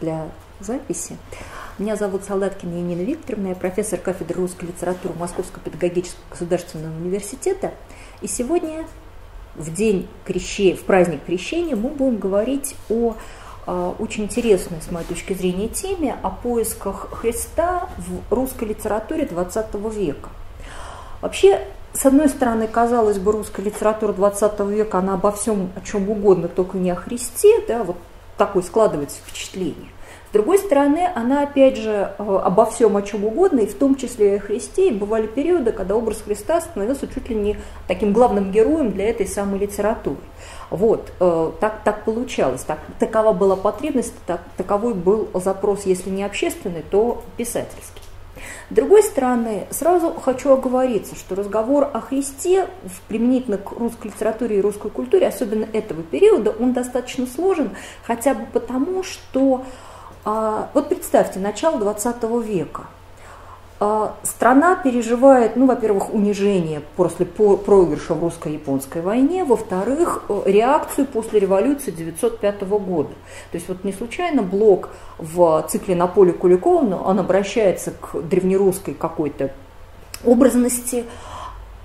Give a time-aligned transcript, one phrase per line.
[0.00, 0.28] для
[0.60, 1.16] записи.
[1.78, 7.72] Меня зовут Солдаткина Енина Викторовна, я профессор кафедры русской литературы Московского педагогического государственного университета.
[8.20, 8.86] И сегодня,
[9.56, 13.16] в день крещения, в праздник крещения, мы будем говорить о
[13.66, 19.92] а, очень интересной, с моей точки зрения, теме о поисках Христа в русской литературе XX
[19.92, 20.28] века.
[21.22, 26.08] Вообще, с одной стороны, казалось бы, русская литература 20 века, она обо всем, о чем
[26.10, 27.96] угодно, только не о Христе, да, вот
[28.36, 29.90] такое складывается впечатление.
[30.28, 33.94] С другой стороны, она, опять же, э, обо всем, о чем угодно, и в том
[33.94, 38.12] числе и о Христе, и бывали периоды, когда образ Христа становился чуть ли не таким
[38.12, 40.18] главным героем для этой самой литературы.
[40.70, 46.24] Вот, э, так, так получалось, так, такова была потребность, так, таковой был запрос, если не
[46.24, 48.03] общественный, то писательский.
[48.74, 52.66] С другой стороны, сразу хочу оговориться, что разговор о Христе
[53.06, 57.70] применительно к русской литературе и русской культуре, особенно этого периода, он достаточно сложен,
[58.02, 59.64] хотя бы потому, что,
[60.24, 62.86] а, вот представьте, начало 20 века–
[64.22, 71.90] страна переживает, ну, во-первых, унижение после проигрыша в русско-японской войне, во-вторых, э, реакцию после революции
[71.90, 73.10] 1905 года.
[73.50, 78.94] То есть вот не случайно Блок в цикле «На поле Куликова» он обращается к древнерусской
[78.94, 79.50] какой-то
[80.24, 81.04] образности,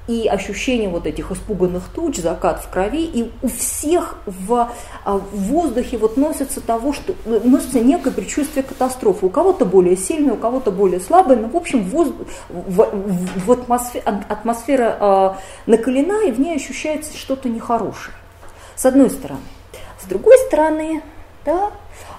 [0.09, 4.71] и ощущение вот этих испуганных туч, закат в крови, и у всех в,
[5.05, 9.27] а, в воздухе вот носится того, что носится некое предчувствие катастрофы.
[9.27, 13.51] У кого-то более сильное, у кого-то более слабое, но в общем воздух, в, в, в
[13.51, 18.15] атмосфера, атмосфера э, накалена, и в ней ощущается что-то нехорошее.
[18.75, 19.41] С одной стороны.
[20.01, 21.03] С другой стороны,
[21.45, 21.69] да,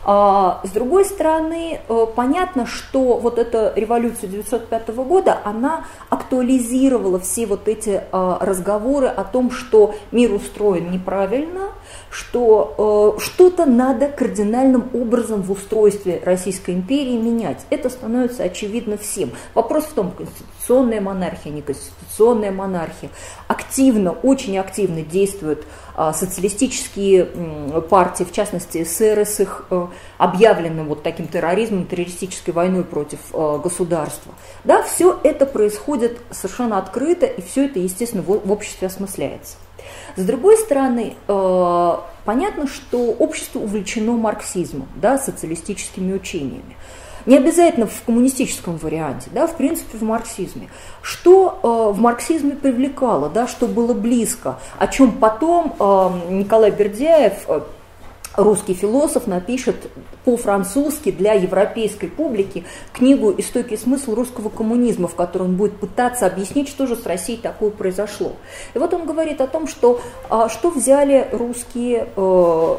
[0.02, 7.46] а, с другой стороны, э, понятно, что вот эта революция 1905 года, она актуализировала все
[7.46, 11.68] вот эти а, разговоры о том, что мир устроен неправильно,
[12.10, 17.66] что э, что-то надо кардинальным образом в устройстве Российской империи менять.
[17.68, 19.32] Это становится очевидно всем.
[19.54, 21.99] Вопрос в том, конституционная монархия, не конституционная
[22.50, 23.10] монархия.
[23.48, 25.64] Активно, очень активно действуют
[25.94, 27.26] а, социалистические
[27.88, 29.86] партии, в частности СССР с их э,
[30.18, 34.32] объявленным вот таким терроризмом, террористической войной против э, государства.
[34.64, 39.56] Да, все это происходит совершенно открыто, и все это, естественно, в обществе осмысляется.
[40.16, 41.92] С другой стороны, э,
[42.24, 46.76] понятно, что общество увлечено марксизмом, да, социалистическими учениями.
[47.26, 50.68] Не обязательно в коммунистическом варианте, да, в принципе в марксизме.
[51.02, 57.44] Что э, в марксизме привлекало, да, что было близко, о чем потом э, Николай Бердяев,
[57.48, 57.60] э,
[58.36, 59.90] русский философ, напишет
[60.24, 66.68] по-французски для европейской публики книгу «Истокий смысл русского коммунизма», в которой он будет пытаться объяснить,
[66.68, 68.32] что же с Россией такое произошло.
[68.74, 72.76] И вот он говорит о том, что, э, что взяли русские э,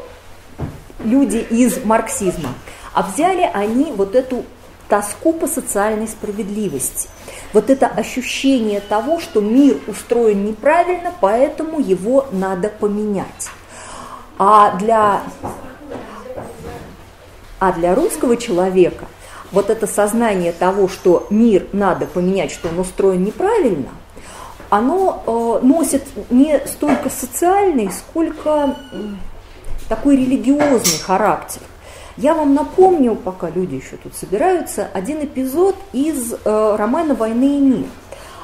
[1.04, 2.50] люди из марксизма–
[2.94, 4.44] а взяли они вот эту
[4.88, 7.08] тоску по социальной справедливости.
[7.52, 13.48] Вот это ощущение того, что мир устроен неправильно, поэтому его надо поменять.
[14.38, 15.22] А для,
[17.58, 19.06] а для русского человека
[19.50, 23.90] вот это сознание того, что мир надо поменять, что он устроен неправильно,
[24.70, 28.76] оно э, носит не столько социальный, сколько
[29.88, 31.60] такой религиозный характер.
[32.16, 37.58] Я вам напомню, пока люди еще тут собираются, один эпизод из э, романа «Война и
[37.58, 37.86] мир».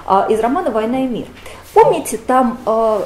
[0.06, 1.26] Э, из романа «Война и мир».
[1.74, 3.00] Помните, там э,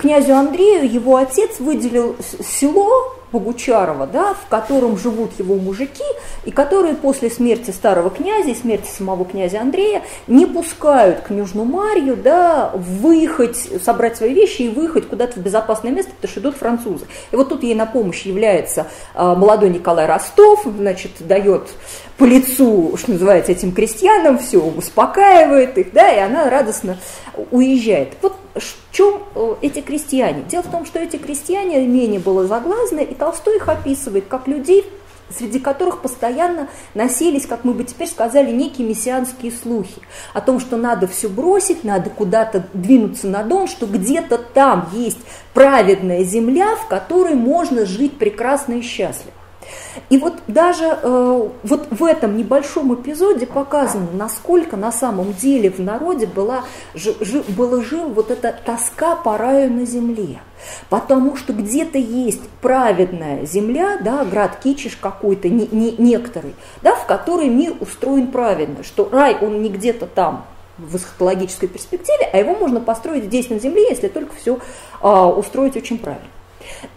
[0.00, 6.04] князю Андрею его отец выделил село Богучарова, да, в котором живут его мужики,
[6.44, 11.64] и которые после смерти старого князя и смерти самого князя Андрея не пускают к Нижнему
[11.64, 16.56] Марью да, выехать, собрать свои вещи и выехать куда-то в безопасное место, потому что идут
[16.56, 17.06] французы.
[17.30, 21.68] И вот тут ей на помощь является а, молодой Николай Ростов, значит, дает
[22.18, 26.98] по лицу, что называется, этим крестьянам, все, успокаивает их, да, и она радостно
[27.50, 28.14] уезжает.
[28.22, 30.42] Вот в чем э, эти крестьяне?
[30.48, 34.86] Дело в том, что эти крестьяне менее было заглазны, и Толстой их описывает как людей,
[35.28, 40.00] среди которых постоянно носились, как мы бы теперь сказали, некие мессианские слухи
[40.32, 45.18] о том, что надо все бросить, надо куда-то двинуться на дом, что где-то там есть
[45.52, 49.35] праведная земля, в которой можно жить прекрасно и счастливо.
[50.10, 55.78] И вот даже э, вот в этом небольшом эпизоде показано, насколько на самом деле в
[55.78, 56.64] народе была,
[56.94, 60.40] жи, жи, была жив вот эта тоска по раю на земле.
[60.88, 67.06] Потому что где-то есть праведная земля, да, град Кичиш какой-то, не, не, некоторый, да, в
[67.06, 70.44] которой мир устроен правильно, что рай, он не где-то там,
[70.78, 74.58] в эсхатологической перспективе, а его можно построить здесь на Земле, если только все
[75.00, 76.26] а, устроить очень правильно.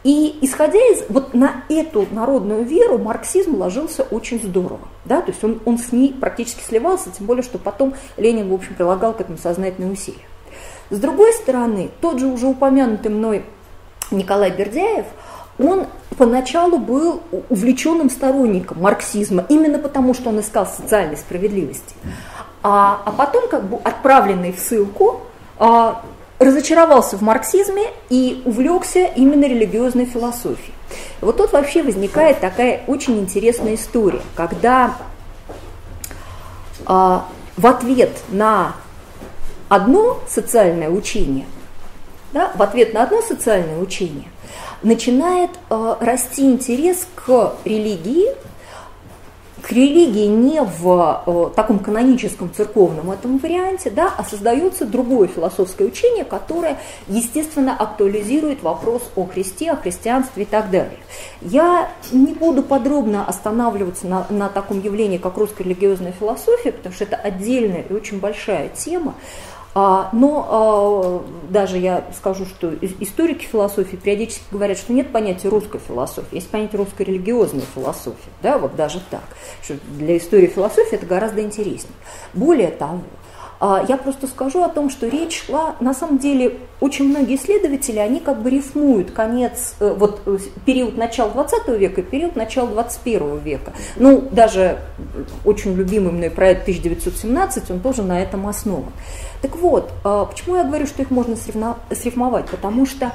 [0.03, 4.87] И исходя из вот на эту народную веру марксизм ложился очень здорово.
[5.05, 5.21] Да?
[5.21, 8.75] То есть он, он с ней практически сливался, тем более, что потом Ленин, в общем,
[8.75, 10.25] прилагал к этому сознательные усилия.
[10.89, 13.45] С другой стороны, тот же уже упомянутый мной
[14.11, 15.05] Николай Бердяев,
[15.59, 15.87] он
[16.17, 21.93] поначалу был увлеченным сторонником марксизма, именно потому, что он искал социальной справедливости.
[22.63, 25.21] А, а потом, как бы отправленный в ссылку,
[25.57, 26.01] а,
[26.39, 30.73] разочаровался в марксизме и увлекся именно религиозной философией.
[31.21, 34.95] Вот тут вообще возникает такая очень интересная история, когда
[36.85, 37.27] а,
[37.57, 38.75] в ответ на
[39.67, 41.45] одно социальное учение,
[42.31, 44.29] да, в ответ на одно социальное учение
[44.81, 48.29] начинает а, расти интерес к религии,
[49.69, 55.85] к религии не в э, таком каноническом церковном этом варианте, да, а создается другое философское
[55.85, 60.97] учение, которое, естественно, актуализирует вопрос о Христе, о христианстве и так далее.
[61.41, 67.03] Я не буду подробно останавливаться на, на таком явлении, как русская религиозная философия, потому что
[67.03, 69.13] это отдельная и очень большая тема.
[69.75, 75.79] А, но а, даже я скажу, что историки философии периодически говорят, что нет понятия русской
[75.79, 79.23] философии, есть понятие русской религиозной философии, да, вот даже так.
[79.61, 81.93] Что для истории философии это гораздо интереснее.
[82.33, 83.01] Более того,
[83.61, 87.99] а, я просто скажу о том, что речь шла, на самом деле, очень многие исследователи,
[87.99, 92.69] они как бы рифмуют конец, э, вот э, период начала 20 века и период начала
[92.69, 93.73] 21 века.
[93.97, 94.79] Ну, даже
[95.43, 98.93] очень любимый мной проект 1917, он тоже на этом основан.
[99.41, 102.49] Так вот, а, почему я говорю, что их можно срифмовать?
[102.49, 103.13] Потому что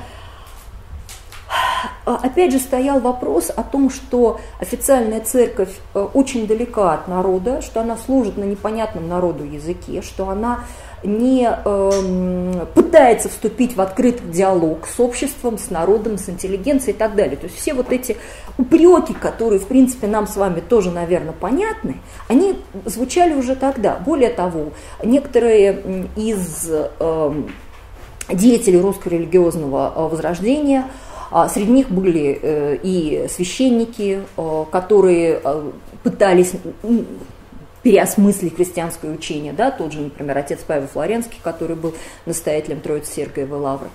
[2.07, 7.63] а, опять же стоял вопрос о том, что официальная церковь э, очень далека от народа,
[7.63, 10.61] что она служит на непонятном народу языке, что она
[11.05, 17.15] не э, пытается вступить в открытый диалог с обществом, с народом, с интеллигенцией и так
[17.15, 17.37] далее.
[17.37, 18.17] То есть все вот эти
[18.59, 21.97] упреки, которые, в принципе, нам с вами тоже, наверное, понятны,
[22.29, 23.99] они звучали уже тогда.
[24.05, 24.73] Более того,
[25.03, 27.33] некоторые из э,
[28.33, 30.89] деятелей русского религиозного э, возрождения–
[31.37, 35.41] а среди них были э, и священники, э, которые
[36.05, 36.53] пытались
[37.85, 41.95] переосмыслить христианское учение, да, тот же, например, отец Павел Флоренский, который был
[42.27, 43.91] настоятелем Троицы Сергиевой Лавры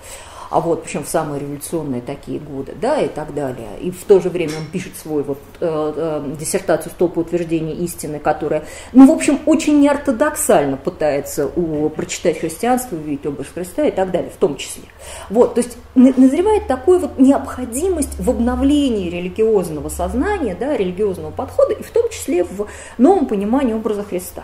[0.49, 3.69] а вот причем в самые революционные такие годы, да, и так далее.
[3.81, 8.19] И в то же время он пишет свой вот э, э, диссертацию «Столпы утверждения истины»,
[8.19, 14.11] которая, ну, в общем, очень неортодоксально пытается у, прочитать христианство, увидеть образ Христа и так
[14.11, 14.83] далее, в том числе.
[15.29, 21.83] Вот, то есть назревает такой вот необходимость в обновлении религиозного сознания, да, религиозного подхода, и
[21.83, 22.67] в том числе в
[22.97, 24.43] новом понимании образа Христа.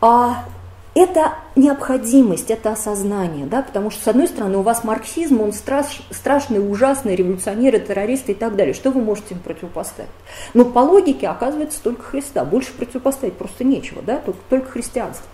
[0.00, 0.44] А
[0.96, 6.00] это необходимость, это осознание, да, потому что, с одной стороны, у вас марксизм, он страш,
[6.10, 8.72] страшный, ужасный, революционеры, террористы и так далее.
[8.72, 10.10] Что вы можете им противопоставить?
[10.54, 12.46] Но по логике оказывается только Христа.
[12.46, 15.26] Больше противопоставить просто нечего, да, только, только христианство.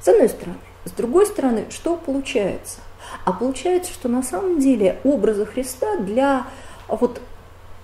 [0.00, 0.56] С одной стороны.
[0.84, 2.80] С другой стороны, что получается?
[3.24, 6.46] А получается, что на самом деле образа Христа для
[6.88, 7.20] вот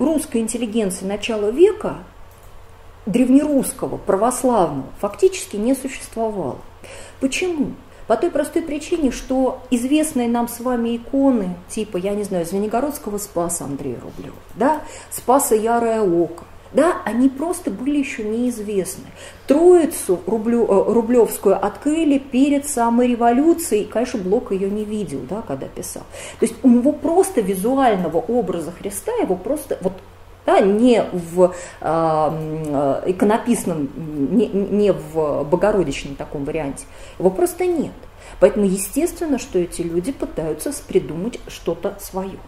[0.01, 1.99] русской интеллигенции начала века,
[3.07, 6.59] древнерусского, православного, фактически не существовало.
[7.21, 7.73] Почему?
[8.07, 13.19] По той простой причине, что известные нам с вами иконы, типа, я не знаю, Звенигородского
[13.19, 19.07] Спаса Андрея Рублева, да, Спаса Ярое Око, да, они просто были еще неизвестны.
[19.47, 25.43] Троицу Рублю, э, Рублевскую открыли перед самой революцией, и, конечно, Блок ее не видел, да,
[25.43, 26.03] когда писал.
[26.39, 29.95] То есть у него просто визуального образа Христа, его просто вот
[30.47, 36.87] да, не в э, иконописном, не, не в богородичном таком варианте.
[37.19, 37.93] Его просто нет.
[38.41, 42.38] Поэтому естественно, что эти люди пытаются придумать что-то свое.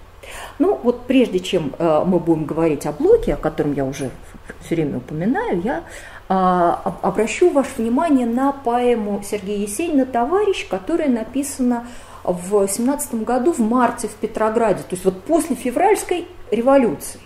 [0.59, 4.11] Ну вот прежде чем э, мы будем говорить о блоке, о котором я уже
[4.61, 5.85] все время упоминаю, я
[6.29, 11.87] э, обращу ваше внимание на поэму Сергея Есенина «Товарищ», которая написана
[12.25, 17.21] в 17 году в марте в Петрограде, то есть вот после февральской революции.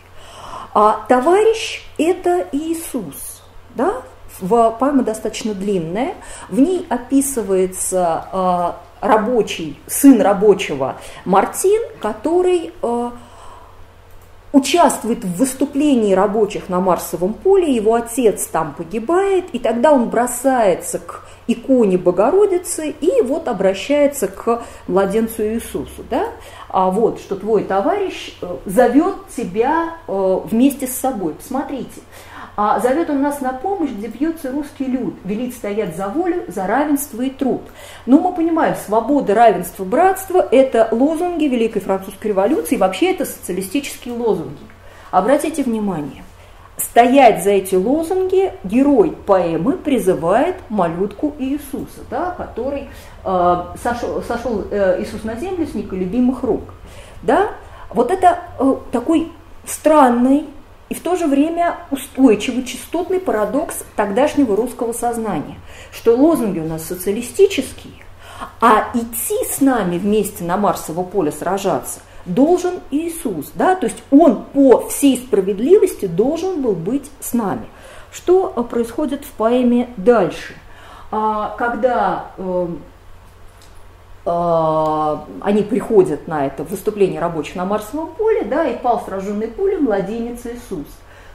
[0.75, 3.43] А товарищ– это Иисус.
[3.75, 4.03] Да?
[4.41, 6.15] В поэма достаточно длинная.
[6.49, 13.11] В ней описывается э, рабочий, сын рабочего Мартин, который э,
[14.53, 20.99] участвует в выступлении рабочих на Марсовом поле, его отец там погибает, и тогда он бросается
[20.99, 26.29] к иконе Богородицы и вот обращается к младенцу Иисусу, да,
[26.73, 31.35] а вот, что твой товарищ э, зовет тебя э, вместе с собой.
[31.35, 32.01] Посмотрите,
[32.57, 36.67] а зовет он нас на помощь, где бьется русский люд, велит стоять за волю, за
[36.67, 37.63] равенство и труд.
[38.07, 44.15] Но мы понимаем, свобода, равенство, братство– это лозунги Великой Французской революции, и вообще это социалистические
[44.15, 44.59] лозунги.
[45.11, 46.25] Обратите внимание,
[46.79, 52.89] стоять за эти лозунги герой поэмы призывает малютку Иисуса, да, который
[53.25, 56.63] сошел, сошел э, Иисус на землю с неколюбимых рук.
[57.23, 57.51] Да?
[57.91, 59.31] Вот это э, такой
[59.65, 60.47] странный
[60.89, 65.57] и в то же время устойчивый частотный парадокс тогдашнего русского сознания,
[65.91, 67.95] что лозунги у нас социалистические,
[68.61, 74.45] а идти с нами вместе на Марсово поле сражаться должен Иисус, да, то есть Он
[74.45, 77.67] по всей справедливости должен был быть с нами.
[78.13, 80.55] Что происходит в поэме дальше?
[81.11, 82.33] А, когда
[84.25, 90.47] они приходят на это выступление рабочих на Марсовом поле, да, и пал сраженный пулей младенец
[90.47, 90.87] Иисус.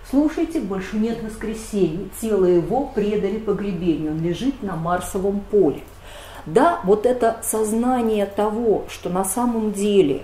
[0.10, 5.82] Слушайте, больше нет воскресения, тело его предали погребению, он лежит на Марсовом поле.
[6.46, 10.24] Да, вот это сознание того, что на самом деле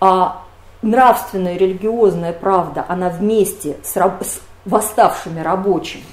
[0.00, 0.42] а,
[0.80, 6.04] нравственная религиозная правда, она вместе с, с восставшими рабочими,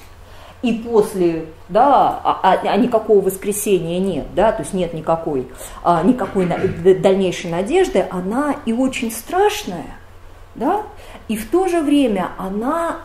[0.62, 5.46] и после, да, а, а, а никакого воскресения нет, да, то есть нет никакой,
[5.84, 6.58] а, никакой на,
[6.94, 9.96] дальнейшей надежды, она и очень страшная,
[10.56, 10.82] да,
[11.28, 12.96] и в то же время она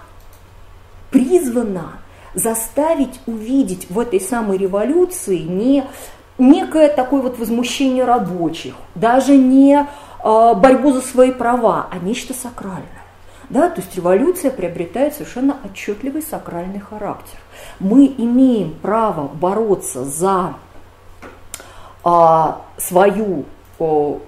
[1.12, 2.00] призвана
[2.34, 5.84] заставить увидеть в этой самой революции не
[6.40, 9.86] некое такое вот возмущение рабочих, даже не
[10.24, 12.88] а, борьбу за свои права, а нечто сакральное.
[13.50, 17.38] Да, то есть революция приобретает совершенно отчетливый сакральный характер.
[17.80, 20.56] Мы имеем право бороться за
[22.03, 23.46] а, свою
[23.80, 24.20] о,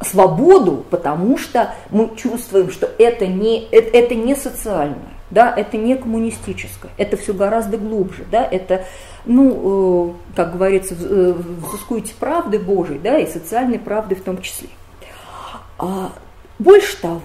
[0.00, 5.96] свободу, потому что мы чувствуем, что это не, это, это не социальное, да, это не
[5.96, 8.84] коммунистическое, это все гораздо глубже, да, это,
[9.26, 11.34] ну, э, как говорится, э,
[12.18, 14.68] правды Божией, да, и социальной правды в том числе.
[15.78, 16.12] А,
[16.58, 17.20] больше того,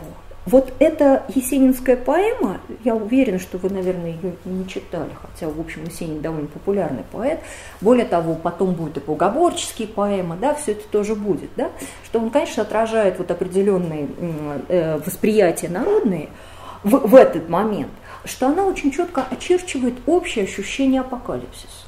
[0.45, 5.85] вот эта есенинская поэма, я уверена, что вы, наверное, ее не читали, хотя, в общем,
[5.85, 7.39] Есенин довольно популярный поэт.
[7.81, 11.71] Более того, потом будет и богоборческие поэмы, да, все это тоже будет, да,
[12.03, 14.07] что он, конечно, отражает вот определенные
[14.69, 16.29] э, восприятия народные
[16.83, 17.91] в, в этот момент,
[18.23, 21.85] что она очень четко очерчивает общее ощущение апокалипсиса.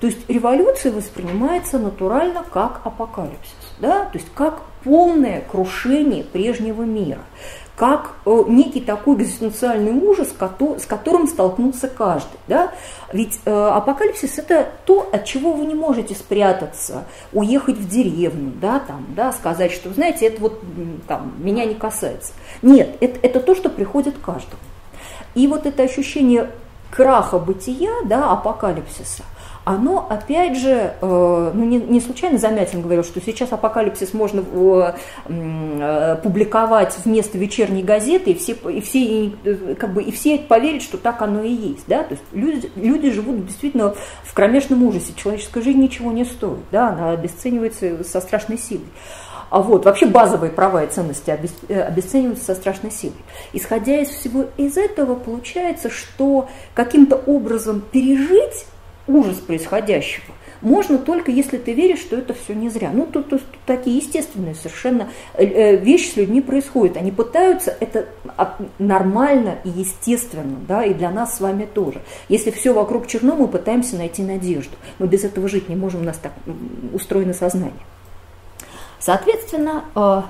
[0.00, 4.04] То есть революция воспринимается натурально как апокалипсис, да?
[4.04, 7.22] то есть как полное крушение прежнего мира
[7.76, 12.38] как э, некий такой экзистенциальный ужас, с которым столкнулся каждый.
[12.48, 12.72] Да?
[13.12, 17.04] Ведь э, апокалипсис– это то, от чего вы не можете спрятаться,
[17.34, 20.60] уехать в деревню, да, там, да, сказать, что, знаете, это вот
[21.06, 22.32] там, меня не касается.
[22.62, 24.62] Нет, это, это то, что приходит каждому.
[25.34, 26.50] И вот это ощущение
[26.90, 29.22] краха бытия, да, апокалипсиса–
[29.66, 34.92] оно, опять же, э, ну не, не случайно Замятин говорил, что сейчас апокалипсис можно э,
[35.28, 39.32] э, публиковать вместо вечерней газеты, и все, и все,
[39.74, 41.82] как бы, и все поверят, что так оно и есть.
[41.88, 42.04] Да?
[42.04, 45.12] То есть люди, люди живут действительно в кромешном ужасе.
[45.16, 46.90] Человеческая жизнь ничего не стоит, да?
[46.90, 48.86] она обесценивается со страшной силой.
[49.50, 53.16] А вот, вообще базовые права и ценности обесцениваются со страшной силой.
[53.52, 58.66] Исходя из всего из этого, получается, что каким-то образом пережить
[59.06, 62.90] ужас происходящего можно только если ты веришь, что это все не зря.
[62.92, 66.96] Ну, тут, тут, тут такие естественные совершенно э, э, вещи с людьми происходят.
[66.96, 68.06] Они пытаются, это
[68.78, 72.00] нормально и естественно, да, и для нас с вами тоже.
[72.28, 74.76] Если все вокруг черно, мы пытаемся найти надежду.
[74.98, 76.32] Мы без этого жить не можем, у нас так
[76.92, 77.72] устроено сознание.
[78.98, 80.22] Соответственно, э,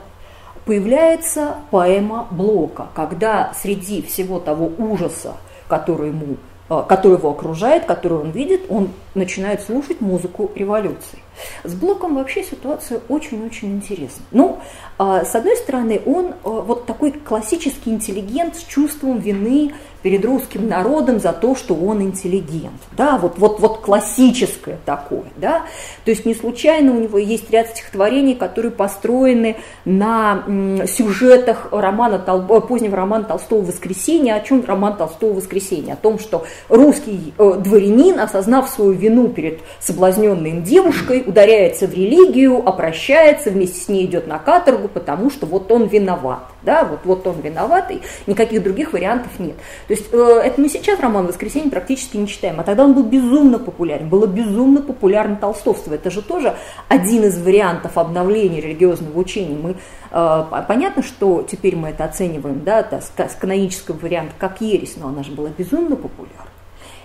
[0.64, 5.36] появляется поэма Блока, когда среди всего того ужаса,
[5.68, 6.36] который ему
[6.68, 11.18] который его окружает, который он видит, он начинает слушать музыку революции.
[11.64, 14.24] С Блоком вообще ситуация очень-очень интересна.
[14.30, 14.58] Ну,
[14.98, 19.72] с одной стороны, он э, вот такой классический интеллигент с чувством вины
[20.02, 22.80] перед русским народом за то, что он интеллигент.
[22.96, 25.24] Да, вот, вот, вот классическое такое.
[25.36, 25.62] Да?
[26.04, 30.44] То есть не случайно у него есть ряд стихотворений, которые построены на
[30.86, 34.34] сюжетах романа, э, позднего романа Толстого «Воскресенье».
[34.34, 35.94] О чем роман Толстого «Воскресенье»?
[35.94, 42.66] О том, что русский дворянин, осознав свою вину перед соблазненной им девушкой, ударяется в религию,
[42.66, 46.40] опрощается, вместе с ней идет на каторгу, потому что вот он виноват.
[46.62, 49.56] Да, вот, вот он виноват, и никаких других вариантов нет.
[49.86, 53.04] То есть э, это мы сейчас роман «Воскресенье» практически не читаем, а тогда он был
[53.04, 55.94] безумно популярен, было безумно популярно толстовство.
[55.94, 56.54] Это же тоже
[56.88, 59.56] один из вариантов обновления религиозного учения.
[59.56, 59.76] Мы,
[60.10, 65.22] э, понятно, что теперь мы это оцениваем, да, с канонического варианта как ересь, но она
[65.22, 66.55] же была безумно популярна.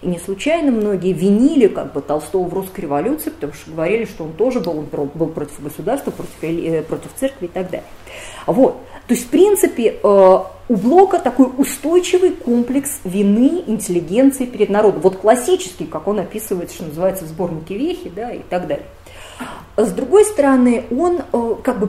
[0.01, 4.24] И не случайно многие винили как бы Толстого в русской революции, потому что говорили, что
[4.24, 7.86] он тоже был, он был против государства, против, э, против церкви и так далее.
[8.48, 8.77] Вот.
[9.08, 10.39] То есть, в принципе, э,
[10.70, 15.01] у Блока такой устойчивый комплекс вины интеллигенции перед народом.
[15.01, 18.86] Вот классический, как он описывает, что называется, в сборнике Вехи, да, и так далее.
[19.77, 21.88] С другой стороны, он э, как бы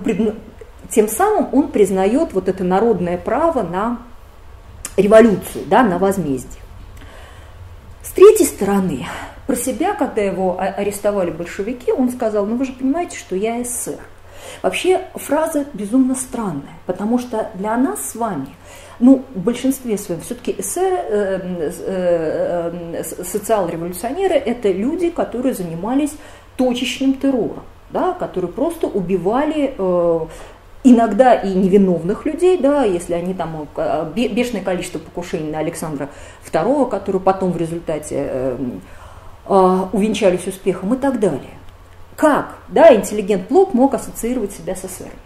[0.91, 3.99] тем самым он признает вот это народное право на
[4.97, 6.61] революцию, да, на возмездие.
[8.03, 9.07] С третьей стороны,
[9.47, 13.99] про себя, когда его арестовали большевики, он сказал, ну вы же понимаете, что я эсер.
[14.61, 18.49] Вообще фраза безумно странная, потому что для нас с вами,
[18.99, 26.13] ну, в большинстве своем, все-таки эсеры, э, э, э, социал-революционеры– это люди, которые занимались
[26.57, 30.21] точечным террором, да, которые просто убивали э,
[30.85, 36.09] иногда и невиновных людей, да, если они там э, бешеное количество покушений на Александра
[36.51, 38.59] II, которые потом в результате э,
[39.47, 41.59] э, увенчались успехом и так далее.
[42.17, 45.17] Как, да, интеллигент Блок мог ассоциировать себя с эсерами?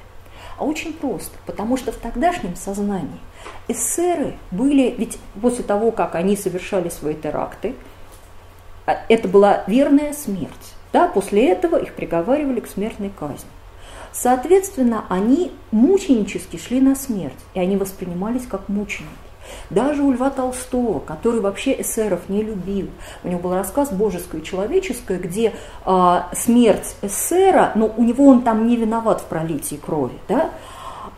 [0.59, 3.21] А очень просто, потому что в тогдашнем сознании
[3.69, 7.75] эсеры были, ведь после того, как они совершали свои теракты,
[8.87, 10.75] а, это была верная смерть.
[10.93, 13.51] Да, после этого их приговаривали к смертной казни.
[14.19, 19.11] Соответственно, они мученически шли на смерть, и они воспринимались как мученики.
[19.71, 22.89] Даже у Льва Толстого, который вообще эсеров не любил,
[23.23, 25.53] у него был рассказ «Божеское и человеческое», где
[25.85, 30.51] э, смерть эсера, но у него он там не виноват в пролитии крови, да,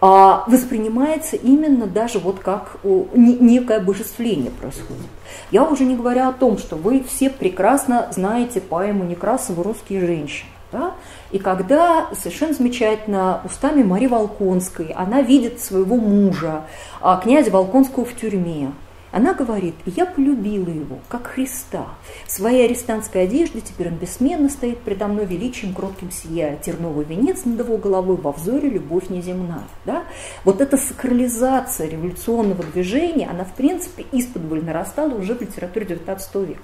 [0.00, 5.06] а воспринимается именно даже вот как некое обожествление происходит.
[5.50, 10.50] Я уже не говорю о том, что вы все прекрасно знаете поэму Некрасова «Русские женщины».
[10.71, 10.93] Да?
[11.30, 16.64] И когда совершенно замечательно устами Марии Волконской она видит своего мужа,
[17.00, 18.73] а, князя Волконского в тюрьме,
[19.10, 21.86] она говорит, я полюбила его, как Христа.
[22.26, 26.56] В своей арестантской одежде теперь он бессменно стоит предо мной величием кротким сияя.
[26.56, 29.64] Терновый венец над его головой во взоре любовь неземная.
[29.84, 30.04] Да?
[30.44, 36.60] Вот эта сакрализация революционного движения, она в принципе исподволь нарастала уже в литературе XIX века.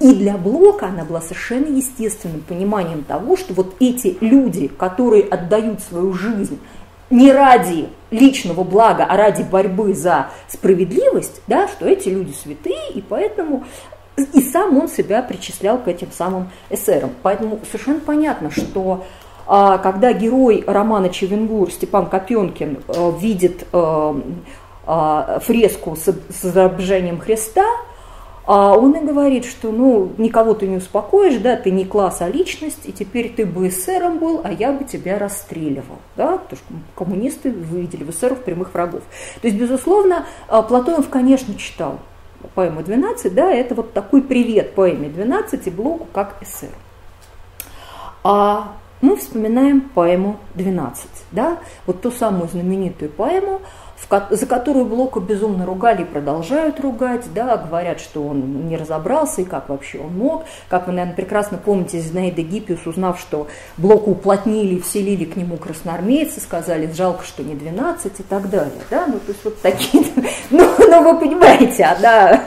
[0.00, 5.80] И для Блока она была совершенно естественным пониманием того, что вот эти люди, которые отдают
[5.80, 6.58] свою жизнь
[7.10, 13.00] не ради личного блага, а ради борьбы за справедливость, да, что эти люди святые, и
[13.00, 13.64] поэтому
[14.32, 17.12] и сам он себя причислял к этим самым эсерам.
[17.22, 19.04] Поэтому совершенно понятно, что
[19.46, 24.20] а, когда герой романа Чевенгур Степан Копенкин а, видит а,
[24.86, 27.64] а, фреску с изображением Христа,
[28.48, 32.28] а он и говорит, что ну, никого ты не успокоишь, да, ты не класс, а
[32.30, 35.98] личность, и теперь ты бы эсером был, а я бы тебя расстреливал.
[36.16, 39.02] Да, потому что коммунисты видели в эсеров прямых врагов.
[39.42, 41.98] То есть, безусловно, а, Платонов, конечно, читал
[42.54, 46.70] поэму «12», да, это вот такой привет поэме «12» и блоку как эсер.
[48.24, 50.94] А мы вспоминаем поэму «12»,
[51.32, 53.60] да, вот ту самую знаменитую поэму,
[54.30, 59.44] за которую Блока безумно ругали и продолжают ругать, да, говорят, что он не разобрался и
[59.44, 60.44] как вообще он мог.
[60.68, 66.40] Как вы, наверное, прекрасно помните, Зинаида Гиппиус, узнав, что Блоку уплотнили, вселили к нему красноармейцы,
[66.40, 68.72] сказали, жалко, что не 12 и так далее.
[68.90, 69.06] Да?
[69.06, 70.04] Ну, то есть вот такие,
[70.50, 72.42] ну, ну вы понимаете, она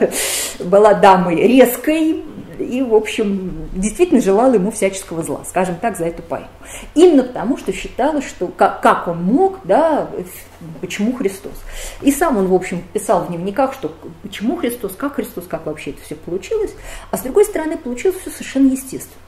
[0.60, 2.24] была дамой резкой,
[2.58, 6.48] и, в общем, действительно желала ему всяческого зла, скажем так, за эту поэму.
[6.94, 10.08] Именно потому, что считалось, что как, как он мог, да,
[10.80, 11.54] почему Христос.
[12.00, 15.90] И сам он, в общем, писал в дневниках, что почему Христос, как Христос, как вообще
[15.90, 16.72] это все получилось.
[17.10, 19.22] А с другой стороны, получилось все совершенно естественно.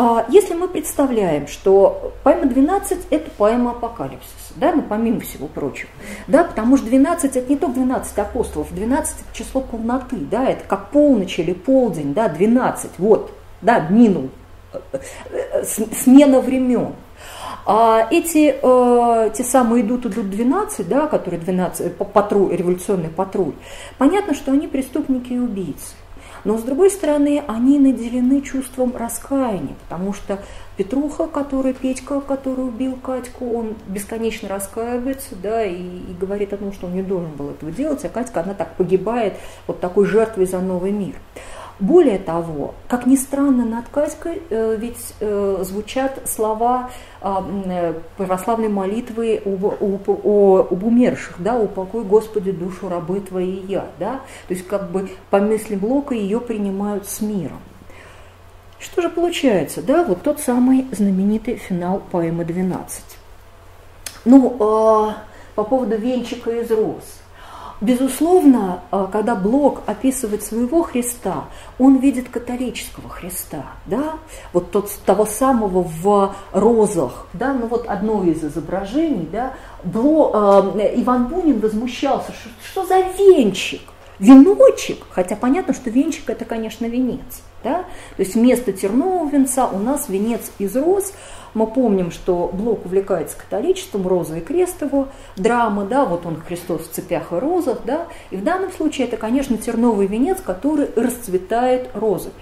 [0.00, 5.90] А если мы представляем, что поэма 12– это поэма апокалипсиса, да, ну помимо всего прочего,
[6.26, 10.64] да, потому что 12– это не только 12 апостолов, 12– это число полноты, да, это
[10.64, 14.30] как полночь или полдень, да, 12, вот, да, минул,
[14.72, 14.78] э,
[15.30, 16.92] э, смена времен.
[17.66, 23.52] А эти, э, те самые идут, идут 12, да, которые 12, патруль, революционный патруль,
[23.98, 25.94] понятно, что они преступники и убийцы.
[26.44, 30.38] Но с другой стороны, они наделены чувством раскаяния, потому что
[30.78, 36.72] Петруха, который, Петька, который убил Катьку, он бесконечно раскаивается, да, и, и говорит о том,
[36.72, 39.34] что он не должен был этого делать, а Катька, она так погибает
[39.66, 41.16] вот такой жертвой за новый мир.
[41.80, 48.68] Более того, как ни странно, над Каськой э, ведь э, звучат слова а, э, православной
[48.68, 54.66] молитвы об, об, об умерших, да, «Упокой, Господи, душу рабы Твои я», да, то есть
[54.68, 57.58] как бы по мысли Блока ее принимают с миром.
[58.78, 62.78] Что же получается, да, вот тот самый знаменитый финал поэмы «12».
[64.24, 65.14] Ну, э,
[65.54, 67.04] по поводу венчика из роз–
[67.80, 71.44] Безусловно, а, когда Блок описывает своего Христа,
[71.78, 74.14] он видит католического Христа, да,
[74.52, 81.00] вот тот, того самого в розах, да, ну вот одно из изображений, да, Бло, э,
[81.00, 83.82] Иван Бунин возмущался, что, что за венчик,
[84.18, 87.84] веночек, хотя понятно, что венчик это, конечно, венец, да,
[88.16, 91.12] то есть вместо тернового венца у нас венец из роз,
[91.54, 96.82] мы помним, что Блок увлекается католичеством, Роза и Крест его, драма, да, вот он Христос
[96.82, 101.90] в цепях и розах, да, и в данном случае это, конечно, терновый венец, который расцветает
[101.94, 102.34] розами.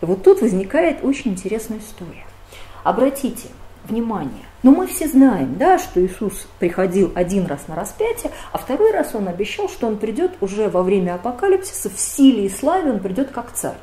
[0.00, 2.26] И вот тут возникает очень интересная история.
[2.84, 3.48] Обратите
[3.84, 8.92] внимание, но мы все знаем, да, что Иисус приходил один раз на распятие, а второй
[8.92, 13.00] раз он обещал, что он придет уже во время апокалипсиса в силе и славе, он
[13.00, 13.78] придет как царь.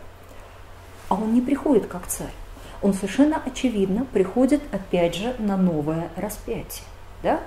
[1.10, 2.32] А он не приходит как царь
[2.82, 6.86] он совершенно очевидно приходит опять же на новое распятие.
[7.22, 7.40] Да?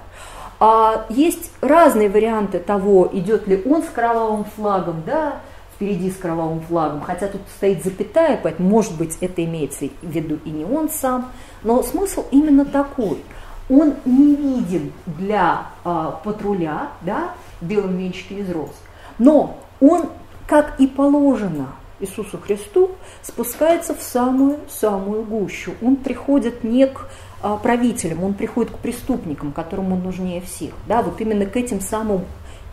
[0.61, 5.41] А есть разные варианты того, идет ли он с кровавым флагом, да,
[5.75, 10.39] впереди с кровавым флагом, хотя тут стоит запятая, поэтому, может быть, это имеется в виду
[10.45, 11.33] и не он сам,
[11.65, 13.23] но смысл именно такой.
[13.71, 18.73] Он не виден для а, патруля, да, в белом венчике из роз,
[19.19, 20.07] но он,
[20.47, 21.69] как и положено
[22.01, 22.91] Иисусу Христу,
[23.23, 25.73] спускается в самую-самую гущу.
[25.81, 27.09] Он приходит не к
[27.41, 30.73] а, правителям, он приходит к преступникам, которым он нужнее всех.
[30.87, 32.25] Да, вот именно к этим самым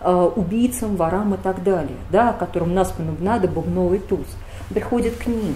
[0.02, 4.28] а, убийцам, ворам и так далее, да, которым нас надо бубновый туз.
[4.70, 5.56] Приходит к ним.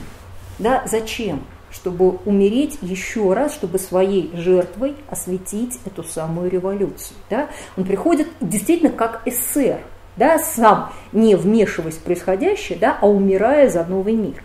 [0.60, 1.42] Да, зачем?
[1.74, 7.18] Чтобы умереть еще раз, чтобы своей жертвой осветить эту самую революцию.
[7.30, 7.50] Да?
[7.76, 9.80] Он приходит действительно как эсер,
[10.16, 14.44] да, сам не вмешиваясь в происходящее, да, а умирая за новый мир.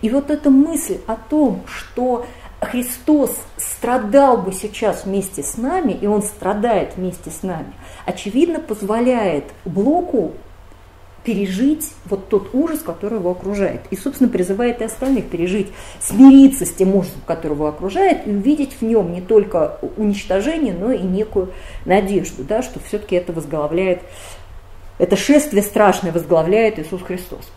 [0.00, 2.26] И вот эта мысль о том, что
[2.60, 7.72] Христос страдал бы сейчас вместе с нами, и Он страдает вместе с нами,
[8.06, 10.32] очевидно, позволяет Блоку
[11.24, 13.82] пережить вот тот ужас, который его окружает.
[13.90, 15.68] И, собственно, призывает и остальных пережить,
[16.00, 20.92] смириться с тем ужасом, который его окружает, и увидеть в нем не только уничтожение, но
[20.92, 21.52] и некую
[21.84, 24.00] надежду, да, что все-таки это возглавляет
[25.00, 27.50] это шествие страшное возглавляет Иисус Христос.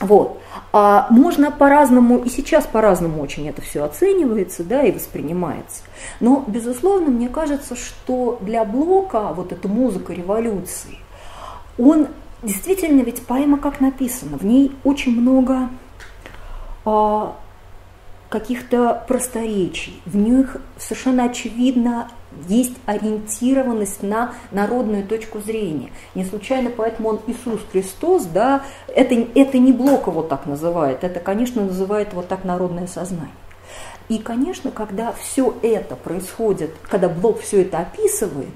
[0.00, 0.40] Вот.
[0.72, 5.82] А можно по-разному, и сейчас по-разному очень это все оценивается, да, и воспринимается.
[6.18, 10.98] Но, безусловно, мне кажется, что для Блока вот эта музыка революции,
[11.78, 12.08] он
[12.42, 15.70] действительно, ведь поэма как написана, в ней очень много
[16.84, 17.36] а,
[18.28, 22.10] каких-то просторечий, в них совершенно очевидно
[22.48, 25.90] есть ориентированность на народную точку зрения.
[26.14, 31.20] Не случайно поэтому он Иисус Христос, да, это, это не Блок его так называет, это,
[31.20, 33.30] конечно, называет вот так народное сознание.
[34.08, 38.50] И, конечно, когда все это происходит, когда Блок все это описывает,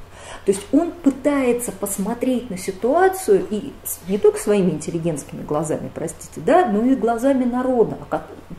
[0.44, 3.72] то есть он пытается посмотреть на ситуацию и
[4.08, 7.96] не только своими интеллигентскими глазами, простите, да, но и глазами народа,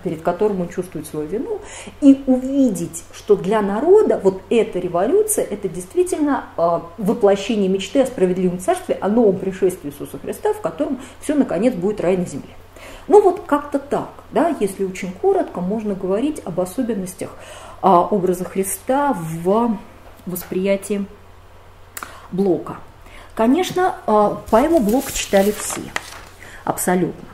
[0.04, 1.60] перед которым он чувствует свою вину,
[2.02, 8.60] и увидеть, что для народа вот эта революция, это действительно а, воплощение мечты о справедливом
[8.60, 12.50] царстве, о новом пришествии Иисуса Христа, в котором все наконец будет рай на земле.
[13.08, 17.32] Ну вот как-то так, да, если очень коротко, можно говорить об особенностях
[17.82, 19.78] а, образа Христа в
[20.26, 21.06] восприятии
[22.32, 22.78] Блока.
[23.36, 25.82] Конечно, а, поэму Блока читали все,
[26.64, 27.28] абсолютно.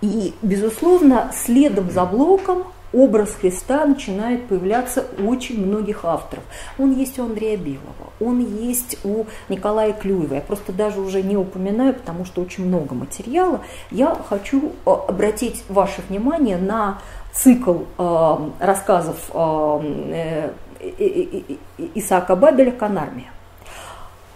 [0.00, 6.44] И, безусловно, следом за Блоком образ Христа начинает появляться у очень многих авторов.
[6.78, 10.34] Он есть у Андрея Белого, он есть у Николая Клюева.
[10.34, 13.60] Я просто даже уже не упоминаю, потому что очень много материала.
[13.90, 16.98] Я хочу а, обратить ваше внимание на
[17.32, 21.56] цикл э, рассказов э, э,
[21.94, 23.30] Исаака Бабеля «Канармия».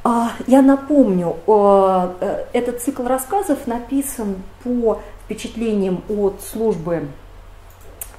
[0.07, 7.09] А, я напомню, э, этот цикл рассказов написан по впечатлениям от службы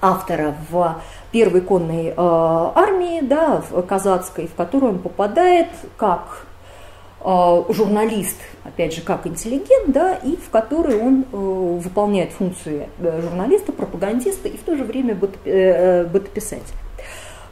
[0.02, 1.00] автора в
[1.32, 6.48] первой конной э, армии, да, в казацкой, в которую он попадает как
[7.24, 11.26] э, журналист, опять же, как интеллигент, да, и в которой он
[11.78, 16.85] выполняет функции журналиста, пропагандиста и в то же время бытописателя.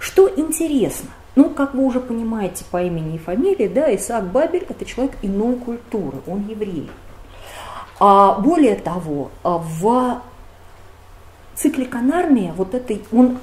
[0.04, 4.84] Что интересно, ну, как вы уже понимаете по имени и фамилии, да, Исаак Бабель– это
[4.84, 6.90] человек иной культуры, он еврей.
[8.02, 10.22] А более того, а в
[11.56, 13.38] цикле Канармия вот этой, он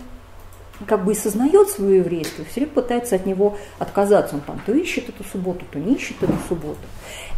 [0.87, 4.35] как бы и сознает свое еврейство, все время пытается от него отказаться.
[4.35, 6.77] Он там то ищет эту субботу, то не ищет эту субботу.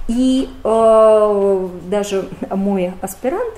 [0.09, 3.55] И э, даже мой аспирант,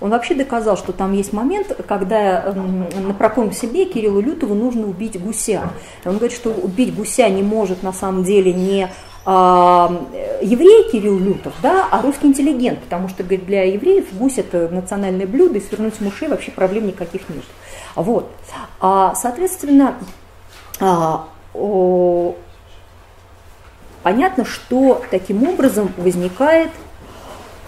[0.00, 4.86] он вообще доказал, что там есть момент, когда э, на проком себе Кириллу Лютову нужно
[4.86, 5.70] убить гуся.
[6.04, 8.88] Он говорит, что убить гуся не может на самом деле не
[9.30, 9.92] а,
[10.40, 15.26] еврей Кирилл Лютов, да, а русский интеллигент, потому что говорит, для евреев гусь это национальное
[15.26, 17.44] блюдо, и свернуть мушей вообще проблем никаких нет.
[17.94, 18.30] Вот.
[18.80, 19.96] А, соответственно,
[20.80, 21.26] а,
[24.02, 26.70] понятно, что таким образом возникает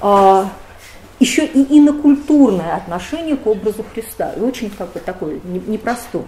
[0.00, 0.48] а,
[1.20, 6.24] еще и инокультурное отношение к образу Христа, и очень как бы такое непростое.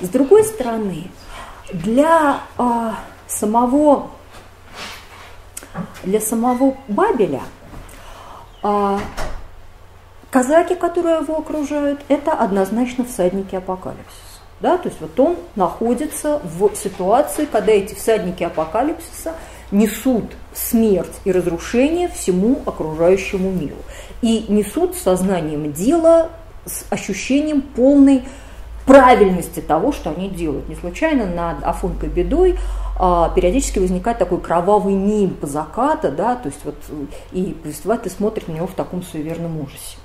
[0.00, 1.10] С другой стороны,
[1.72, 4.10] для а, самого
[6.04, 7.42] для самого Бабеля
[8.62, 9.00] а,
[10.30, 14.14] казаки, которые его окружают, это однозначно всадники апокалипсиса.
[14.60, 19.34] Да, то есть вот он находится в ситуации, когда эти всадники апокалипсиса
[19.70, 23.76] несут смерть и разрушение всему окружающему миру.
[24.22, 26.30] И несут сознанием дела,
[26.64, 28.24] с ощущением полной
[28.88, 30.68] правильности того, что они делают.
[30.68, 32.58] Не случайно над Афонкой бедой
[32.98, 36.76] а, периодически возникает такой кровавый нимб заката, да, то есть вот
[37.32, 39.97] и повествователь смотрит на него в таком суеверном ужасе.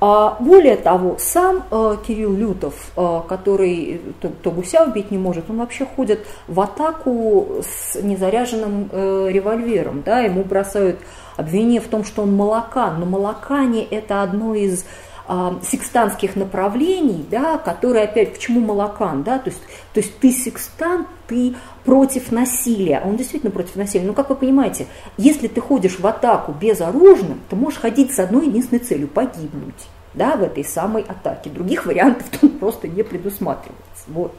[0.00, 5.50] А более того, сам э, Кирилл Лютов, э, который то, то гуся убить не может,
[5.50, 10.02] он вообще ходит в атаку с незаряженным э, револьвером.
[10.06, 11.00] Да, ему бросают
[11.36, 13.00] обвинение в том, что он молокан.
[13.00, 14.84] Но молокане– это одно из
[15.28, 19.60] э, секстанских направлений, да, которые опять, почему молокан, да, то есть,
[19.92, 24.06] то есть ты секстант, ты против насилия, а он действительно против насилия.
[24.06, 24.86] Но как вы понимаете,
[25.16, 30.36] если ты ходишь в атаку безоружным, ты можешь ходить с одной единственной целью– погибнуть да,
[30.36, 31.50] в этой самой атаке.
[31.50, 34.04] Других вариантов тут просто не предусматривается.
[34.08, 34.34] Вот.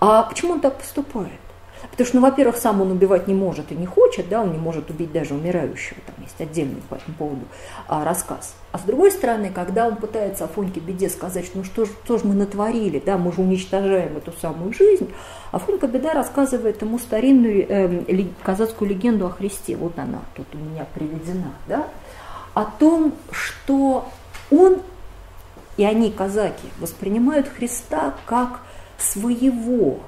[0.00, 1.40] А почему он так поступает?
[1.90, 4.58] Потому что, ну, во-первых, сам он убивать не может и не хочет, да, он не
[4.58, 7.42] может убить даже умирающего, там есть отдельный по этому поводу
[7.88, 8.54] а, рассказ.
[8.72, 12.18] А с другой стороны, когда он пытается Афоньке Беде сказать, что ну что же, что
[12.18, 15.10] же мы натворили, да, мы же уничтожаем эту самую жизнь,
[15.50, 20.86] Афонька Беда рассказывает ему старинную э, казацкую легенду о Христе, вот она тут у меня
[20.94, 21.88] приведена, да,
[22.54, 24.08] о том, что
[24.50, 24.80] он
[25.76, 28.60] и они, казаки, воспринимают Христа как
[28.98, 30.00] своего,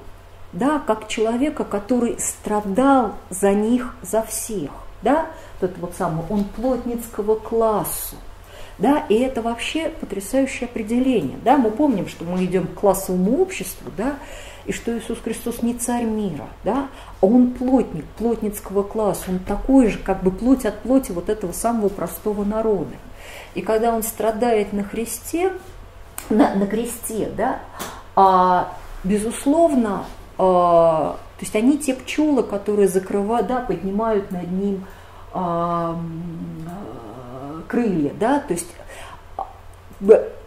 [0.53, 5.27] да, как человека, который страдал за них, за всех, да,
[5.59, 8.15] тот вот самый, он плотницкого класса,
[8.77, 13.91] да, и это вообще потрясающее определение, да, мы помним, что мы идем к классовому обществу,
[13.97, 14.15] да,
[14.65, 16.87] и что Иисус Христос не царь мира, да,
[17.21, 21.51] а он плотник, плотницкого класса, он такой же, как бы плоть от плоти вот этого
[21.51, 22.95] самого простого народа.
[23.55, 25.51] И когда он страдает на Христе,
[26.29, 27.59] на, на кресте, да,
[28.15, 30.05] а, безусловно,
[30.37, 34.85] то есть они те пчелы, которые закрывают, да, поднимают над ним
[35.33, 35.99] а,
[37.67, 38.67] крылья, да, то есть
[39.37, 39.47] а,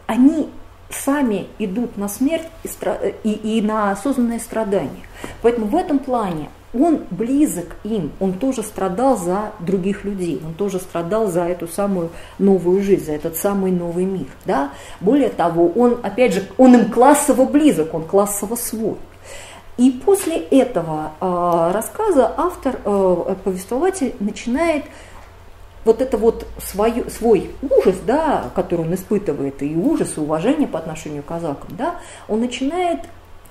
[0.06, 0.48] они
[0.90, 5.04] сами идут на смерть и, и, и на осознанное страдание.
[5.42, 10.78] Поэтому в этом плане он близок им, он тоже страдал за других людей, он тоже
[10.78, 14.26] страдал за эту самую новую жизнь, за этот самый новый мир.
[14.44, 14.70] Да?
[15.00, 18.96] Более того, он, опять же, он им классово близок, он классово свой.
[19.76, 24.84] И после этого э, рассказа автор, э, повествователь начинает
[25.84, 30.78] вот это вот свой, свой ужас, да, который он испытывает, и ужас, и уважение по
[30.78, 33.00] отношению к казакам, да, он начинает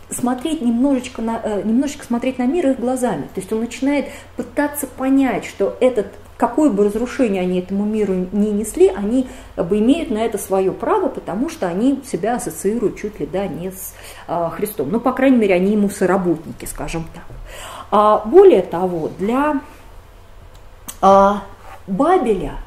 [0.09, 3.23] смотреть немножечко на, э, немножечко смотреть на мир их глазами.
[3.33, 8.51] То есть он начинает пытаться понять, что этот какое бы разрушение они этому миру не
[8.51, 13.25] несли, они бы, имеют на это свое право, потому что они себя ассоциируют чуть ли
[13.25, 13.93] да, не с
[14.27, 14.89] а, Христом.
[14.91, 17.23] Ну, по крайней мере, они ему соработники, скажем так.
[17.91, 19.61] А, более того, для
[21.01, 21.43] а,
[21.87, 22.57] Бабеля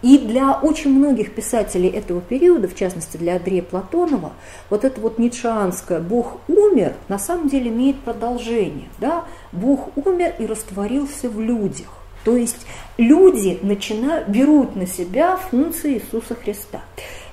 [0.00, 4.32] и для очень многих писателей этого периода, в частности для Андрея Платонова,
[4.68, 8.88] вот это вот ницшеанское «Бог умер» на самом деле имеет продолжение.
[8.98, 9.24] Да?
[9.52, 12.03] Бог умер и растворился в людях.
[12.24, 16.80] То есть люди начинают, берут на себя функции Иисуса Христа.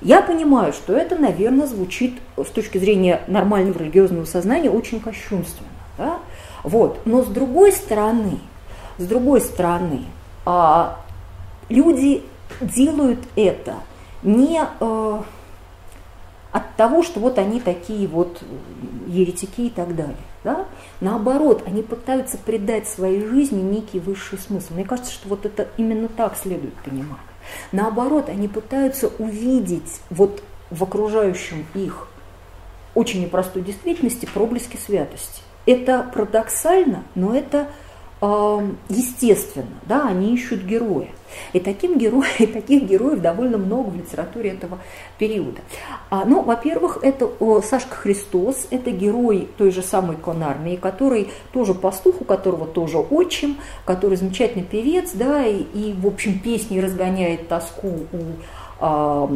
[0.00, 5.68] Я понимаю, что это, наверное, звучит с точки зрения нормального религиозного сознания очень кощунственно.
[5.96, 6.18] Да?
[6.62, 7.00] Вот.
[7.06, 8.38] Но с другой стороны,
[8.98, 10.04] с другой стороны,
[10.44, 11.00] а,
[11.68, 12.22] люди
[12.60, 13.76] делают это
[14.22, 15.20] не э,
[16.52, 18.42] от того, что вот они такие вот
[19.06, 20.16] еретики и так далее.
[20.44, 20.66] Да?
[21.00, 24.74] Наоборот, они пытаются придать своей жизни некий высший смысл.
[24.74, 27.18] Мне кажется, что вот это именно так следует понимать.
[27.72, 32.08] Наоборот, они пытаются увидеть вот в окружающем их
[32.94, 35.42] очень непростой действительности проблески святости.
[35.64, 37.68] Это парадоксально, но это
[38.88, 41.08] естественно, да, они ищут героя.
[41.52, 44.78] И, таким героя, и таких героев довольно много в литературе этого
[45.18, 45.60] периода.
[46.08, 51.74] А, ну, во-первых, это о, Сашка Христос, это герой той же самой конармии, который тоже
[51.74, 57.48] пастух, у которого тоже отчим, который замечательный певец, да, и, и в общем, песни разгоняет
[57.48, 58.20] тоску у
[58.78, 59.28] а,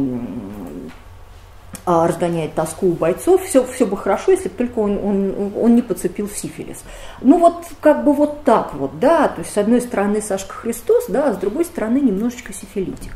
[1.87, 5.81] разгоняет тоску у бойцов, все, все бы хорошо, если бы только он, он, он не
[5.81, 6.83] подцепил сифилис.
[7.21, 11.05] Ну вот как бы вот так вот, да, то есть с одной стороны Сашка Христос,
[11.07, 13.13] да, а с другой стороны немножечко сифилитик.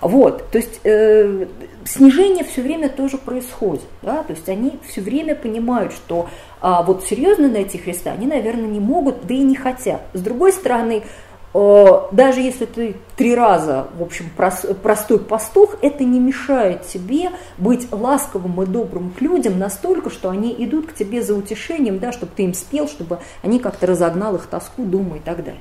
[0.00, 1.46] Вот, то есть э,
[1.84, 6.28] снижение все время тоже происходит, да, то есть они все время понимают, что
[6.60, 10.02] а, вот серьезно найти Христа они, наверное, не могут, да и не хотят.
[10.12, 11.04] С другой стороны,
[11.52, 18.62] даже если ты три раза, в общем, простой пастух, это не мешает тебе быть ласковым
[18.62, 22.44] и добрым к людям настолько, что они идут к тебе за утешением, да, чтобы ты
[22.44, 25.60] им спел, чтобы они как-то разогнал их тоску, думу и так далее.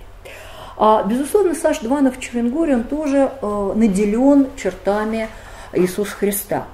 [0.78, 5.30] А, безусловно, Саш Дванов Черенгорий, он тоже э, наделен чертами
[5.74, 6.66] Иисуса Христа.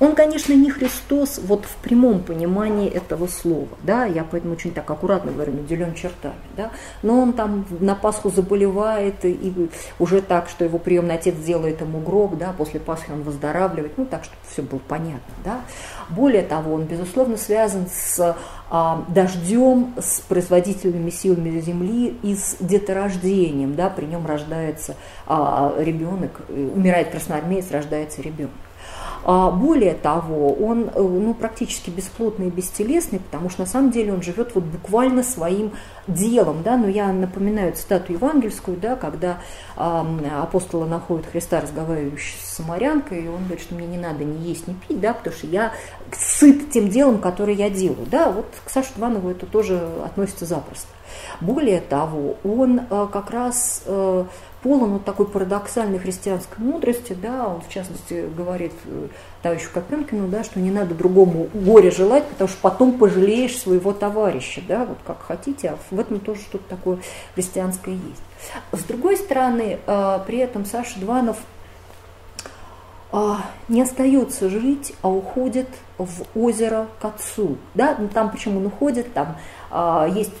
[0.00, 4.88] Он, конечно, не Христос вот в прямом понимании этого слова, да, я поэтому очень так
[4.88, 6.70] аккуратно говорю, наделен чертами, да,
[7.02, 11.98] но он там на Пасху заболевает и уже так, что его приемный отец делает ему
[11.98, 15.60] гроб, да, после Пасхи он выздоравливает, ну так, чтобы все было понятно, да.
[16.10, 18.36] Более того, он, безусловно, связан с
[18.70, 24.94] а, дождем, с производительными силами Земли и с деторождением, да, при нем рождается
[25.26, 28.52] а, ребенок, умирает красноармеец, рождается ребенок.
[29.24, 34.12] А более того, он э, ну, практически бесплотный и бестелесный, потому что на самом деле
[34.12, 35.72] он живет вот буквально своим
[36.06, 36.62] делом.
[36.62, 36.76] Да?
[36.76, 39.38] Но я напоминаю цитату евангельскую, да, когда
[39.76, 40.04] э,
[40.40, 44.66] апостолы находят Христа, разговаривающего с самарянкой, и он говорит, что мне не надо ни есть,
[44.66, 45.72] ни пить, да, потому что я
[46.12, 48.06] сыт тем делом, которое я делаю.
[48.10, 48.30] Да?
[48.30, 50.88] Вот к Саше Иванову это тоже относится запросто.
[51.40, 54.24] Более того, он э, как раз э,
[54.62, 59.08] полон вот такой парадоксальной христианской мудрости, да, он в частности говорит э,
[59.42, 64.60] товарищу Копенкину, да, что не надо другому горе желать, потому что потом пожалеешь своего товарища,
[64.66, 66.98] да, вот как хотите, а в этом тоже что-то такое
[67.34, 68.22] христианское есть.
[68.72, 71.36] С другой стороны, э, при этом Саша Дванов
[73.12, 73.34] э,
[73.68, 75.68] не остается жить, а уходит
[75.98, 77.58] в озеро к отцу.
[77.74, 77.96] Да?
[77.98, 79.36] Ну, там почему он уходит, там
[80.10, 80.32] есть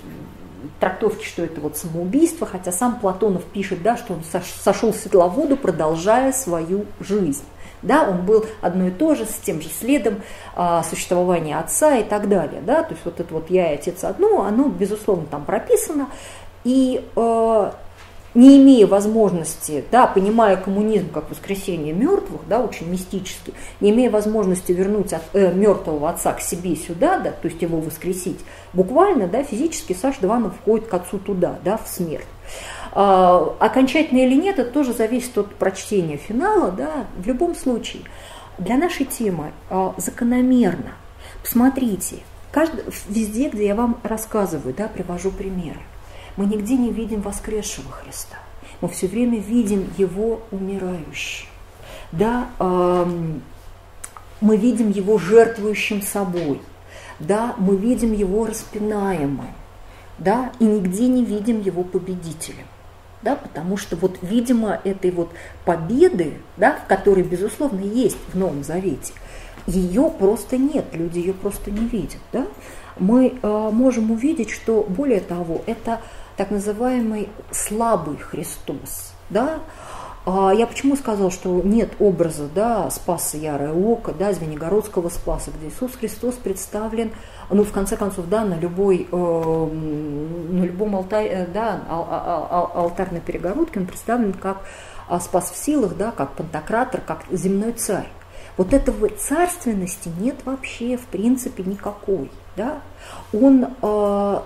[0.80, 4.22] трактовки, что это вот самоубийство, хотя сам Платонов пишет, да, что он
[4.62, 7.44] сошел в светловоду, продолжая свою жизнь.
[7.82, 10.22] Да, он был одно и то же, с тем же следом
[10.56, 12.60] а, существования отца и так далее.
[12.60, 12.82] Да?
[12.82, 16.08] То есть вот это вот я и отец одно, оно, безусловно, там прописано.
[16.64, 17.70] И э,
[18.34, 24.72] не имея возможности, да, понимая коммунизм как воскресение мертвых, да, очень мистически, не имея возможности
[24.72, 28.40] вернуть от, э, мертвого отца к себе сюда, да, то есть его воскресить,
[28.72, 32.26] буквально, да, физически Саша Дванов входит к отцу туда, да, в смерть.
[32.92, 38.02] А, окончательно или нет, это тоже зависит от прочтения финала, да, в любом случае.
[38.58, 40.92] Для нашей темы а, закономерно,
[41.42, 42.16] посмотрите,
[42.50, 45.80] каждый, везде, где я вам рассказываю, да, привожу примеры,
[46.38, 48.36] мы нигде не видим воскресшего Христа.
[48.80, 51.48] Мы все время видим Его умирающим.
[52.12, 53.42] Да, эм,
[54.40, 56.60] мы видим Его жертвующим собой.
[57.18, 59.48] Да, мы видим Его распинаемым.
[60.18, 62.66] Да, и нигде не видим Его победителем.
[63.20, 65.30] Да, потому что вот, видимо, этой вот
[65.64, 69.12] победы, да, в которой, безусловно, есть в Новом Завете,
[69.66, 72.20] ее просто нет, люди ее просто не видят.
[72.32, 72.46] Да?
[72.96, 76.00] Мы э, можем увидеть, что, более того, это
[76.38, 79.12] так называемый слабый Христос.
[79.28, 79.58] Да?
[80.24, 85.68] А я почему сказал, что нет образа да, Спаса Ярое Око, да, Звенигородского Спаса, где
[85.68, 87.12] Иисус Христос представлен,
[87.50, 92.48] ну, в конце концов, да, на, любой, э, на любом алтаре, э, да, ал, ал,
[92.50, 94.58] ал, алтарной перегородке он представлен как
[95.08, 98.08] а, Спас в силах, да, как Пантократор, как земной царь.
[98.56, 102.30] Вот этого царственности нет вообще, в принципе, никакой.
[102.54, 102.80] Да?
[103.32, 104.40] Он э,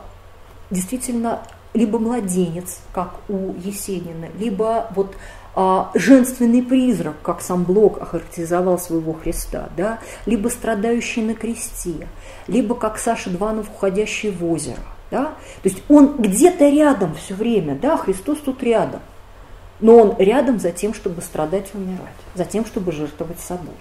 [0.70, 1.43] действительно
[1.75, 5.14] либо младенец, как у Есенина, либо вот
[5.55, 12.09] а, женственный призрак, как сам Блок охарактеризовал своего Христа, да, либо страдающий на кресте,
[12.47, 14.81] либо как Саша Дванов, уходящий в озеро.
[15.11, 15.35] Да?
[15.62, 19.01] То есть он где-то рядом все время, да, Христос тут рядом.
[19.81, 23.75] Но он рядом за тем, чтобы страдать и умирать, за тем, чтобы жертвовать собой,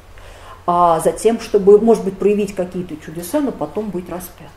[0.65, 4.49] а за тем, чтобы, может быть, проявить какие-то чудеса, но потом быть распятым.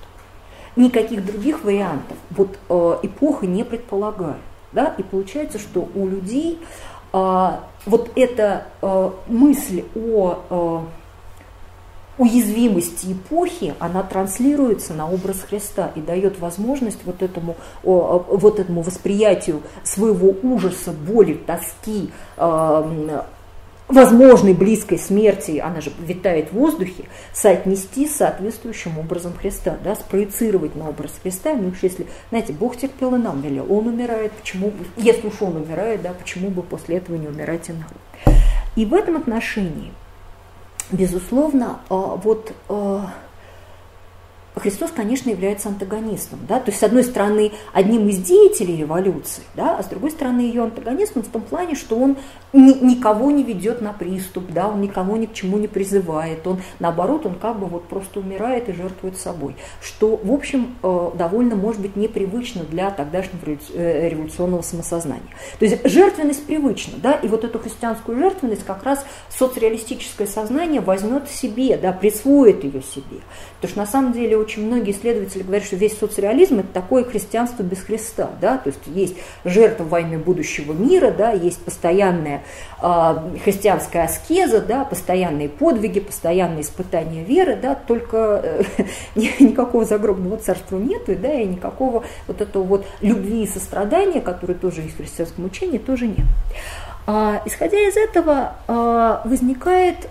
[0.76, 4.40] Никаких других вариантов вот э, эпоха не предполагает.
[4.72, 4.94] Да?
[4.98, 6.58] И получается, что у людей
[7.12, 8.66] вот эта
[9.28, 10.84] мысль о
[12.18, 19.62] уязвимости эпохи, она транслируется на образ Христа и дает возможность вот этому, вот этому восприятию
[19.84, 22.10] своего ужаса, боли, тоски,
[23.88, 30.74] возможной близкой смерти, она же витает в воздухе, соотнести с соответствующим образом Христа, да, спроецировать
[30.74, 31.54] на образ Христа.
[31.54, 36.02] Ну если, знаете, Бог терпел и нам велел, Он умирает, почему если уж Он умирает,
[36.02, 38.36] да, почему бы после этого не умирать и нам.
[38.76, 39.92] И в этом отношении,
[40.90, 43.12] безусловно, а, вот а,
[44.56, 46.38] Христос, конечно, является антагонистом.
[46.48, 46.60] Да?
[46.60, 49.76] То есть, с одной стороны, одним из деятелей революции, да?
[49.78, 52.16] а с другой стороны, ее антагонистом в том плане, что он
[52.52, 54.68] ни, никого не ведет на приступ, да?
[54.68, 58.68] он никого ни к чему не призывает, он, наоборот, он как бы вот просто умирает
[58.68, 59.56] и жертвует собой.
[59.82, 65.22] Что, в общем, э, довольно, может быть, непривычно для тогдашнего э, революционного самосознания.
[65.58, 67.12] То есть, жертвенность привычна, да?
[67.14, 69.04] и вот эту христианскую жертвенность как раз
[69.36, 73.20] соцреалистическое сознание возьмет себе, да, присвоит ее себе.
[73.56, 77.62] Потому что, на самом деле, очень многие исследователи говорят, что весь соцреализм– это такое христианство
[77.62, 78.30] без Христа.
[78.40, 78.58] Да?
[78.58, 81.32] То есть есть жертва во имя будущего мира, да?
[81.32, 82.42] есть постоянная
[82.82, 84.84] э, христианская аскеза, да?
[84.84, 87.74] постоянные подвиги, постоянные испытания веры, да?
[87.74, 88.62] только э,
[89.14, 91.32] никакого загробного царства нету, да?
[91.32, 96.06] и никакого вот этого вот любви и сострадания, которые тоже есть в христианском учении, тоже
[96.06, 96.26] нет.
[97.06, 100.08] А, исходя из этого а, возникает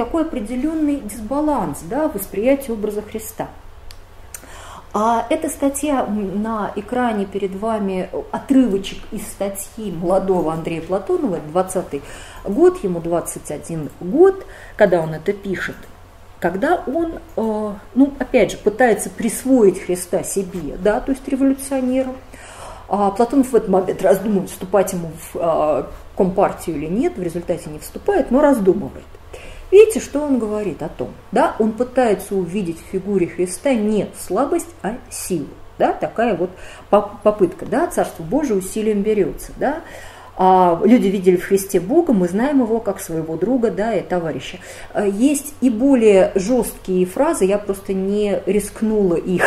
[0.00, 3.48] такой определенный дисбаланс да, восприятия образа Христа.
[4.94, 12.02] А эта статья на экране перед вами, отрывочек из статьи молодого Андрея Платонова, 20
[12.44, 14.46] год, ему 21 год,
[14.78, 15.76] когда он это пишет,
[16.40, 22.14] когда он, э, ну, опять же, пытается присвоить Христа себе, да, то есть революционеру.
[22.88, 25.84] А Платонов в этот момент раздумывает, вступать ему в э,
[26.16, 29.04] компартию или нет, в результате не вступает, но раздумывает.
[29.70, 31.10] Видите, что он говорит о том?
[31.32, 35.48] Да, он пытается увидеть в фигуре Христа не слабость, а силу.
[35.78, 36.50] Да, такая вот
[36.90, 37.64] попытка.
[37.64, 39.52] Да, Царство Божие усилием берется.
[39.56, 39.82] Да.
[40.42, 44.58] А люди видели в Христе Бога, мы знаем его как своего друга да, и товарища.
[44.94, 49.44] А есть и более жесткие фразы, я просто не рискнула их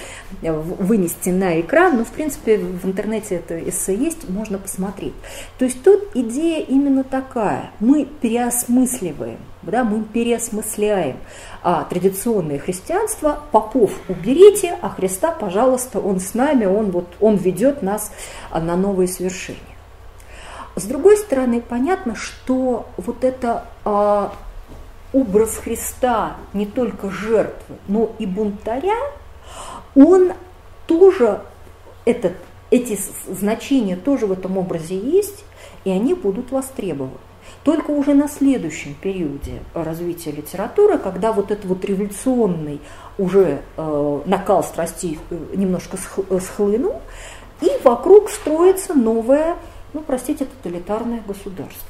[0.40, 5.12] вынести на экран, но в принципе в интернете это эссе есть, можно посмотреть.
[5.58, 11.16] То есть тут идея именно такая, мы переосмысливаем, да, мы переосмысляем
[11.62, 17.82] а, традиционное христианство, попов уберите, а Христа, пожалуйста, он с нами, он, вот, он ведет
[17.82, 18.12] нас
[18.50, 19.60] а, на новые свершения.
[20.76, 24.32] С другой стороны, понятно, что вот это а,
[25.12, 28.96] образ Христа не только жертвы, но и бунтаря,
[29.94, 30.32] он
[30.86, 31.42] тоже,
[32.04, 32.32] этот,
[32.70, 32.98] эти
[33.28, 35.44] значения тоже в этом образе есть,
[35.84, 37.18] и они будут востребованы.
[37.64, 42.80] Только уже на следующем периоде развития литературы, когда вот этот вот революционный
[43.18, 45.98] уже э, накал страстей э, немножко
[46.40, 47.02] схлынул,
[47.60, 49.56] и вокруг строится новое,
[49.92, 51.89] ну, простите, тоталитарное государство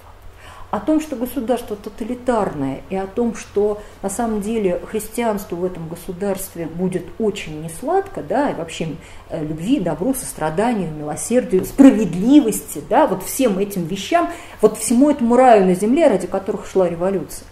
[0.70, 5.88] о том, что государство тоталитарное, и о том, что на самом деле христианство в этом
[5.88, 8.96] государстве будет очень несладко, да, и вообще
[9.28, 15.66] э, любви, добру, состраданию, милосердию, справедливости, да, вот всем этим вещам, вот всему этому раю
[15.66, 17.46] на земле, ради которых шла революция,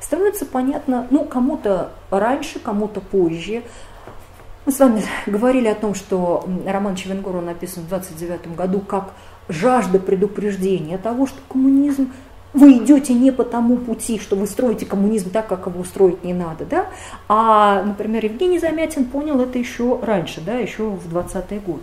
[0.00, 3.62] становится понятно, ну, кому-то раньше, кому-то позже,
[4.66, 9.12] мы с вами говорили о том, что роман Чевенгора написан в 29 году как
[9.48, 12.10] жажда предупреждения того, что коммунизм
[12.54, 16.32] вы идете не по тому пути, что вы строите коммунизм так, как его устроить не
[16.32, 16.86] надо, да?
[17.28, 21.82] А, например, Евгений Замятин понял это еще раньше, да, еще в 20-е годы.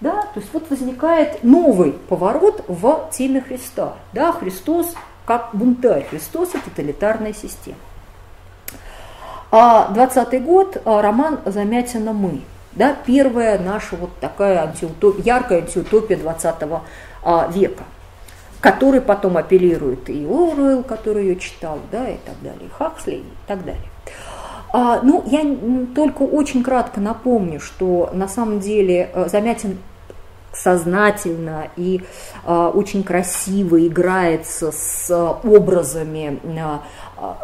[0.00, 0.22] Да?
[0.34, 3.94] То есть вот возникает новый поворот в теме Христа.
[4.12, 4.32] Да?
[4.32, 4.94] Христос
[5.26, 7.76] как бунтарь, Христос– это тоталитарная система.
[9.52, 12.40] А 20 год а, роман Замятина «Мы».
[12.72, 16.54] Да, первая наша вот такая антиутопия, яркая антиутопия 20
[17.22, 17.84] а, века–
[18.60, 23.24] который потом апеллирует и Оруэлл, который ее читал, да, и так далее, и Хаксли, и
[23.46, 23.82] так далее.
[24.72, 25.44] А, ну, я
[25.94, 29.78] только очень кратко напомню, что на самом деле э, Замятин
[30.52, 32.02] сознательно и
[32.44, 35.10] э, очень красиво играется с
[35.44, 36.78] образами э,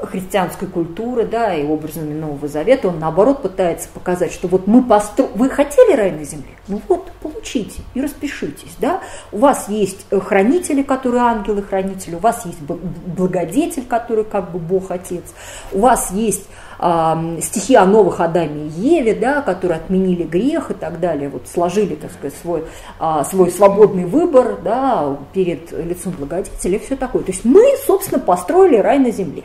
[0.07, 5.28] христианской культуры, да, и образами Нового Завета, он наоборот пытается показать, что вот мы постро...
[5.34, 9.00] вы хотели рай на земле, ну вот получите и распишитесь, да,
[9.32, 15.24] у вас есть хранители, которые ангелы-хранители, у вас есть благодетель, который как бы Бог Отец,
[15.72, 16.46] у вас есть
[16.79, 21.95] стихи о новых Адаме и Еве, да, которые отменили грех и так далее, вот сложили,
[21.95, 22.64] так сказать, свой,
[23.01, 27.22] э, свой свободный выбор да, перед лицом благодетеля и все такое.
[27.22, 29.45] То есть мы, собственно, построили рай на земле.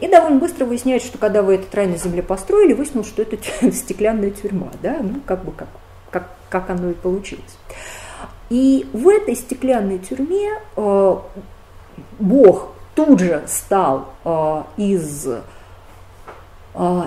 [0.00, 3.36] И довольно быстро выясняется, что когда вы этот рай на земле построили, выяснилось, что это
[3.72, 5.68] стеклянная тюрьма, да, ну как бы как,
[6.10, 7.58] как, как оно и получилось.
[8.48, 11.16] И в этой стеклянной тюрьме э,
[12.18, 15.28] Бог тут же стал э, из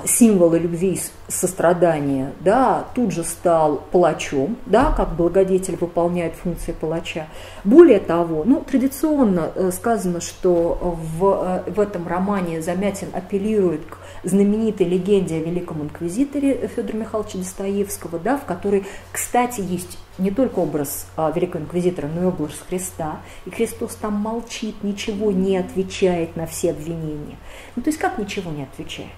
[0.06, 7.28] символы любви и сострадания, да, тут же стал палачом, да, как благодетель выполняет функции палача.
[7.64, 13.98] Более того, ну, традиционно э, сказано, что в, э, в этом романе Замятин апеллирует к
[14.24, 20.60] знаменитой легенде о великом инквизиторе Федора Михайловича Достоевского, да, в которой, кстати, есть не только
[20.60, 23.22] образ а, великого инквизитора, но и образ Христа.
[23.46, 27.38] И Христос там молчит, ничего не отвечает на все обвинения.
[27.76, 29.10] Ну, то есть как ничего не отвечает?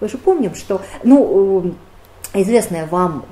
[0.00, 1.74] Мы же помним, что, ну,
[2.34, 3.24] э, известная вам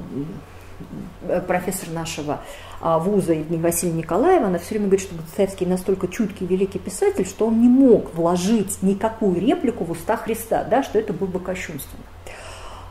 [1.47, 2.41] профессор нашего
[2.81, 7.27] а, вуза Евгения Васильевна Николаева, она все время говорит, что Достоевский настолько чуткий великий писатель,
[7.27, 11.41] что он не мог вложить никакую реплику в уста Христа, да, что это было бы
[11.41, 12.03] кощунственно.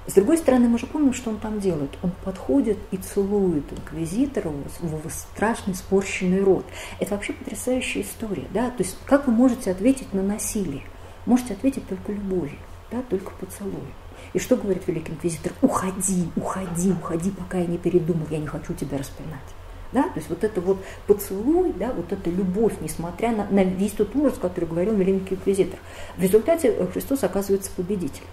[0.05, 1.89] С другой стороны, мы же помним, что он там делает.
[2.01, 6.65] Он подходит и целует инквизитора в его страшный спорщенный рот.
[7.01, 8.45] Это вообще потрясающая история.
[8.53, 8.69] Да?
[8.69, 10.83] То есть как вы можете ответить на насилие?
[11.25, 12.57] Можете ответить только любовью
[12.91, 13.93] да, только поцелуй.
[14.33, 15.53] И что говорит великий инквизитор?
[15.61, 19.39] Уходи, уходи, уходи, пока я не передумал, я не хочу тебя распинать.
[19.91, 20.03] Да?
[20.03, 24.15] То есть вот это вот поцелуй, да, вот эта любовь, несмотря на, на весь тот
[24.15, 25.79] ужас, который говорил Великий Инквизитор.
[26.17, 28.27] В результате Христос оказывается победителем.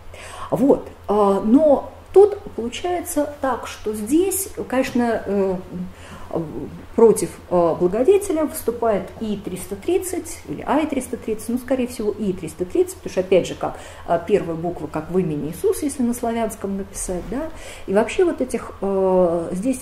[0.50, 0.88] Вот.
[1.06, 5.56] А, но тут получается так, что здесь, конечно, э,
[6.96, 13.54] против э, благодетеля выступает И-330 или Ай-330, ну, скорее всего, И-330, потому что, опять же,
[13.54, 13.76] как
[14.06, 17.50] э, первая буква, как в имени Иисус, если на славянском написать, да,
[17.86, 19.80] и вообще вот этих, э, здесь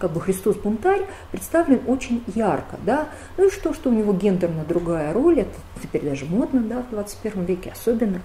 [0.00, 5.12] как бы Христос-бунтарь представлен очень ярко, да, ну и что, что у него гендерно другая
[5.12, 8.20] роль, это теперь даже модно, да, в 21 веке особенно,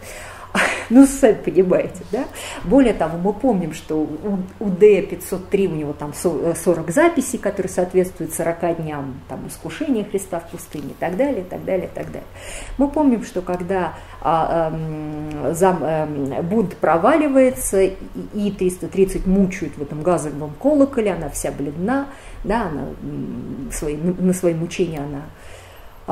[0.89, 2.25] ну, сами понимаете, да?
[2.63, 8.33] Более того, мы помним, что у, у Д-503 у него там 40 записей, которые соответствуют
[8.33, 12.07] 40 дням там, искушения Христа в пустыне и так далее, и так далее, и так
[12.07, 12.27] далее.
[12.77, 20.01] Мы помним, что когда а, а, зам, а, бунт проваливается, и 330 мучают в этом
[20.01, 22.07] газовом колоколе, она вся бледна,
[22.43, 22.87] да, она
[23.71, 25.21] свои, на свои мучения она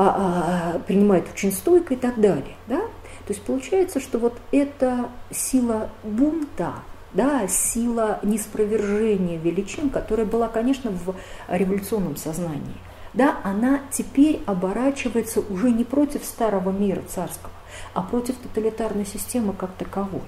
[0.00, 2.54] а, а, принимает очень стойко и так далее.
[2.68, 2.82] Да?
[3.28, 6.76] То есть получается, что вот эта сила бунта,
[7.12, 11.14] да, сила неспровержения величин, которая была, конечно, в
[11.46, 12.78] революционном сознании,
[13.12, 17.52] да, она теперь оборачивается уже не против старого мира царского,
[17.92, 20.22] а против тоталитарной системы как таковой.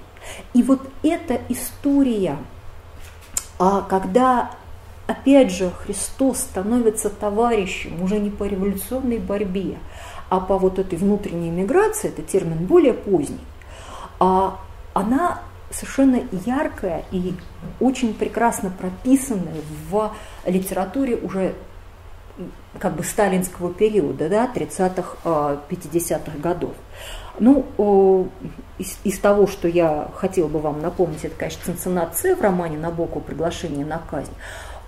[0.53, 2.37] И вот эта история,
[3.57, 4.51] а когда
[5.07, 9.79] опять же Христос становится товарищем уже не по революционной борьбе,
[10.31, 13.45] а по вот этой внутренней миграции, это термин более поздний,
[14.17, 14.61] а
[14.93, 17.33] она совершенно яркая и
[17.81, 19.59] очень прекрасно прописанная
[19.89, 20.13] в
[20.45, 21.53] литературе уже
[22.79, 25.17] как бы сталинского периода, да, 30-х,
[25.69, 26.75] 50-х годов.
[27.37, 28.29] Ну,
[28.77, 33.19] из, из того, что я хотела бы вам напомнить, это, конечно, Цинциннат в романе «Набоку.
[33.19, 34.31] Приглашение на казнь».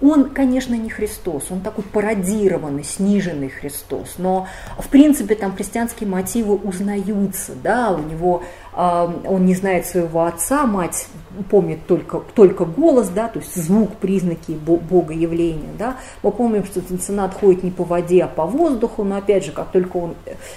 [0.06, 4.48] Он, конечно, не Христос, он такой пародированный, сниженный Христос, но,
[4.78, 8.44] в принципе, там христианские мотивы узнаются, да, у него
[8.76, 11.08] он не знает своего отца, мать
[11.50, 15.70] помнит только, только голос, да, то есть звук, признаки Бога явления.
[15.78, 15.98] Да.
[16.22, 19.72] Мы помним, что Цинциннат ходит не по воде, а по воздуху, но опять же, как
[19.72, 20.16] только он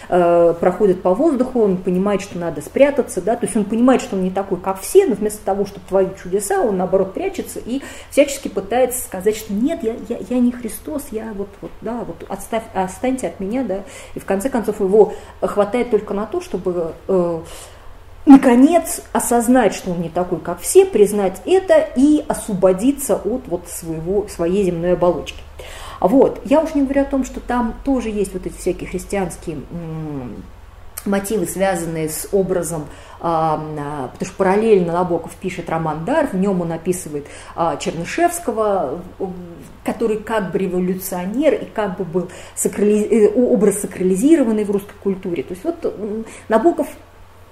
[0.09, 4.17] э, проходит по воздуху, он понимает, что надо спрятаться, да, то есть он понимает, что
[4.17, 7.81] он не такой, как все, но вместо того, чтобы творить чудеса, он наоборот прячется и
[8.11, 12.25] всячески пытается сказать, что нет, я, я, я не Христос, я вот, вот, да, вот
[12.29, 13.81] отставь, останьте от меня, да,
[14.15, 17.41] и в конце концов его хватает только на то, чтобы э,
[18.27, 24.27] наконец осознать, что он не такой, как все, признать это и освободиться от вот своего,
[24.29, 25.41] своей земной оболочки.
[26.01, 26.41] Вот.
[26.45, 29.59] Я уж не говорю о том, что там тоже есть вот эти всякие христианские
[31.07, 32.87] мотивы, связанные с образом,
[33.21, 39.01] а, а, потому что параллельно Набоков пишет роман «Дар», в нем он описывает а, Чернышевского,
[39.85, 43.29] который как бы революционер и как бы был сакрали...
[43.29, 45.45] Э, образ сакрализированный в русской культуре.
[45.45, 46.89] То есть вот Набоков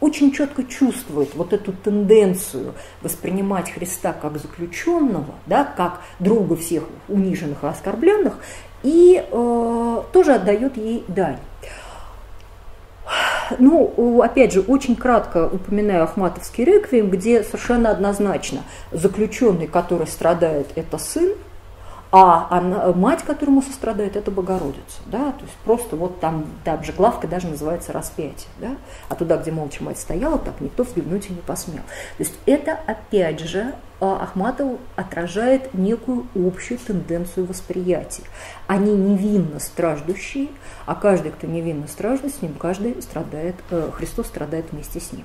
[0.04, 7.64] очень четко чувствует вот эту тенденцию воспринимать Христа как заключенного, да, как друга всех униженных
[7.64, 8.34] и оскорбленных,
[8.82, 11.38] и э, тоже отдает ей дань.
[13.58, 18.60] ну, опять же, очень кратко упоминаю Ахматовский реквием, где совершенно однозначно
[18.92, 21.32] заключенный, который страдает, это сын,
[22.16, 25.00] а она, мать, которому сострадает, это Богородица.
[25.06, 25.32] Да?
[25.32, 28.48] То есть просто вот там, там же главка даже называется распятие.
[28.60, 28.76] Да?
[29.08, 31.82] А туда, где молча мать стояла, так никто взглянуть и не посмел.
[31.82, 33.74] То есть это опять же
[34.04, 38.24] а Ахматов отражает некую общую тенденцию восприятия.
[38.66, 40.48] Они невинно страждущие,
[40.84, 45.24] а каждый, кто невинно страждет, с ним каждый страдает, э, Христос страдает вместе с ним.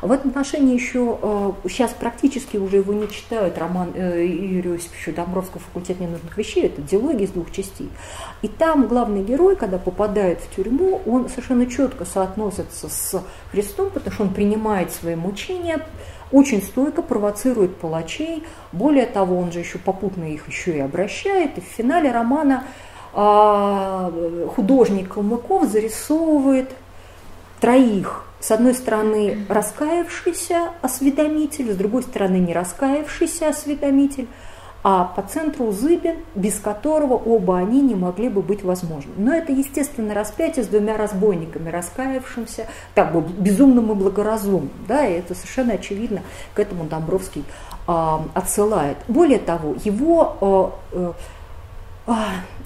[0.00, 5.12] В этом отношении еще э, сейчас практически уже его не читают роман э, Юрия Осиповича
[5.12, 7.90] Домбровского «Факультет ненужных вещей», это диалоги из двух частей.
[8.40, 14.14] И там главный герой, когда попадает в тюрьму, он совершенно четко соотносится с Христом, потому
[14.14, 15.86] что он принимает свои мучения,
[16.32, 18.44] очень стойко провоцирует палачей.
[18.72, 21.58] Более того, он же еще попутно их еще и обращает.
[21.58, 22.64] И в финале романа
[23.12, 24.12] а,
[24.54, 26.70] художник Калмыков зарисовывает
[27.60, 28.24] троих.
[28.40, 34.28] С одной стороны, раскаявшийся осведомитель, с другой стороны, не раскаявшийся осведомитель–
[34.86, 39.12] а по центру Зыбин, без которого оба они не могли бы быть возможны.
[39.16, 44.70] Но это, естественно, распятие с двумя разбойниками, раскаявшимся, так бы безумным и благоразумным.
[44.86, 46.20] Да, и это совершенно очевидно,
[46.52, 47.44] к этому Домбровский
[47.88, 48.98] э, отсылает.
[49.08, 50.36] Более того, его
[50.92, 51.14] э, а,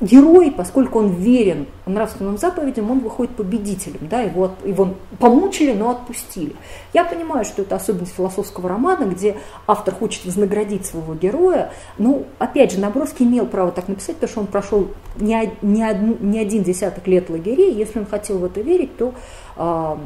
[0.00, 6.56] герой, поскольку он верен нравственным заповедям, он выходит победителем, да, его, его помучили, но отпустили.
[6.92, 9.36] Я понимаю, что это особенность философского романа, где
[9.66, 14.40] автор хочет вознаградить своего героя, ну, опять же, Набровский имел право так написать, потому что
[14.40, 18.96] он прошел не, не, не один десяток лет лагерей, если он хотел в это верить,
[18.96, 19.14] то
[19.56, 19.96] э,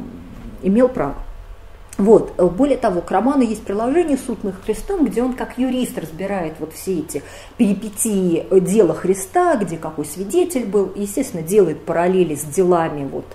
[0.61, 1.15] имел право.
[1.97, 2.35] Вот.
[2.37, 6.73] Более того, к роману есть приложение «Суд над Христом», где он как юрист разбирает вот
[6.73, 7.21] все эти
[7.57, 13.25] перипетии дела Христа, где какой свидетель был, и, естественно, делает параллели с делами вот,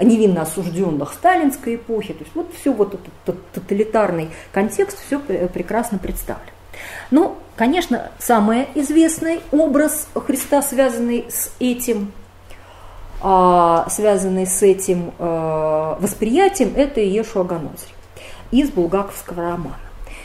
[0.00, 2.12] невинно осужденных сталинской эпохи.
[2.12, 6.50] То есть вот все вот этот тоталитарный контекст, все прекрасно представлен.
[7.12, 12.12] Ну, конечно, самый известный образ Христа, связанный с этим
[13.20, 17.97] а, связанный с этим э, восприятием, это Иешуа Ганоцри
[18.50, 19.76] из булгаковского романа.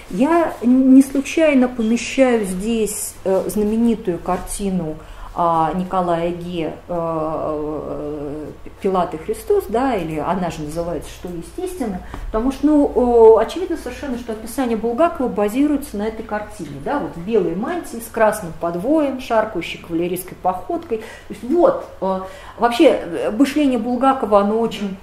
[0.09, 4.95] Я не случайно помещаю здесь э, знаменитую картину
[5.35, 8.45] а, Николая Ге э,
[8.81, 14.19] «Пилат и Христос», да, или она же называется «Что естественно», потому что, ну, очевидно совершенно,
[14.19, 19.19] что описание Булгакова базируется на этой картине, да, вот в белой мантии с красным подвоем,
[19.19, 20.99] шаркающей кавалерийской походкой.
[20.99, 22.19] То есть вот, э,
[22.59, 24.97] вообще, мышление Булгакова, оно очень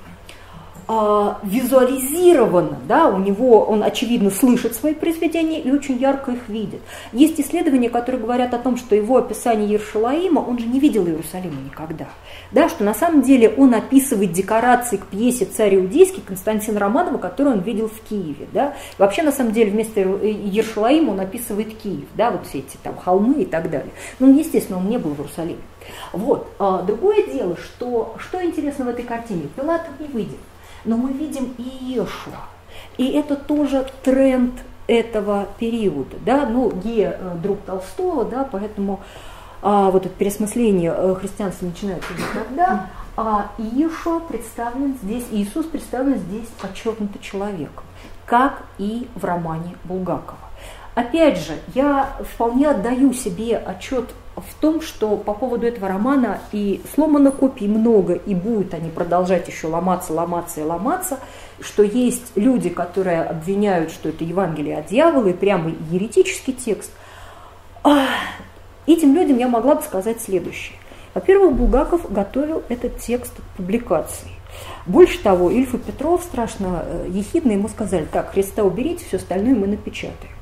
[0.93, 6.81] а, визуализировано, да, у него он очевидно слышит свои произведения и очень ярко их видит.
[7.13, 11.61] Есть исследования, которые говорят о том, что его описание Ершалаима, он же не видел Иерусалима
[11.65, 12.09] никогда,
[12.51, 17.59] да, что на самом деле он описывает декорации к пьесе «Царь Иудейский» Константина Романова, которую
[17.59, 18.75] он видел в Киеве, да.
[18.99, 23.43] Вообще, на самом деле, вместо Ершалаима он описывает Киев, да, вот все эти там холмы
[23.43, 23.93] и так далее.
[24.19, 25.63] Ну, естественно, он не был в Иерусалиме.
[26.13, 26.49] Вот.
[26.59, 30.39] А другое дело, что, что интересно в этой картине, Пилат не выйдет
[30.85, 32.49] но мы видим и Иешуа.
[32.97, 34.55] И это тоже тренд
[34.87, 36.17] этого периода.
[36.25, 36.47] Да?
[36.47, 39.01] Ну, Ге э, друг Толстого, да, поэтому
[39.63, 46.17] а, вот это переосмысление э, христианства начинается уже тогда, а Иешуа представлен здесь, Иисус представлен
[46.17, 47.85] здесь подчеркнуто человеком,
[48.25, 50.39] как и в романе Булгакова.
[50.95, 56.81] Опять же, я вполне отдаю себе отчет в том, что по поводу этого романа и
[56.95, 61.19] сломано копий много, и будут они продолжать еще ломаться, ломаться и ломаться,
[61.61, 66.91] что есть люди, которые обвиняют, что это Евангелие от дьявола, и прямо еретический текст.
[68.87, 70.79] Этим людям я могла бы сказать следующее.
[71.15, 74.31] Во-первых, Булгаков готовил этот текст к публикации.
[74.87, 79.55] Больше того, Ильф и Петров страшно э, ехидно ему сказали, так, Христа уберите, все остальное
[79.55, 80.33] мы напечатаем.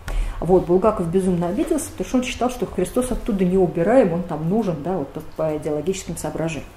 [0.41, 4.49] Вот, Булгаков безумно обиделся, потому что он считал, что Христос оттуда не убираем, он там
[4.49, 6.68] нужен, да, вот по, идеологическим соображениям.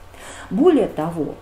[0.50, 1.36] Более того,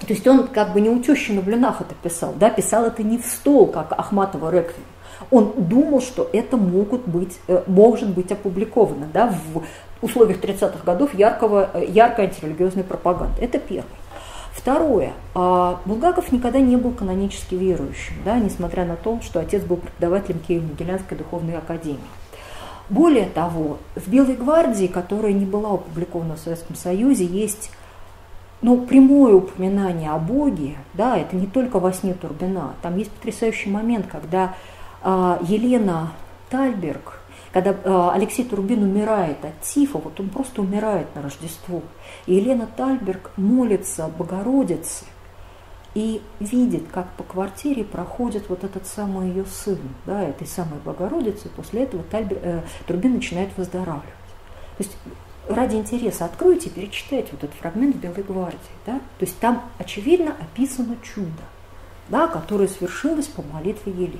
[0.00, 3.02] то есть он как бы не у тещи на блинах это писал, да, писал это
[3.02, 4.86] не в стол, как Ахматова Реквием.
[5.30, 9.62] Он думал, что это могут быть, э, может быть опубликовано да, в
[10.00, 13.40] условиях 30-х годов яркого, э, яркой антирелигиозной пропаганды.
[13.42, 13.90] Это первое.
[14.58, 15.12] Второе.
[15.36, 20.40] А, Булгаков никогда не был канонически верующим, да, несмотря на то, что отец был преподавателем
[20.46, 22.00] Киево-Могилянской духовной академии.
[22.90, 27.70] Более того, в «Белой гвардии», которая не была опубликована в Советском Союзе, есть
[28.60, 33.70] ну, прямое упоминание о Боге, да, это не только во сне Турбина, там есть потрясающий
[33.70, 34.56] момент, когда
[35.02, 36.10] а, Елена
[36.50, 37.17] Тальберг
[37.52, 41.82] когда э, Алексей Турбин умирает от тифа, вот он просто умирает на Рождество.
[42.26, 45.04] И Елена Тальберг молится Богородице,
[45.94, 51.48] и видит, как по квартире проходит вот этот самый ее сын, да, этой самой Богородицы,
[51.48, 54.04] после этого Тальбер, э, Турбин начинает выздоравливать.
[54.76, 54.96] То есть
[55.48, 58.58] ради интереса откройте и перечитайте вот этот фрагмент в Белой гвардии.
[58.86, 59.00] Да?
[59.18, 61.42] То есть там, очевидно, описано чудо,
[62.08, 64.18] да, которое свершилось по молитве Елены.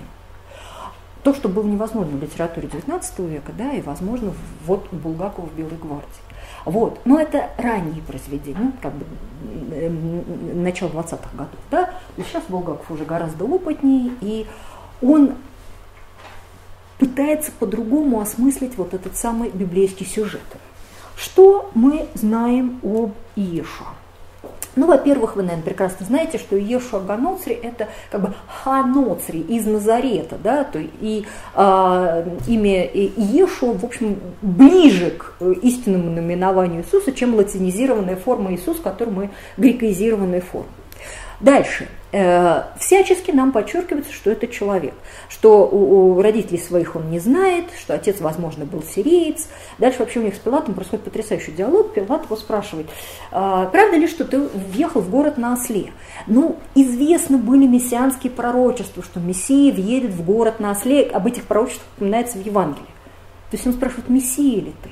[1.23, 4.33] То, что было невозможно в литературе XIX века, да, и возможно
[4.65, 6.07] вот у Булгакова в Белой гвардии.
[6.65, 7.01] Вот.
[7.05, 9.05] Но это ранние произведения, ну, как бы
[10.55, 11.61] начало 20-х годов.
[11.71, 11.91] Да?
[12.17, 14.47] И сейчас Булгаков уже гораздо опытнее, и
[15.03, 15.35] он
[16.99, 20.41] пытается по-другому осмыслить вот этот самый библейский сюжет.
[21.17, 23.89] Что мы знаем об Иешуа?
[24.79, 30.37] Ну, во-первых, вы, наверное, прекрасно знаете, что Иешуа Ганоцри– это как бы Ханоцри из Назарета,
[30.41, 31.25] да, то и
[31.57, 39.17] э, имя Иешуа, в общем, ближе к истинному наименованию Иисуса, чем латинизированная форма Иисуса, которую
[39.17, 40.69] мы грекоизированная форма.
[41.41, 41.89] Дальше.
[42.11, 44.95] Э, всячески нам подчеркивается, что это человек,
[45.29, 49.47] что у, родителей своих он не знает, что отец, возможно, был сириец.
[49.77, 51.93] Дальше вообще у них с Пилатом происходит потрясающий диалог.
[51.93, 52.87] Пилат его спрашивает,
[53.31, 55.93] «А, правда ли, что ты въехал в город на осле?
[56.27, 61.03] Ну, известны были мессианские пророчества, что Мессия въедет в город на осле.
[61.03, 62.87] Об этих пророчествах упоминается в Евангелии.
[63.51, 64.91] То есть он спрашивает, Мессия ли ты?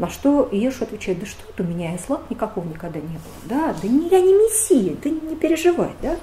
[0.00, 3.20] На что Иешу отвечает, да что у меня, я слаб никакого никогда не было.
[3.44, 5.90] Да, да не, я не мессия, ты не переживай.
[6.00, 6.16] Да?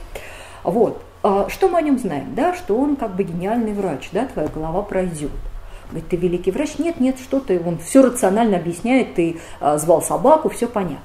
[0.63, 0.99] Вот.
[1.21, 2.33] А что мы о нем знаем?
[2.33, 5.29] Да, что он как бы гениальный врач, да, твоя голова пройдет.
[5.91, 6.79] Говорит, ты великий врач?
[6.79, 10.97] Нет, нет, что ты, он все рационально объясняет, ты а, звал собаку, все понятно.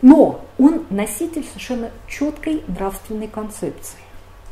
[0.00, 3.98] Но он носитель совершенно четкой нравственной концепции.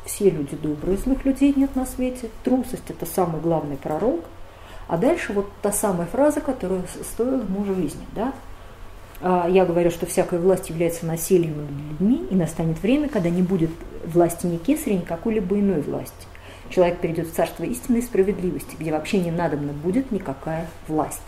[0.06, 2.30] Все люди добрые, злых людей нет на свете.
[2.42, 4.24] Трусость– это самый главный пророк–
[4.88, 8.06] а дальше вот та самая фраза, которая стоила ему жизни.
[8.14, 8.32] Да?
[9.20, 13.42] А я говорю, что всякая власть является насилием над людьми, и настанет время, когда не
[13.42, 13.70] будет
[14.04, 16.26] власти ни кесаря, ни какой-либо иной власти.
[16.70, 21.20] Человек перейдет в царство истинной справедливости, где вообще не надобно будет никакая власть.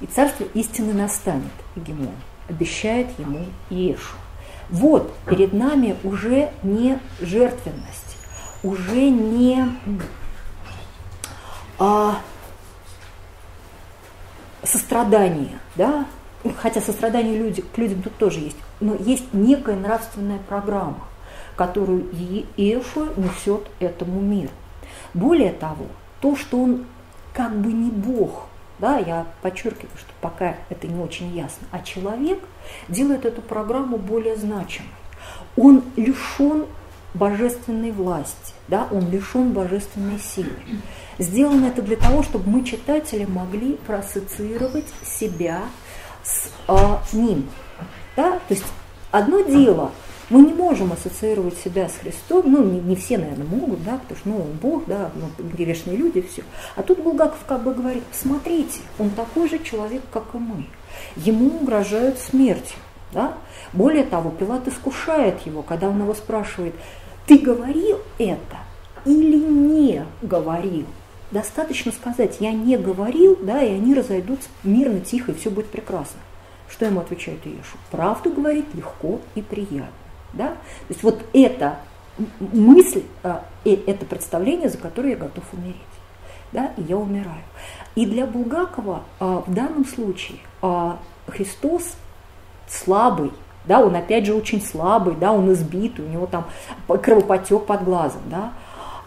[0.00, 2.14] И царство истины настанет, Егемон,
[2.48, 4.16] обещает ему Иешу.
[4.70, 8.16] Вот, перед нами уже не жертвенность,
[8.62, 9.66] уже не
[11.78, 12.20] а,
[14.62, 16.06] сострадание, да,
[16.58, 21.06] хотя сострадание люди, к людям тут тоже есть, но есть некая нравственная программа,
[21.56, 22.08] которую
[22.56, 24.50] Иешуа несет этому миру.
[25.14, 25.86] Более того,
[26.20, 26.86] то, что он
[27.32, 28.46] как бы не Бог,
[28.78, 32.40] да, я подчеркиваю, что пока это не очень ясно, а человек
[32.88, 34.88] делает эту программу более значимой.
[35.56, 36.64] Он лишен
[37.12, 40.52] божественной власти, да, он лишен божественной силы.
[41.20, 45.64] Сделано это для того, чтобы мы, читатели, могли проассоциировать себя
[46.24, 47.46] с а, ним.
[48.16, 48.32] Да?
[48.48, 48.64] То есть
[49.10, 49.92] одно дело,
[50.30, 54.18] мы не можем ассоциировать себя с Христом, ну, не, не все, наверное, могут, да, потому
[54.18, 56.42] что, ну, он Бог, да, ну, грешные люди, все.
[56.74, 60.64] А тут Булгаков как бы говорит, смотрите, он такой же человек, как и мы.
[61.16, 62.78] Ему угрожают смертью,
[63.12, 63.34] да.
[63.74, 66.74] Более того, Пилат искушает его, когда он его спрашивает,
[67.26, 68.56] ты говорил это
[69.04, 70.86] или не говорил?
[71.30, 76.20] Достаточно сказать, я не говорил, да, и они разойдутся мирно, тихо, и все будет прекрасно.
[76.68, 77.76] Что ему отвечает Иешу?
[77.90, 79.88] Правду говорить легко и приятно.
[80.32, 80.48] Да?
[80.48, 81.78] То есть вот эта
[82.38, 85.76] мысль, а, это представление, за которое я готов умереть.
[86.52, 87.42] Да, и я умираю.
[87.94, 91.94] И для Булгакова а, в данном случае а, Христос
[92.68, 93.32] слабый,
[93.66, 96.46] да, он опять же очень слабый, да, он избитый, у него там
[96.86, 98.52] кровопотек под глазом, да,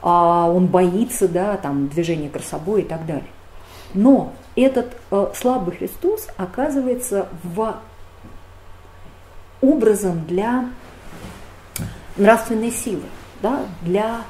[0.04, 3.30] а он боится, да, там движения красобой и так далее.
[3.94, 7.78] Но этот э, слабый Христос оказывается в
[9.62, 10.66] образом для
[12.18, 13.04] нравственной силы,
[13.42, 14.24] да, для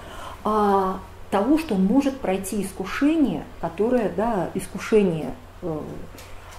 [0.43, 0.99] а,
[1.31, 5.79] того, что он может пройти искушение, которое, да, искушение, э,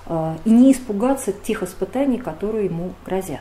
[0.07, 3.41] э, и не испугаться тех испытаний, которые ему грозят.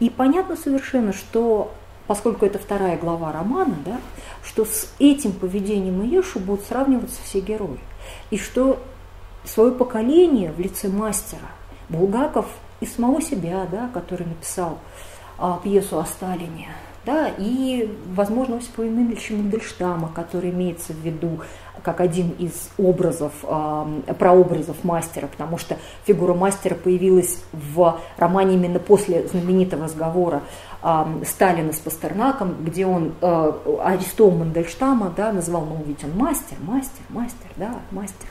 [0.00, 1.72] И понятно совершенно, что
[2.08, 3.98] поскольку это вторая глава романа, да,
[4.42, 7.78] что с этим поведением Иешу будут сравниваться все герои.
[8.30, 8.82] И что
[9.44, 11.50] свое поколение в лице мастера
[11.88, 12.46] Булгаков
[12.80, 14.78] и самого себя, да, который написал
[15.36, 16.68] а, пьесу о Сталине,
[17.04, 21.40] да, и, возможно, Осипа Емельевича Мандельштама, который имеется в виду
[21.82, 28.78] как один из образов, э, прообразов мастера, потому что фигура мастера появилась в романе именно
[28.78, 30.42] после знаменитого разговора
[30.80, 33.52] Сталина с Пастернаком, где он э,
[33.82, 38.28] арестовал Мандельштама, да, назвал, ну ведь он мастер, мастер, мастер, да, мастер.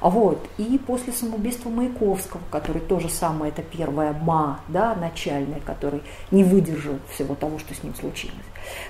[0.00, 6.42] Вот, и после самоубийства Маяковского, который тоже самое, это первая ма, да, начальная, который не
[6.42, 8.34] выдержал всего того, что с ним случилось.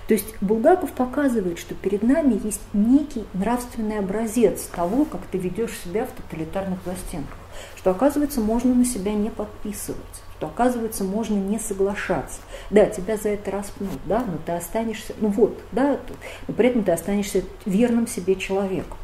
[0.09, 5.79] То есть Булгаков показывает, что перед нами есть некий нравственный образец того, как ты ведешь
[5.85, 7.37] себя в тоталитарных застенках,
[7.77, 12.41] что, оказывается, можно на себя не подписывать что, оказывается, можно не соглашаться.
[12.71, 16.01] Да, тебя за это распнут, да, но ты останешься, ну вот, да,
[16.49, 18.99] но при этом ты останешься верным себе человеком.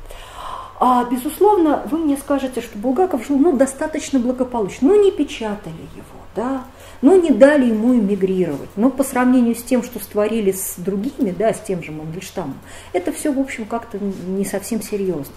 [0.81, 6.19] А, безусловно, вы мне скажете, что Булгаков жил ну, достаточно благополучно, но не печатали его,
[6.35, 6.65] да,
[7.03, 8.71] но не дали ему эмигрировать.
[8.75, 12.59] Но по сравнению с тем, что створили с другими, да, с тем же Мандельштамом,
[12.93, 15.35] это все, в общем, как-то не совсем серьезно.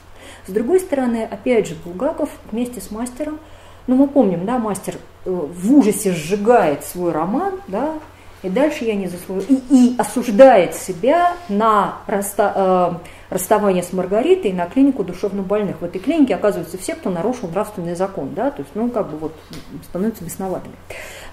[0.47, 3.39] С другой стороны, опять же, Булгаков вместе с мастером–
[3.87, 7.95] ну, мы помним, да, мастер э, в ужасе сжигает свой роман, да,
[8.43, 14.51] и дальше я не заслужил, и, и осуждает себя на раста, э, расставание с Маргаритой
[14.51, 15.81] на клинику душевнобольных.
[15.81, 19.17] В этой клинике оказываются все, кто нарушил нравственный закон, да, то есть, ну, как бы
[19.17, 19.35] вот
[19.83, 20.75] становятся бесноватыми.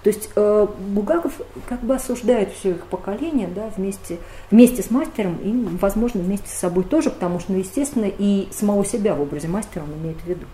[0.03, 1.33] То есть э, Булгаков
[1.67, 4.19] как бы осуждает все их поколение, да, вместе,
[4.51, 8.85] вместе с мастером и, возможно, вместе с собой тоже, потому что, ну, естественно, и самого
[8.85, 10.47] себя в образе мастера он имеет в виду.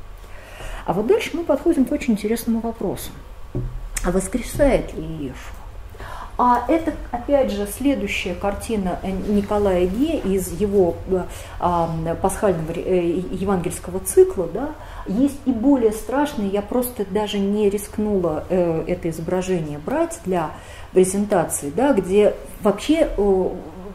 [0.87, 3.11] А вот дальше мы подходим к очень интересному вопросу.
[4.05, 5.65] А воскресает ли Иешуа?
[6.37, 10.97] А это, опять же, следующая картина Николая Ге из его
[11.61, 11.89] а,
[12.21, 14.49] пасхального э, евангельского цикла.
[14.53, 14.71] Да,
[15.07, 20.51] есть и более страшные, я просто даже не рискнула э, это изображение брать для
[20.93, 23.11] презентации, да, где вообще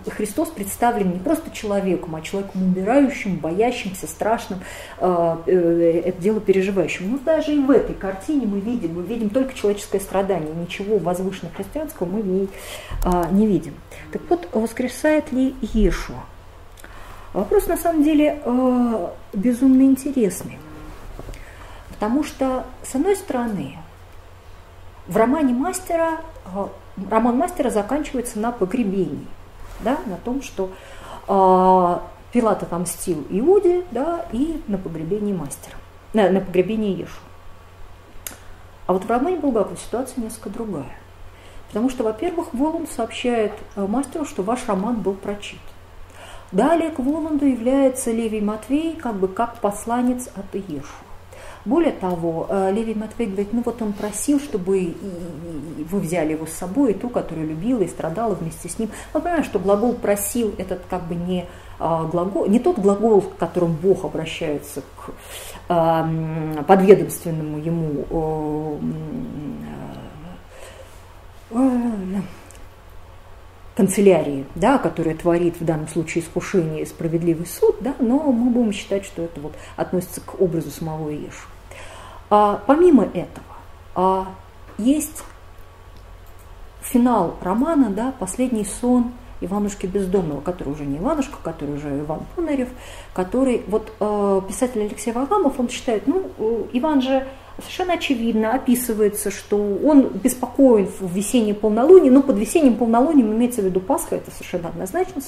[0.08, 4.60] Христос представлен не просто человеком, а человеком умирающим, боящимся, страшным,
[5.00, 7.12] э, э, это дело переживающим.
[7.12, 11.52] Но даже и в этой картине мы видим, мы видим только человеческое страдание, ничего возвышенно
[11.56, 12.50] христианского мы в ней
[13.04, 13.74] а, не видим.
[14.12, 16.24] Так вот, воскресает ли Иешуа?
[17.34, 20.58] Вопрос на самом деле э, безумно интересный.
[21.90, 23.78] Потому что, с одной стороны,
[25.08, 26.22] в романе мастера,
[27.10, 29.28] роман мастера заканчивается на погребении
[29.82, 30.72] да, на том, что
[31.28, 32.00] э,
[32.32, 35.76] Пилат отомстил Иуде да, и на погребении мастера,
[36.14, 37.20] на, на погребении Ешу.
[38.88, 40.98] А вот в романе Булгакова ситуация несколько другая.
[41.68, 45.60] Потому что, во-первых, Воланд сообщает э, мастеру, что ваш роман был прочит.
[46.52, 50.88] Далее к Воланду является Левий Матвей как бы как посланец от Иешу.
[51.70, 54.96] Более того, э, Левий Матвей говорит, ну вот он просил, чтобы
[55.92, 58.90] вы взяли его с собой, и ту, которую любила и страдала вместе с ним.
[59.14, 61.46] Мы понимаем, что глагол «просил» этот как бы не
[61.78, 65.12] а, глагол, не тот глагол, к которому Бог обращается к
[65.70, 68.80] э, подведомственному ему
[71.52, 72.22] э,
[73.76, 78.74] канцелярии, да, которая творит в данном случае искушение и справедливый суд, да, но мы будем
[78.74, 81.48] считать, что это вот относится к образу самого Иешу.
[82.30, 83.46] А, помимо этого,
[83.96, 84.28] а,
[84.78, 85.24] есть
[86.82, 89.12] финал романа, да, последний сон
[89.42, 92.70] Иванушки Бездомного, который уже не Иванушка, который уже Иван Пунарев,
[93.14, 97.26] который, вот э, писатель Алексей Варламов, он считает, ну, э, Иван же
[97.62, 103.66] совершенно очевидно описывается, что он беспокоен в весеннее полнолуние, но под весенним полнолунием имеется в
[103.66, 105.22] виду Пасха, это совершенно однозначно.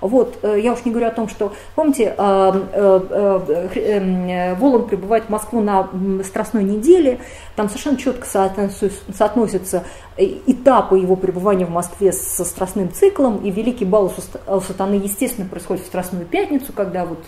[0.00, 5.28] Вот, э, я уж не говорю о том, что, помните, э, э, Воланд прибывает в
[5.28, 5.88] Москву на
[6.24, 7.18] Страстной неделе,
[7.56, 9.84] там совершенно четко соотносятся
[10.16, 14.12] этапы его пребывания в Москве со Страстным циклом, и Великий бал
[14.46, 17.24] у сатаны, естественно, происходит в Страстную пятницу, когда вот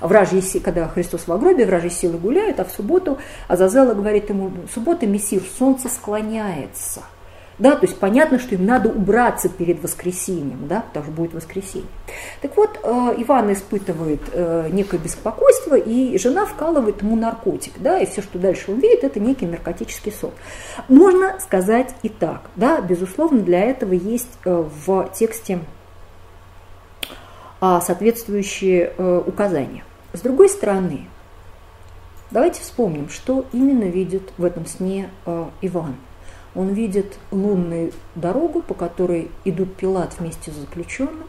[0.00, 5.06] вражьи, когда Христос в гробе, вражьи силы гуляют, а в субботу Азазела говорит ему, суббота
[5.06, 7.02] мессир, солнце склоняется.
[7.58, 11.86] Да, то есть понятно, что им надо убраться перед воскресеньем, да, потому что будет воскресенье.
[12.42, 18.06] Так вот, э, Иван испытывает э, некое беспокойство, и жена вкалывает ему наркотик, да, и
[18.06, 20.32] все, что дальше он видит, это некий наркотический сон.
[20.88, 25.60] Можно сказать и так, да, безусловно, для этого есть э, в тексте
[27.60, 28.92] а, соответствующие
[29.26, 29.84] указания.
[30.12, 31.06] С другой стороны,
[32.30, 35.08] Давайте вспомним, что именно видит в этом сне
[35.60, 35.94] Иван.
[36.54, 41.26] Он видит лунную дорогу, по которой идут Пилат вместе с заключенным.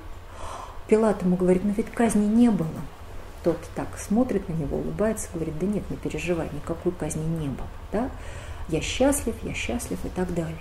[0.88, 2.68] Пилат ему говорит, ну ведь казни не было.
[3.44, 7.68] Тот так смотрит на него, улыбается, говорит, да нет, не переживай, никакой казни не было.
[7.92, 8.10] Да?
[8.70, 10.58] Я счастлив, я счастлив и так далее.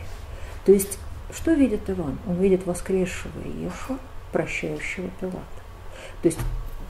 [0.65, 0.99] То есть,
[1.35, 2.19] что видит Иван?
[2.27, 3.99] Он видит воскресшего Иешуа,
[4.33, 5.39] прощающего Пилата.
[6.23, 6.41] То есть,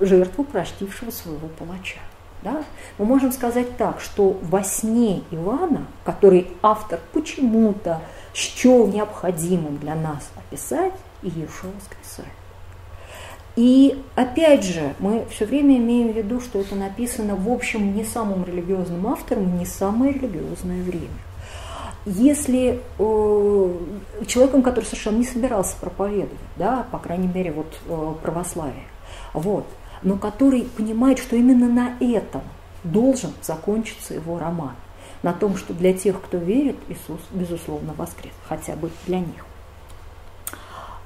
[0.01, 2.01] жертву простившего своего палача.
[2.45, 2.63] Да?
[2.99, 8.03] Мы можем сказать так, что во сне Иоанна, который автор почему-то
[8.35, 10.93] счел необходимым для нас описать,
[11.23, 12.29] Иешуа воскресает.
[13.57, 18.05] И опять же, мы все время имеем в виду, что это написано, в общем, не
[18.05, 21.09] самым религиозным автором, не самое религиозное время.
[22.05, 23.79] Если э,
[24.27, 28.85] человеком, который совершенно не собирался проповедовать, да, по крайней мере, вот э, православие,
[29.33, 29.67] вот,
[30.05, 32.43] но который понимает, что именно на этом
[32.85, 34.75] должен закончиться его роман,
[35.23, 39.47] на том, что для тех, кто верит, Иисус, безусловно, воскрес, хотя бы для них.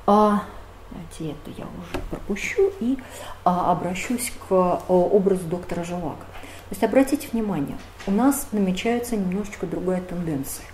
[0.07, 0.42] А,
[0.90, 2.99] знаете, это я уже пропущу и
[3.44, 6.16] а, обращусь к а, образу доктора Живаго.
[6.16, 10.66] То есть обратите внимание, у нас намечается немножечко другая тенденция.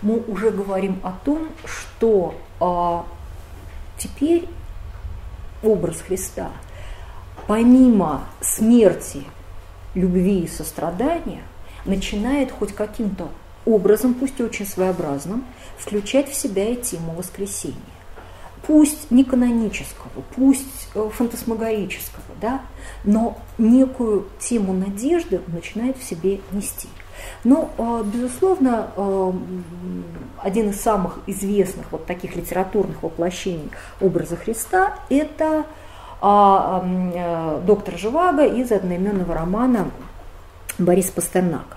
[0.00, 3.04] Мы уже говорим о том, что а,
[3.98, 4.48] теперь
[5.62, 6.50] образ Христа,
[7.46, 9.22] помимо смерти,
[9.94, 11.42] любви и сострадания,
[11.84, 13.28] начинает хоть каким-то
[13.64, 15.44] образом, пусть и очень своеобразным,
[15.78, 17.76] включать в себя и тему воскресения
[18.66, 22.62] пусть не канонического, пусть э, фантасмагорического, да,
[23.04, 26.88] но некую тему надежды начинает в себе нести.
[27.44, 29.32] Но, э, безусловно, э,
[30.42, 33.70] один из самых известных вот таких литературных воплощений
[34.00, 35.64] образа Христа– это
[36.22, 39.90] доктор Живаго из одноименного романа
[40.78, 41.76] Бориса Пастернака.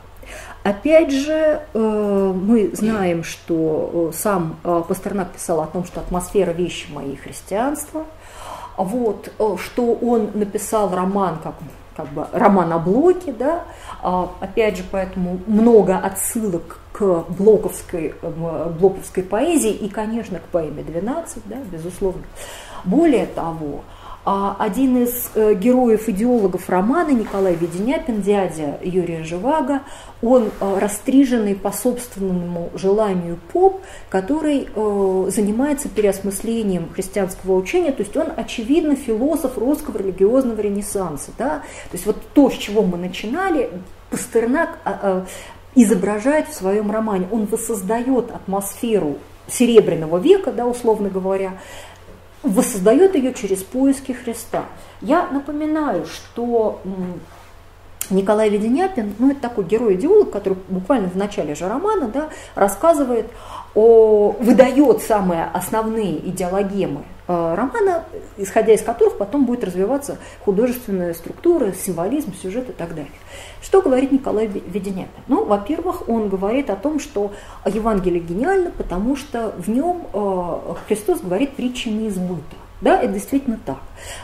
[0.65, 6.49] Опять же, э, мы знаем, что э, сам э, Пастернак писал о том, что атмосфера
[6.51, 8.05] вещи моей христианства.
[8.75, 11.53] Вот, что он написал роман, как,
[11.95, 13.63] как бы роман о Блоке, да,
[14.01, 21.41] а, опять же, поэтому много отсылок к блоковской, блоковской поэзии и, конечно, к поэме «12»,
[21.45, 22.23] да, безусловно.
[22.83, 23.94] Более того, а
[24.25, 29.81] один из э, героев-идеологов романа Николай Веденяпин, дядя Юрия Живаго,
[30.23, 38.17] он э, растриженный по собственному желанию поп, который э, занимается переосмыслением христианского учения, то есть
[38.17, 41.29] он, очевидно, философ русского религиозного ренессанса.
[41.37, 41.59] Да?
[41.91, 43.69] То есть вот то, с чего мы начинали,
[44.09, 44.79] Пастернак
[45.75, 47.27] изображает в своем романе.
[47.31, 49.17] Он воссоздает атмосферу
[49.47, 51.59] Серебряного века, да, условно говоря,
[52.49, 54.65] воссоздает ее через поиски Христа.
[55.01, 56.81] Я напоминаю, что
[58.09, 63.27] Николай Веденяпин, ну это такой герой-идеолог, который буквально в начале же романа да, рассказывает
[63.73, 68.05] о, выдает самые основные идеологемы романа,
[68.37, 73.11] исходя из которых потом будет развиваться художественная структура, символизм, сюжет и так далее.
[73.61, 75.23] Что говорит Николай Веденяпин?
[75.27, 77.31] Ну, во-первых, он говорит о том, что
[77.65, 82.55] Евангелие гениально, потому что в нем э, Христос говорит притчами избыта.
[82.81, 83.77] Да, это действительно так.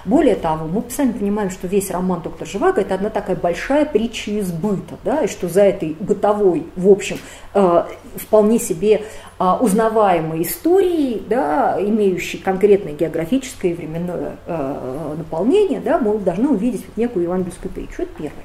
[0.04, 4.38] Более того, мы сами понимаем, что весь роман «Доктор Живаго»– это одна такая большая притча
[4.40, 7.18] избыта, да, и что за этой бытовой, в общем,
[7.54, 7.84] э,
[8.16, 9.04] вполне себе
[9.40, 16.86] э, узнаваемой историей, да, имеющей конкретное географическое и временное э, наполнение, да, мы должны увидеть
[16.86, 18.04] вот некую евангельскую притчу.
[18.04, 18.44] Это первое.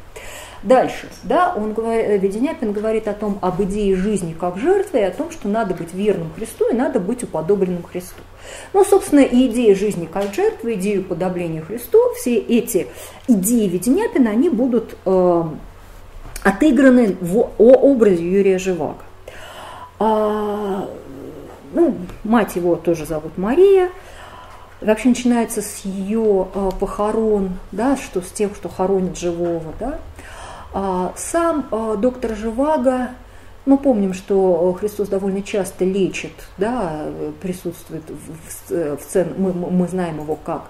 [0.62, 5.10] Дальше, да, он э, Веденяпин говорит о том, об идее жизни как жертвы и о
[5.10, 8.22] том, что надо быть верным Христу и надо быть уподобленным Христу.
[8.72, 12.86] Ну, собственно, и идея жизни как жертвы, идея уподобления Христу, все эти
[13.28, 15.44] идеи Веденяпина, они будут э,
[16.42, 19.02] отыграны в о образе Юрия Живаго.
[19.98, 20.88] А,
[21.72, 23.90] ну, мать его тоже зовут Мария.
[24.80, 29.98] Вообще начинается с ее э, похорон, да, что с тех, что хоронит живого, да.
[30.78, 33.08] А сам а, доктор Живаго,
[33.64, 37.06] мы помним, что Христос довольно часто лечит, да,
[37.40, 40.64] присутствует в, в, в цен, мы, мы знаем его как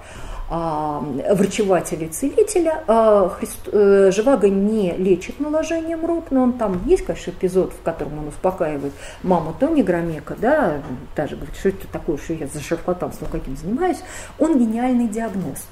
[0.49, 1.01] а,
[1.33, 2.85] врачевателя и целителя.
[3.31, 8.21] Христ, а, Живаго не лечит наложением рук, но он там есть, конечно, эпизод, в котором
[8.21, 8.93] он успокаивает
[9.25, 10.83] маму Тони Громека, да,
[11.17, 13.99] даже говорит, что это такое, что я за шарлатанством каким занимаюсь.
[14.39, 15.67] Он гениальный диагност.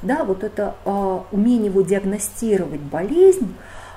[0.00, 0.74] Да, вот это
[1.32, 3.54] умение его диагностировать болезнь,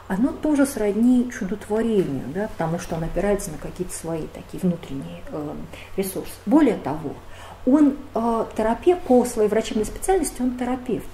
[0.08, 5.54] оно тоже сродни чудотворению, да, потому что он опирается на какие-то свои такие внутренние э,
[5.98, 6.32] ресурсы.
[6.46, 7.14] Более того,
[7.66, 11.08] он э, терапевт по своей врачебной специальности, он терапевт.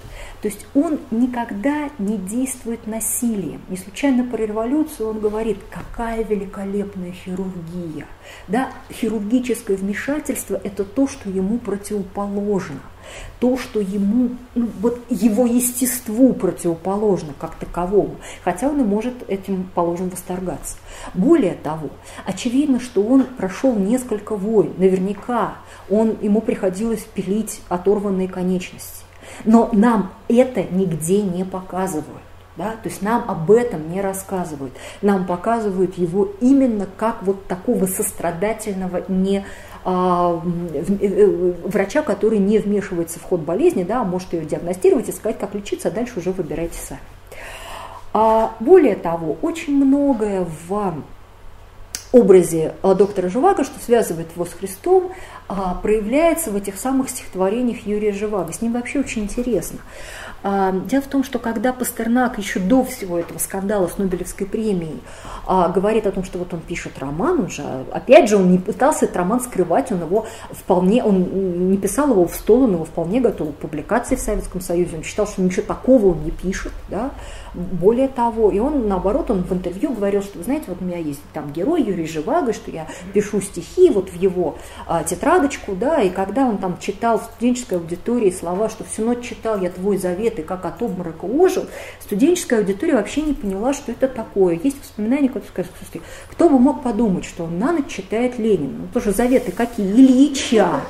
[0.44, 3.62] То есть он никогда не действует насилием.
[3.70, 8.06] Не случайно по революции он говорит, какая великолепная хирургия.
[8.46, 12.80] Да, хирургическое вмешательство– это то, что ему противоположно
[13.38, 19.68] то, что ему, ну, вот его естеству противоположно как таковому, хотя он и может этим
[19.74, 20.76] положим восторгаться.
[21.12, 21.90] Более того,
[22.24, 25.56] очевидно, что он прошел несколько войн, наверняка
[25.90, 29.03] он, ему приходилось пилить оторванные конечности.
[29.44, 32.22] Но нам это нигде не показывают.
[32.56, 32.72] Да?
[32.82, 34.74] То есть нам об этом не рассказывают.
[35.02, 39.44] Нам показывают его именно как вот такого сострадательного, не
[39.84, 40.40] а,
[41.64, 45.88] врача, который не вмешивается в ход болезни, да, может ее диагностировать и сказать, как лечиться,
[45.88, 47.00] а дальше уже выбирайте сами.
[48.12, 51.02] А более того, очень многое в
[52.14, 55.12] образе доктора Живаго, что связывает его с Христом,
[55.82, 58.52] проявляется в этих самых стихотворениях Юрия Живаго.
[58.52, 59.80] С ним вообще очень интересно.
[60.46, 65.00] А, дело в том, что когда Пастернак еще до всего этого скандала с Нобелевской премией
[65.46, 68.58] а, говорит о том, что вот он пишет роман, он же, опять же, он не
[68.58, 72.84] пытался этот роман скрывать, он его вполне, он не писал его в стол, он его
[72.84, 76.72] вполне готов к публикации в Советском Союзе, он считал, что ничего такого он не пишет,
[76.90, 77.12] да,
[77.54, 81.20] более того, и он, наоборот, он в интервью говорил, что, знаете, вот у меня есть
[81.32, 86.10] там герой Юрий Живаго, что я пишу стихи вот в его а, тетрадочку, да, и
[86.10, 90.38] когда он там читал в студенческой аудитории слова, что всю ночь читал я твой завет
[90.38, 91.66] и как от обморока ожил,
[92.00, 94.58] студенческая аудитория вообще не поняла, что это такое.
[94.62, 95.70] Есть воспоминания, как сказать,
[96.30, 100.80] кто бы мог подумать, что он на ночь читает Ленина, ну, тоже заветы какие, Ильича.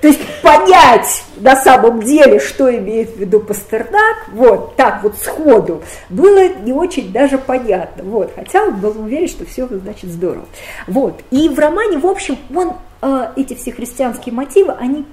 [0.00, 3.89] То есть понять на самом деле, что имеет в виду Пастернак,
[4.32, 8.04] вот так вот сходу, было не очень даже понятно.
[8.04, 10.46] Вот, хотя он был уверен, что все значит здорово.
[10.86, 11.20] Вот.
[11.30, 15.04] И в романе, в общем, он э, эти все христианские мотивы, они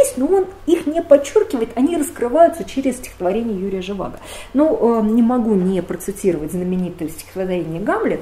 [0.00, 4.18] есть, но он их не подчеркивает, они раскрываются через стихотворение Юрия Живаго.
[4.52, 8.20] Ну, э, не могу не процитировать знаменитое стихотворение «Гамлет»,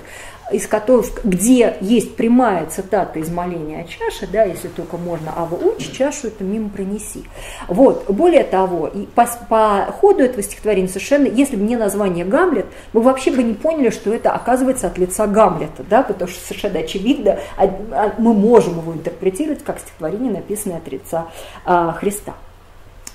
[0.51, 5.45] из которых, где есть прямая цитата из моления о чаше, да, если только можно, а
[5.45, 7.25] вы учи чашу это мимо принеси.
[7.69, 12.67] Вот, более того, и по, по ходу этого стихотворения совершенно, если бы не название Гамлет,
[12.93, 16.81] мы вообще бы не поняли, что это оказывается от лица Гамлета, да, потому что совершенно
[16.81, 21.29] очевидно, а, а, мы можем его интерпретировать как стихотворение, написанное от лица
[21.65, 22.35] а, Христа.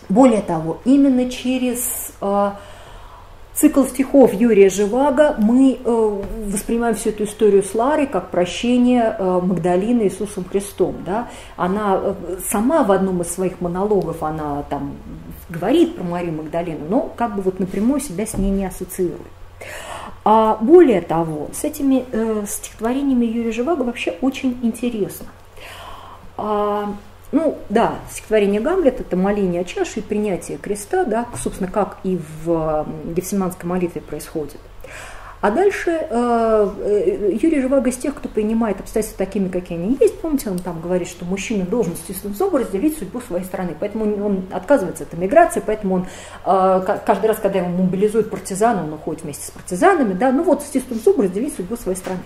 [0.10, 2.58] Более того, именно через а,
[3.60, 9.40] цикл стихов Юрия Живаго мы э, воспринимаем всю эту историю с Ларой как прощение э,
[9.44, 10.98] Магдалины Иисусом Христом.
[11.06, 11.28] Да?
[11.56, 12.14] Она э,
[12.48, 14.96] сама в одном из своих монологов, она там
[15.50, 19.22] говорит про Марию Магдалину, но как бы вот напрямую себя с ней не ассоциирует.
[20.24, 25.28] А более того, с этими э, стихотворениями Юрия Живаго вообще очень интересно.
[26.36, 26.94] А,
[27.32, 32.20] ну, да, стихотворение Гамлет– это моление о чаше и принятие креста, да, собственно, как и
[32.44, 34.58] в Гефсиманской молитве происходит.
[35.40, 40.20] А дальше э, э, Юрий Живаго из тех, кто принимает обстоятельства такими, какие они есть.
[40.20, 43.76] Помните, он там говорит, что мужчина должен стиснув зубы разделить судьбу своей страны.
[43.80, 46.08] Поэтому он, он отказывается от эмиграции, поэтому он
[46.44, 50.14] э, каждый раз, когда его мобилизуют партизаны, он уходит вместе с партизанами.
[50.14, 52.24] Да, ну вот, стиснув зубы разделить судьбу своей страны.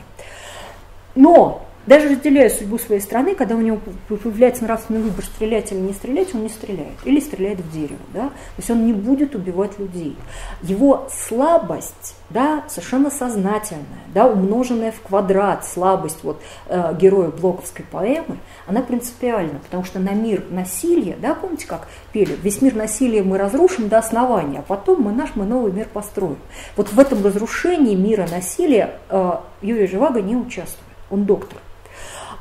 [1.14, 5.94] Но даже разделяя судьбу своей страны, когда у него появляется нравственный выбор, стрелять или не
[5.94, 6.96] стрелять, он не стреляет.
[7.06, 8.00] Или стреляет в дерево.
[8.14, 8.30] Да?
[8.30, 10.16] То есть он не будет убивать людей.
[10.62, 18.38] Его слабость, да, совершенно сознательная, да, умноженная в квадрат, слабость вот, э, героя Блоковской поэмы,
[18.68, 23.38] она принципиальна, потому что на мир насилия, да, помните, как пели, весь мир насилия мы
[23.38, 26.38] разрушим до основания, а потом мы наш, мы новый мир построим.
[26.78, 31.58] Вот в этом разрушении мира насилия э, Юрий Живаго не участвует, он доктор.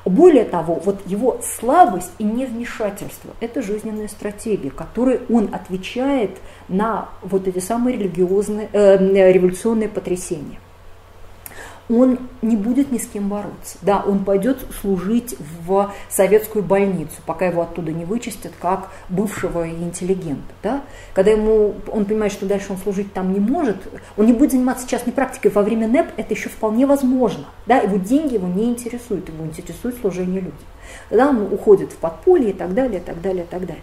[0.05, 6.39] Более того, вот его слабость и невмешательство– это жизненная стратегия, которой он отвечает
[6.69, 10.59] на вот эти самые религиозные, э, революционные потрясения
[11.91, 13.79] он не будет ни с кем бороться.
[13.83, 15.37] Да, он пойдет служить
[15.67, 20.55] в советскую больницу, пока его оттуда не вычистят как бывшего интеллигента.
[20.63, 20.83] Да?
[21.15, 23.77] Когда ему, он понимает, что дальше он служить там не может,
[24.17, 25.51] он не будет заниматься частной практикой.
[25.51, 27.47] Во время НЭП это еще вполне возможно.
[27.67, 27.79] Да?
[27.79, 30.59] Его деньги его не интересуют, его интересует служение людям.
[31.09, 33.83] Тогда он уходит в подполье и так далее, и так далее, и так далее.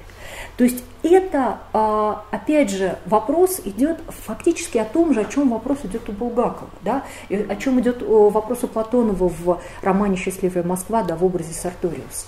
[0.57, 5.79] То есть это, а, опять же, вопрос идет фактически о том же, о чем вопрос
[5.83, 7.03] идет у Булгакова, да?
[7.29, 12.25] И о чем идет вопрос у Платонова в романе «Счастливая Москва», да, в образе Сарториуса.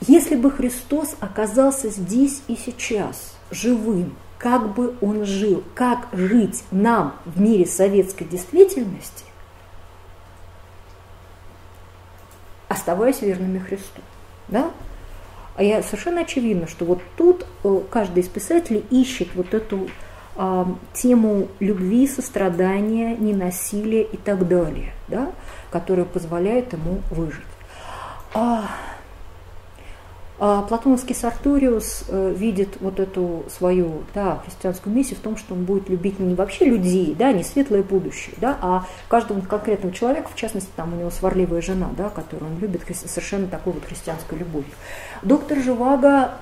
[0.00, 7.14] Если бы Христос оказался здесь и сейчас, живым, как бы он жил, как жить нам
[7.24, 9.24] в мире советской действительности,
[12.68, 14.02] оставаясь верными Христу.
[14.48, 14.70] Да?
[15.56, 19.88] А я совершенно очевидно, что вот тут э, каждый из писателей ищет вот эту
[20.36, 25.30] а, тему любви, сострадания, ненасилия и так далее, да,
[25.70, 27.44] которая позволяет ему выжить.
[28.34, 28.64] А,
[30.40, 35.64] а Платоновский Сарториус э, видит вот эту свою да, христианскую миссию в том, что он
[35.64, 40.36] будет любить не вообще людей, да, не светлое будущее, да, а каждого конкретного человека, в
[40.36, 44.72] частности, там у него сварливая жена, да, которую он любит совершенно такой вот христианской любовью.
[45.24, 46.32] Доктор Живаго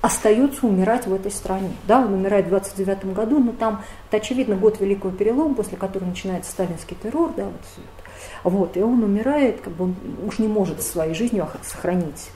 [0.00, 1.72] остается умирать в этой стране.
[1.86, 6.08] Да, он умирает в 29 году, но там, это очевидно, год Великого Перелома, после которого
[6.08, 8.08] начинается сталинский террор, да, вот все это.
[8.44, 12.30] Вот, и он умирает, как бы он уж не может своей жизнью сохранить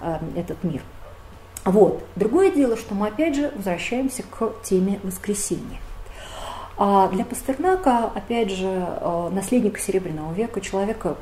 [0.00, 0.82] э, этот мир.
[1.64, 2.02] Вот.
[2.14, 5.80] Другое дело, что мы опять же возвращаемся к теме воскресения.
[6.78, 11.16] А для Пастернака, опять же, э, наследника Серебряного века, человека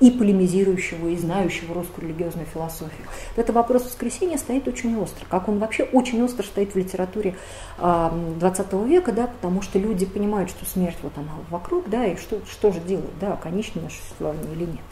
[0.00, 3.06] и полемизирующего, и знающего русскую религиозную философию.
[3.36, 7.36] Это вопрос воскресения стоит очень остро, как он вообще очень остро стоит в литературе
[7.78, 12.40] XX века, да, потому что люди понимают, что смерть вот она вокруг, да, и что,
[12.50, 14.84] что же делать, да, конечное наше существование или нет.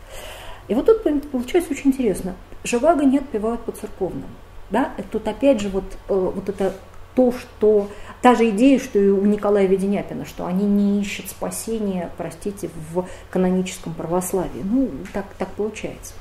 [0.68, 2.35] И вот тут получается очень интересно.
[2.64, 4.27] Живаго не отпевают по церковному.
[4.70, 4.90] Да?
[5.12, 6.74] Тут опять же вот, э, вот это
[7.14, 7.89] то, что
[8.22, 13.06] та же идея, что и у Николая Веденяпина, что они не ищут спасения, простите, в
[13.30, 14.62] каноническом православии.
[14.62, 16.14] Ну, так, так получается.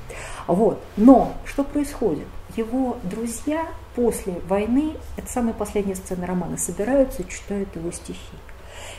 [0.48, 0.82] Вот.
[0.98, 2.28] Но что происходит?
[2.56, 3.66] Его друзья
[3.96, 8.20] после войны, это самая последняя сцена романа, собираются и читают его стихи.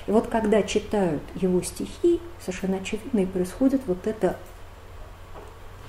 [0.07, 4.37] И вот когда читают его стихи, совершенно очевидно и происходит вот это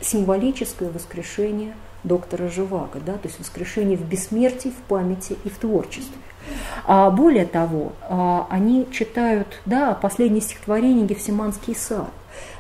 [0.02, 1.76] символическое воскрешение–
[2.08, 6.18] доктора Живаго, да, то есть воскрешение в бессмертии, в памяти и в творчестве.
[6.86, 12.10] А более того, а, они читают да, последнее стихотворение «Гефсиманский сад».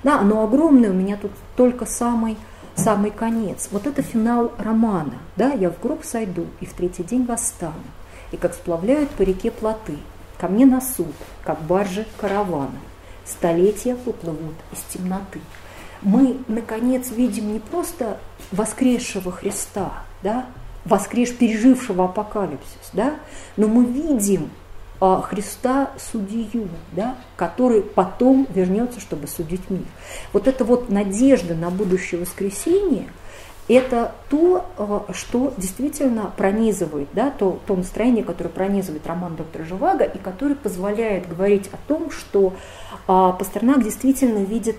[0.03, 2.37] Да, оно огромное, у меня тут только самый,
[2.75, 3.69] самый конец.
[3.71, 5.13] Вот это финал романа.
[5.35, 7.73] Да, «Я в гроб сойду и в третий день восстану,
[8.31, 9.97] и как сплавляют по реке плоты,
[10.39, 12.79] ко мне на суд, как баржи каравана,
[13.25, 15.39] столетия поплывут из темноты»
[16.01, 18.17] мы, наконец, видим не просто
[18.51, 20.45] воскресшего Христа, да,
[20.87, 23.15] воскреш, пережившего апокалипсис, да,
[23.55, 24.49] но мы видим
[24.99, 29.85] а, Христа судью, да, который потом вернется, чтобы судить мир.
[30.33, 33.07] Вот эта вот надежда на будущее воскресение–
[33.67, 40.05] это то, а, что действительно пронизывает, да, то, то настроение, которое пронизывает роман доктора Живаго
[40.05, 42.53] и который позволяет говорить о том, что
[43.07, 44.77] а, Пастернак действительно видит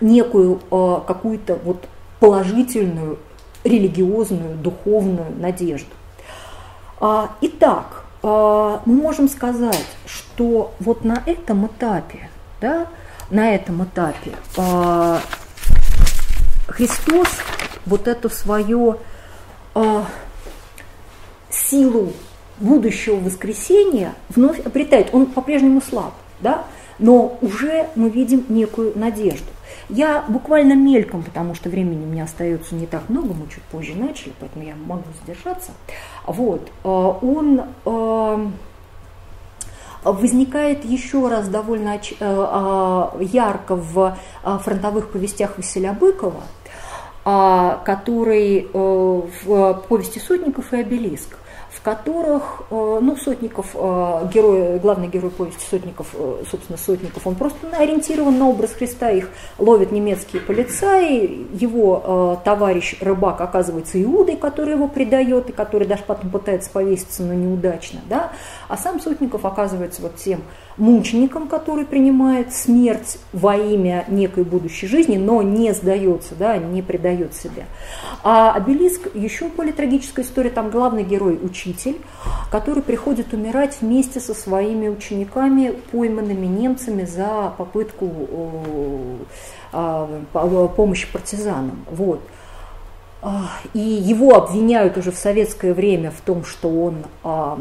[0.00, 1.88] некую э, какую-то вот
[2.20, 3.18] положительную
[3.64, 5.90] религиозную, духовную надежду.
[7.00, 12.30] А, итак, э, мы можем сказать, что вот на этом этапе,
[12.60, 12.86] да,
[13.30, 15.18] на этом этапе э,
[16.68, 17.28] Христос
[17.86, 18.98] вот эту свою
[21.48, 22.12] силу
[22.58, 25.10] будущего воскресения вновь обретает.
[25.12, 26.64] Он по-прежнему слаб, да,
[26.98, 29.46] но уже мы видим некую надежду.
[29.92, 33.94] Я буквально мельком, потому что времени у меня остается не так много, мы чуть позже
[33.94, 35.72] начали, поэтому я могу задержаться.
[36.26, 38.46] Вот, э, он э,
[40.04, 46.42] возникает еще раз довольно э, а, ярко в фронтовых повестях Василия Быкова,
[47.22, 51.36] который в повести «Сотников» и «Обелиск»
[51.82, 57.68] которых, э, ну, Сотников, э, герой, главный герой повести Сотников, э, собственно, Сотников, он просто
[57.76, 64.88] ориентирован на образ Христа, их ловят немецкие полицаи, его товарищ рыбак оказывается Иудой, который его
[64.88, 68.32] предает, и который даже потом пытается повеситься, но неудачно, да,
[68.68, 70.42] а сам Сотников оказывается вот тем
[70.80, 77.34] мучеником, который принимает смерть во имя некой будущей жизни, но не сдается, да, не предает
[77.34, 77.64] себя.
[78.24, 82.00] А обелиск еще более трагическая история, там главный герой учитель,
[82.50, 88.10] который приходит умирать вместе со своими учениками, пойманными немцами за попытку
[89.72, 91.84] а, помощи партизанам.
[91.90, 92.20] Вот.
[93.22, 97.58] А, и его обвиняют уже в советское время в том, что он а,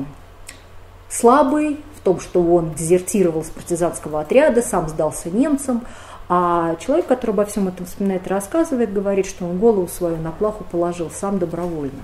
[1.09, 5.83] слабый, в том, что он дезертировал с партизанского отряда, сам сдался немцам,
[6.31, 10.31] а человек, который обо всем этом вспоминает и рассказывает, говорит, что он голову свою на
[10.31, 12.03] плаху положил сам добровольно.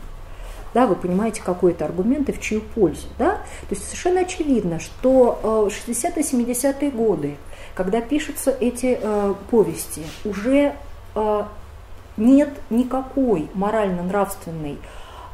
[0.73, 3.07] Да, вы понимаете, какой это аргумент и в чью пользу.
[3.17, 3.35] Да?
[3.69, 7.37] То есть совершенно очевидно, что 60-е, 70-е годы,
[7.75, 10.75] когда пишутся эти э, повести, уже
[11.15, 11.43] э,
[12.17, 14.79] нет никакой морально-нравственной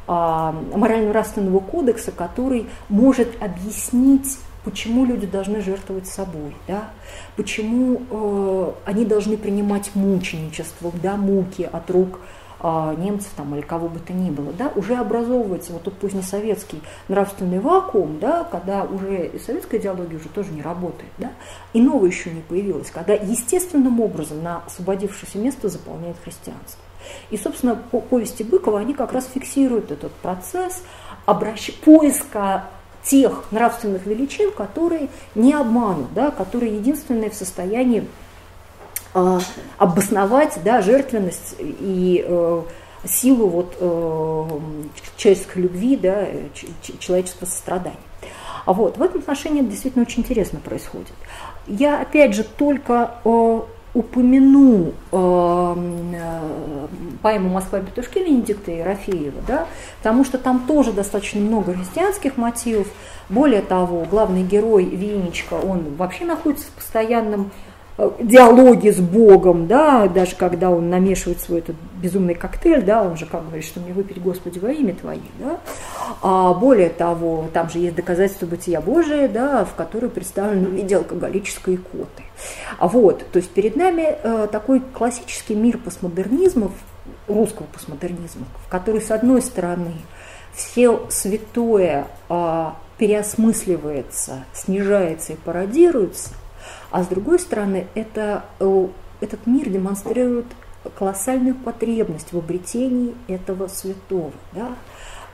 [0.06, 6.90] э, морально-нравственного кодекса, который может объяснить почему люди должны жертвовать собой, да?
[7.36, 12.20] почему э, они должны принимать мученичество, да, муки от рук
[12.60, 14.52] э, немцев там, или кого бы то ни было.
[14.52, 14.72] Да?
[14.76, 20.52] Уже образовывается вот тот позднесоветский нравственный вакуум, да, когда уже и советская идеология уже тоже
[20.52, 21.10] не работает.
[21.18, 21.32] Да?
[21.72, 26.80] И новое еще не появилось, когда естественным образом на освободившееся место заполняет христианство.
[27.30, 30.84] И, собственно, по повести Быкова они как раз фиксируют этот процесс
[31.26, 31.72] обращ...
[31.80, 32.66] поиска
[33.04, 38.06] тех нравственных величин, которые не обманут, да, которые единственные в состоянии
[39.14, 39.38] э,
[39.78, 42.62] обосновать да, жертвенность и э,
[43.04, 44.48] силу вот, э,
[45.16, 46.26] человеческой любви, да,
[46.98, 47.96] человеческого сострадания.
[48.64, 51.12] А вот в этом отношении действительно очень интересно происходит.
[51.66, 53.60] Я опять же только э,
[53.94, 55.74] упомяну э,
[56.14, 56.86] э,
[57.22, 59.66] поэму «Москва Петушки» Венедикта Ерофеева, да,
[59.98, 62.88] потому что там тоже достаточно много христианских мотивов.
[63.28, 67.50] Более того, главный герой Винечка, он вообще находится в постоянном
[67.98, 73.16] Э, диалоги с Богом, да, даже когда он намешивает свой этот безумный коктейль, да, он
[73.16, 75.60] же как говорит, что мне выпить, Господи, во имя Твое, да.
[76.22, 80.96] А более того, там же есть доказательства бытия Божия, да, в которой представлены в виде
[80.96, 82.22] алкоголической икоты.
[82.78, 86.70] А вот, то есть перед нами э, такой классический мир постмодернизма,
[87.28, 89.92] русского постмодернизма, в который, с одной стороны,
[90.54, 92.66] все святое э,
[92.96, 96.30] переосмысливается, снижается и пародируется,
[96.92, 98.86] а с другой стороны, это, э,
[99.22, 100.44] этот мир демонстрирует
[100.98, 104.32] колоссальную потребность в обретении этого святого.
[104.52, 104.74] Да?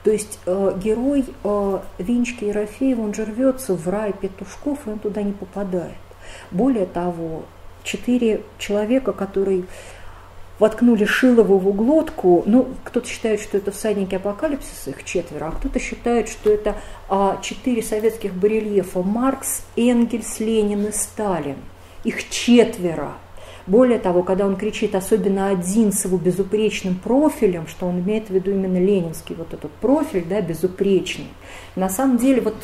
[0.05, 4.99] То есть э, герой э, Винчки Ерофеева, он же рвется в рай петушков, и он
[4.99, 5.97] туда не попадает.
[6.49, 7.43] Более того,
[7.83, 9.65] четыре человека, которые
[10.59, 12.43] воткнули Шилову углотку.
[12.45, 16.75] Ну, кто-то считает, что это всадники апокалипсиса, их четверо, а кто-то считает, что это
[17.07, 21.57] а, четыре советских барельефа Маркс, Энгельс, Ленин и Сталин.
[22.03, 23.13] Их четверо.
[23.67, 28.31] Более того, когда он кричит, особенно один с его безупречным профилем, что он имеет в
[28.31, 31.27] виду именно ленинский вот этот профиль, да, безупречный.
[31.75, 32.55] На самом деле вот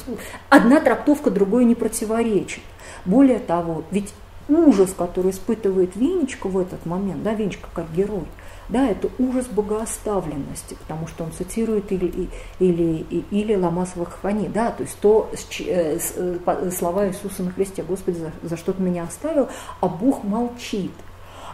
[0.50, 2.62] одна трактовка другой не противоречит.
[3.06, 4.14] Более того, ведь
[4.48, 8.26] ужас, который испытывает Венечка в этот момент, да, Венечка как герой,
[8.70, 14.84] да, это ужас богооставленности, потому что он цитирует или, или, или, Ломасовых фани, да, то
[14.84, 19.50] есть то э, э, слова Иисуса на Христе, Господи, за, за что ты меня оставил,
[19.82, 20.92] а Бог молчит.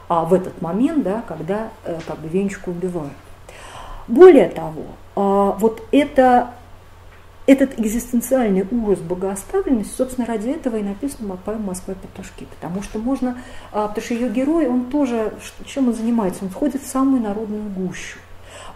[0.07, 3.13] А в этот момент, да, когда э, как бы Венечку убивают.
[4.07, 4.83] Более того,
[5.15, 6.51] а, вот это
[7.51, 13.37] этот экзистенциальный ужас богооставленности, собственно, ради этого и написана поэма «Москва петушки», потому что можно,
[13.73, 15.33] а, потому что ее герой, он тоже,
[15.65, 18.19] чем он занимается, он входит в самую народную гущу.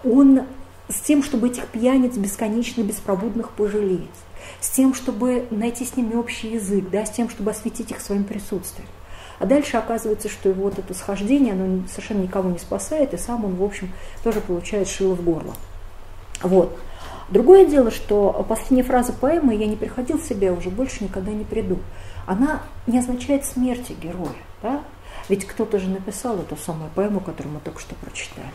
[0.04, 0.42] Он
[0.90, 4.10] с тем, чтобы этих пьяниц бесконечно беспробудных пожалеть,
[4.60, 8.26] с тем, чтобы найти с ними общий язык, да, с тем, чтобы осветить их своим
[8.26, 8.90] присутствием.
[9.40, 13.46] А дальше оказывается, что его вот это схождение, оно совершенно никого не спасает, и сам
[13.46, 13.90] он, в общем,
[14.24, 15.54] тоже получает шило в горло.
[16.42, 16.78] Вот.
[17.30, 21.44] Другое дело, что последняя фраза поэмы «я не приходил в себя, уже больше никогда не
[21.44, 21.80] приду»,
[22.26, 24.30] она не означает смерти героя.
[24.62, 24.82] Да?
[25.28, 28.52] Ведь кто-то же написал эту самую поэму, которую мы только что прочитали.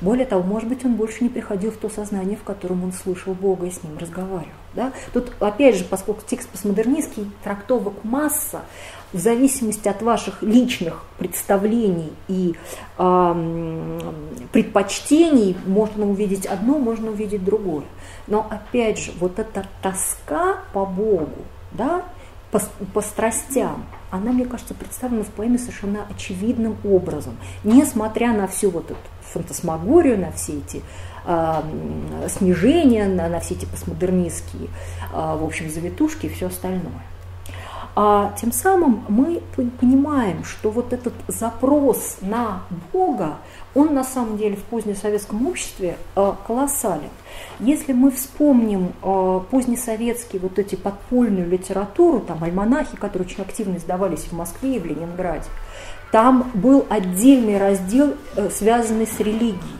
[0.00, 3.34] Более того, может быть, он больше не приходил в то сознание, в котором он слышал
[3.34, 4.52] Бога и с ним разговаривал.
[4.74, 4.92] Да?
[5.12, 8.62] Тут, опять же, поскольку текст постмодернистский, трактовок масса,
[9.12, 12.54] в зависимости от ваших личных представлений и
[12.98, 14.00] э,
[14.50, 17.84] предпочтений можно увидеть одно, можно увидеть другое.
[18.26, 22.04] Но опять же, вот эта тоска по Богу, да,
[22.50, 22.60] по,
[22.92, 28.90] по страстям, она, мне кажется, представлена в поэме совершенно очевидным образом, несмотря на всю вот
[28.90, 29.00] эту
[29.32, 30.82] фантасмагорию, на все эти
[31.26, 31.62] э,
[32.28, 34.68] снижения, на, на все эти постмодернистские, э,
[35.12, 37.02] в общем, завитушки и все остальное.
[37.96, 43.36] А тем самым мы понимаем, что вот этот запрос на Бога,
[43.74, 47.10] он на самом деле в позднесоветском обществе э, колоссален.
[47.58, 54.24] Если мы вспомним э, позднесоветские вот эти подпольную литературу, там альманахи, которые очень активно издавались
[54.24, 55.46] в Москве и в Ленинграде,
[56.12, 59.78] там был отдельный раздел, э, связанный с религией.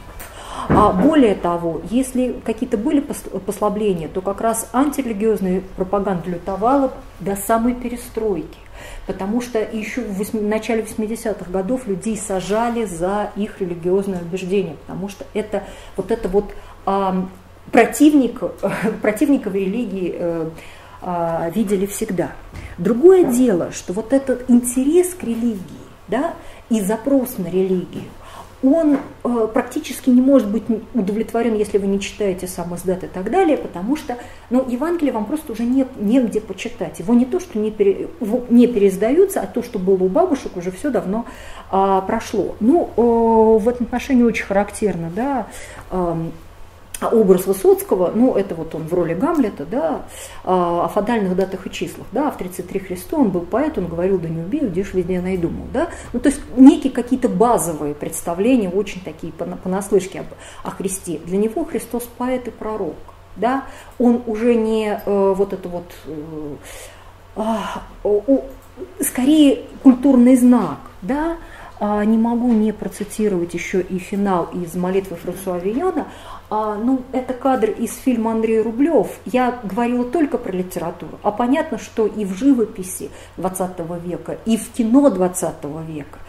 [0.69, 7.75] А более того, если какие-то были послабления, то как раз антирелигиозная пропаганда лютовала до самой
[7.75, 8.64] перестройки.
[9.07, 15.27] Потому что еще в начале 80-х годов людей сажали за их религиозное убеждение, потому что
[15.35, 15.65] это
[15.97, 16.55] вот это вот
[16.87, 17.29] а,
[17.71, 18.41] противник,
[19.03, 20.51] противников религии а,
[21.03, 22.33] а, видели всегда.
[22.79, 26.35] Другое дело, что вот этот интерес к религии да,
[26.71, 28.05] и запрос на религию,
[28.65, 30.65] он э, практически не может быть
[30.95, 34.17] удовлетворен, если вы не читаете сам издат и так далее, потому что
[34.51, 36.99] ну, Евангелие вам просто уже нет, негде почитать.
[36.99, 38.09] Его не то, что не, пере,
[38.51, 41.27] не переиздаются, а то, что было у бабушек, уже все давно
[41.71, 42.57] э, прошло.
[42.61, 45.47] Ну, э, в этом отношении очень характерно, да,
[45.91, 46.27] э, а
[47.09, 50.03] образ Высоцкого, ну, это вот он в роли Гамлета, да,
[50.45, 54.19] а, о фатальных датах и числах, да, в 33 Христу он был поэт, он говорил,
[54.19, 59.01] да не убей, удишь, везде найду, да, ну, то есть некие какие-то базовые представления, очень
[59.03, 60.27] такие понаслышке об,
[60.63, 61.21] о Христе.
[61.25, 62.97] Для него Христос поэт и пророк,
[63.37, 63.65] да,
[63.99, 66.57] он уже не э, вот это вот, э,
[68.05, 68.39] э,
[69.01, 71.37] скорее культурный знак, да,
[71.81, 76.07] а, не могу не процитировать еще и финал из молитвы Франсуа Вийона.
[76.57, 79.09] А, ну, это кадр из фильма Андрей Рублев.
[79.27, 81.19] Я говорила только про литературу.
[81.25, 83.71] А понятно, что и в живописи 20
[84.05, 86.21] века, и в кино 20 века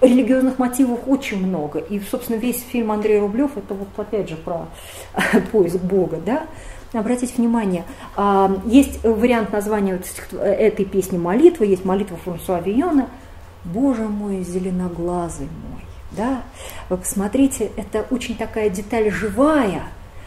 [0.00, 1.80] религиозных мотивов очень много.
[1.80, 4.68] И, собственно, весь фильм Андрей Рублев это вот опять же про
[5.52, 6.46] поиск Бога, да.
[6.94, 7.84] Обратите внимание,
[8.16, 10.00] а, есть вариант названия
[10.32, 13.08] этой песни молитва, есть молитва Франсуа Вийона
[13.64, 15.87] «Боже мой, зеленоглазый мой».
[16.12, 16.42] Да?
[16.88, 19.82] Вы посмотрите, это очень такая деталь живая,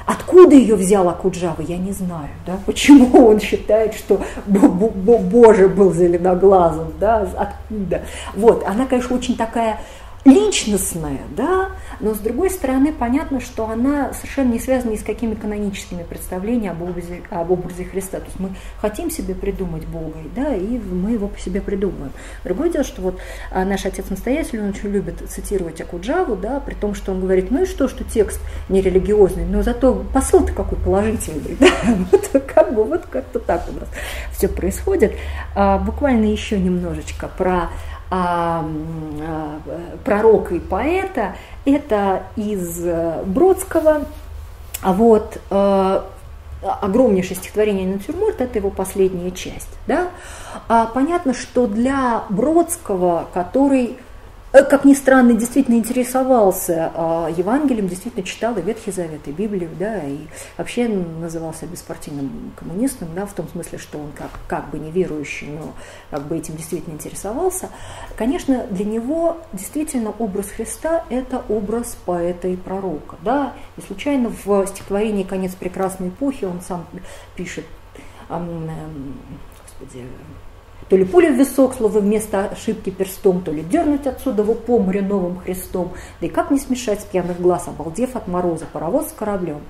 [0.05, 2.29] Откуда ее взял Акуджава, я не знаю.
[2.45, 2.57] Да?
[2.65, 7.27] Почему он считает, что Боже был зеленоглазым, да?
[7.37, 8.01] откуда.
[8.33, 9.79] Вот, она, конечно, очень такая
[10.25, 11.69] личностная, да,
[11.99, 16.69] но с другой стороны понятно, что она совершенно не связана ни с какими каноническими представлениями
[16.69, 18.19] об образе, об образе Христа.
[18.19, 22.11] То есть мы хотим себе придумать Бога, да, и мы его по себе придумываем.
[22.43, 23.19] Другое дело, что вот
[23.51, 27.63] а, наш отец-настоятель, он очень любит цитировать Акуджаву, да, при том, что он говорит, ну
[27.63, 28.39] и что, что текст
[28.69, 31.67] не религиозный, но зато посыл-то какой положительный, да,
[32.11, 33.89] вот как бы вот как-то так у нас
[34.31, 35.13] все происходит.
[35.55, 37.69] А, буквально еще немножечко про
[40.03, 44.05] пророка и поэта, это из э, Бродского,
[44.81, 46.01] а вот э,
[46.61, 49.69] огромнейшее стихотворение «Натюрморт»– это его последняя часть.
[49.87, 50.09] Да?
[50.67, 53.97] А понятно, что для Бродского, который
[54.51, 60.03] как ни странно, действительно интересовался а, Евангелием, действительно читал и Ветхий Завет, и Библию, да,
[60.03, 60.19] и
[60.57, 65.73] вообще назывался беспартийным коммунистом, да, в том смысле, что он как, как бы неверующий, но
[66.09, 67.69] как бы этим действительно интересовался.
[68.17, 74.67] Конечно, для него действительно образ Христа– это образ поэта и пророка, да, и случайно в
[74.67, 76.85] стихотворении «Конец прекрасной эпохи» он сам
[77.35, 77.65] пишет,
[78.29, 80.05] господи,
[80.91, 84.77] то ли пуля в висок, слово вместо ошибки перстом, то ли дернуть отсюда в по
[84.77, 89.07] морю новым христом, да и как не смешать с пьяных глаз, обалдев от мороза, паровоз
[89.07, 89.61] с кораблем.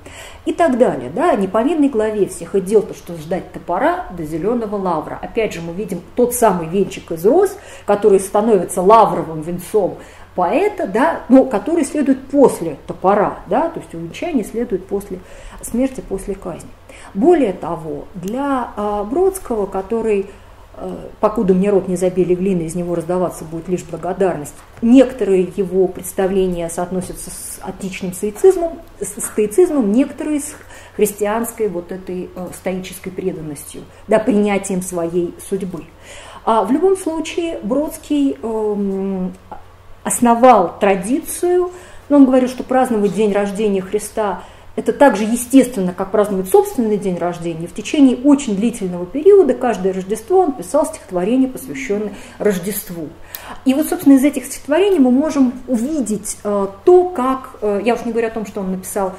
[0.45, 4.07] И так далее, да, не по видной главе всех и дел, то что ждать топора
[4.18, 5.19] до зеленого лавра.
[5.22, 9.99] Опять же, мы видим тот самый венчик из роз, который становится лавровым венцом,
[10.34, 15.19] поэта, да, но который следует после топора, да, то есть увенчание следует после
[15.61, 16.72] смерти, после казни.
[17.14, 20.27] Более того, для а, Бродского, который
[21.20, 24.53] покуда мне рот не забили глины, из него раздаваться будет лишь благодарность.
[24.82, 30.56] Некоторые его представления соотносятся с отличным стоицизмом, с стоицизмом, некоторые с
[30.95, 35.86] христианской вот этой э, стоической преданностью, да, принятием своей судьбы.
[36.44, 39.30] А в любом случае Бродский э,
[40.03, 41.72] основал традицию,
[42.10, 44.44] но он говорил, что праздновать день рождения Христа
[44.76, 47.68] это так же естественно, как праздновать собственный день рождения.
[47.68, 53.10] В течение очень длительного периода каждое Рождество он писал стихотворение, посвященное Рождеству.
[53.65, 58.06] И вот, собственно, из этих стихотворений мы можем увидеть э, то, как, э, я уж
[58.06, 59.14] не говорю о том, что он написал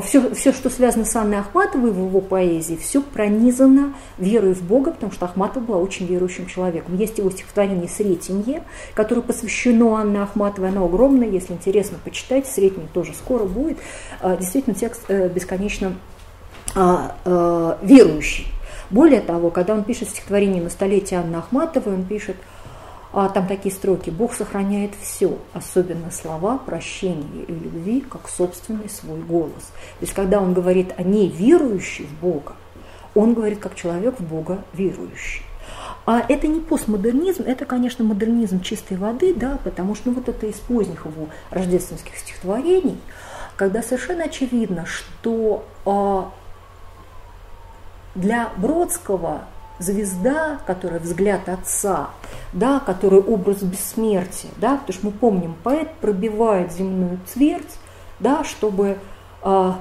[0.00, 4.90] все, все, что связано с Анной Ахматовой в его поэзии, все пронизано верой в Бога,
[4.90, 6.96] потому что Ахматова была очень верующим человеком.
[6.96, 8.62] Есть его стихотворение «Сретенье»,
[8.94, 13.78] которое посвящено Анне Ахматовой, оно огромное, если интересно, почитать, «Сретенье» тоже скоро будет.
[14.20, 15.94] А, действительно, текст э, бесконечно
[16.74, 18.46] а, э, верующий.
[18.90, 22.36] Более того, когда он пишет стихотворение на столетие Анны Ахматовой, он пишет–
[23.12, 24.10] а там такие строки.
[24.10, 29.62] Бог сохраняет все, особенно слова прощения и любви, как собственный свой голос.
[29.62, 32.54] То есть, когда он говорит о ней верующей в Бога,
[33.14, 35.42] он говорит как человек в Бога верующий.
[36.06, 40.46] А это не постмодернизм, это, конечно, модернизм чистой воды, да, потому что ну, вот это
[40.46, 42.98] из поздних его рождественских стихотворений,
[43.56, 46.30] когда совершенно очевидно, что а,
[48.14, 49.42] для Бродского
[49.78, 52.10] звезда, которая взгляд отца,
[52.52, 57.78] да, который образ бессмертия, да, потому что мы помним, поэт пробивает земную твердь,
[58.18, 58.98] да, чтобы
[59.42, 59.72] э,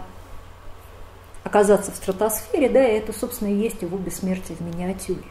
[1.43, 5.23] оказаться в стратосфере, да, и это, собственно, и есть его бессмертие в миниатюре.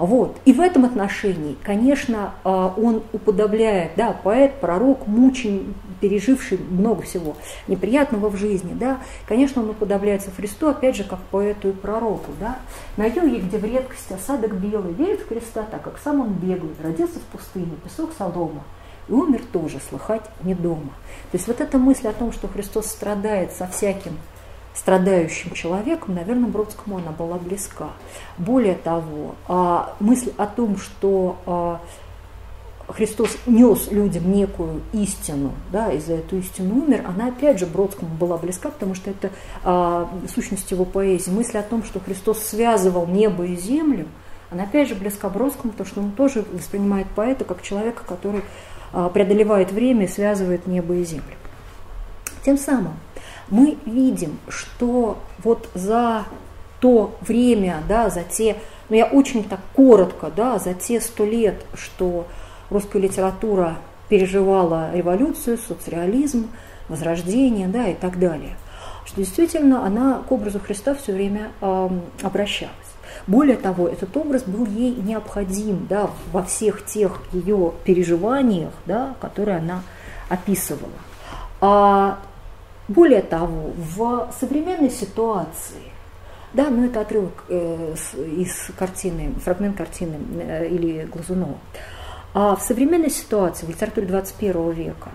[0.00, 0.38] Вот.
[0.46, 7.36] И в этом отношении, конечно, а, он уподобляет, да, поэт, пророк, мучень, переживший много всего
[7.68, 12.60] неприятного в жизни, да, конечно, он уподобляется Христу, опять же, как поэту и пророку, да.
[12.96, 16.72] На юге, где в редкости осадок белый, верит в Христа, так как сам он беглый,
[16.82, 18.64] родился в пустыне, песок солома,
[19.06, 20.94] и умер тоже, слыхать не дома.
[21.30, 24.16] То есть вот эта мысль о том, что Христос страдает со всяким
[24.80, 27.90] страдающим человеком, наверное, Бродскому она была близка.
[28.38, 31.80] Более того, а, мысль о том, что а,
[32.88, 38.14] Христос нес людям некую истину, да, и за эту истину умер, она опять же Бродскому
[38.14, 39.30] была близка, потому что это
[39.62, 41.30] а, сущность его поэзии.
[41.30, 44.06] Мысль о том, что Христос связывал небо и землю,
[44.50, 48.42] она опять же близка Бродскому, потому что он тоже воспринимает поэта как человека, который
[48.90, 51.36] преодолевает время и связывает небо и землю.
[52.44, 52.94] Тем самым
[53.50, 56.24] мы видим, что вот за
[56.80, 58.56] то время, да, за те,
[58.88, 62.26] ну я очень так коротко, да, за те сто лет, что
[62.70, 63.76] русская литература
[64.08, 66.48] переживала революцию, соцреализм,
[66.88, 68.56] возрождение, да, и так далее,
[69.04, 71.88] что действительно она к образу Христа все время э,
[72.22, 72.74] обращалась.
[73.26, 79.58] Более того, этот образ был ей необходим да, во всех тех ее переживаниях, да, которые
[79.58, 79.82] она
[80.28, 80.90] описывала.
[81.60, 82.18] А
[82.90, 85.92] более того, в современной ситуации,
[86.52, 87.94] да, ну это отрывок э,
[88.36, 91.58] из картины, фрагмент картины э, или Глазунова,
[92.34, 95.10] а в современной ситуации, в литературе 21 века,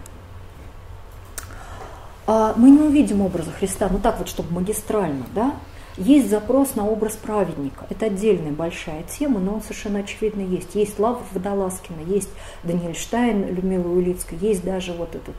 [2.28, 5.54] а мы не увидим образа Христа, ну так вот, чтобы магистрально, да,
[5.98, 7.86] есть запрос на образ праведника.
[7.90, 10.76] Это отдельная большая тема, но он совершенно очевидно есть.
[10.76, 12.30] Есть Лава Водолазкина, есть
[12.64, 15.36] Даниэль Штайн, Людмила Улицкая, есть даже вот этот,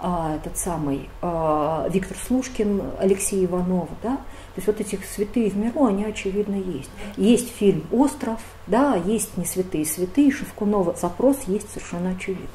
[0.00, 3.88] а, этот самый а, Виктор Слушкин, Алексей Иванов.
[4.02, 4.16] Да?
[4.16, 4.22] То
[4.56, 6.90] есть вот этих святые в миру, они очевидно есть.
[7.16, 10.94] Есть фильм «Остров», да, есть не святые святые, Шевкунова.
[11.00, 12.48] Запрос есть совершенно очевидно.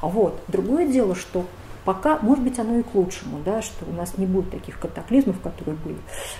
[0.00, 1.44] А вот другое дело, что
[1.84, 5.38] Пока, может быть, оно и к лучшему, да, что у нас не будет таких катаклизмов,
[5.40, 5.98] которые были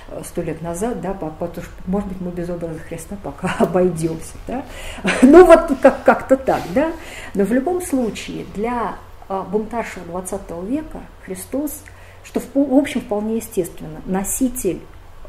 [0.09, 4.37] э, сто лет назад, да, потому что, может быть, мы без образа Христа пока обойдемся.
[4.47, 4.65] Да.
[5.23, 6.93] Ну, вот как- как-то так, да.
[7.35, 8.97] Но в любом случае для
[9.29, 11.83] а, бунтаршего 20 века Христос,
[12.25, 14.81] что в, общем вполне естественно, носитель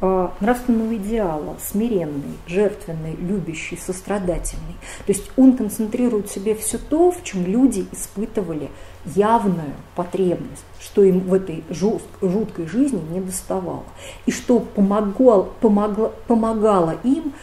[0.01, 4.75] Э, нравственного идеала, смиренный, жертвенный, любящий, сострадательный.
[5.05, 8.69] То есть он концентрирует в себе все то, в чем люди испытывали
[9.05, 13.85] явную потребность, что им в этой жуткой жизни не доставало.
[14.25, 17.33] И что помогал, помогло, помогало им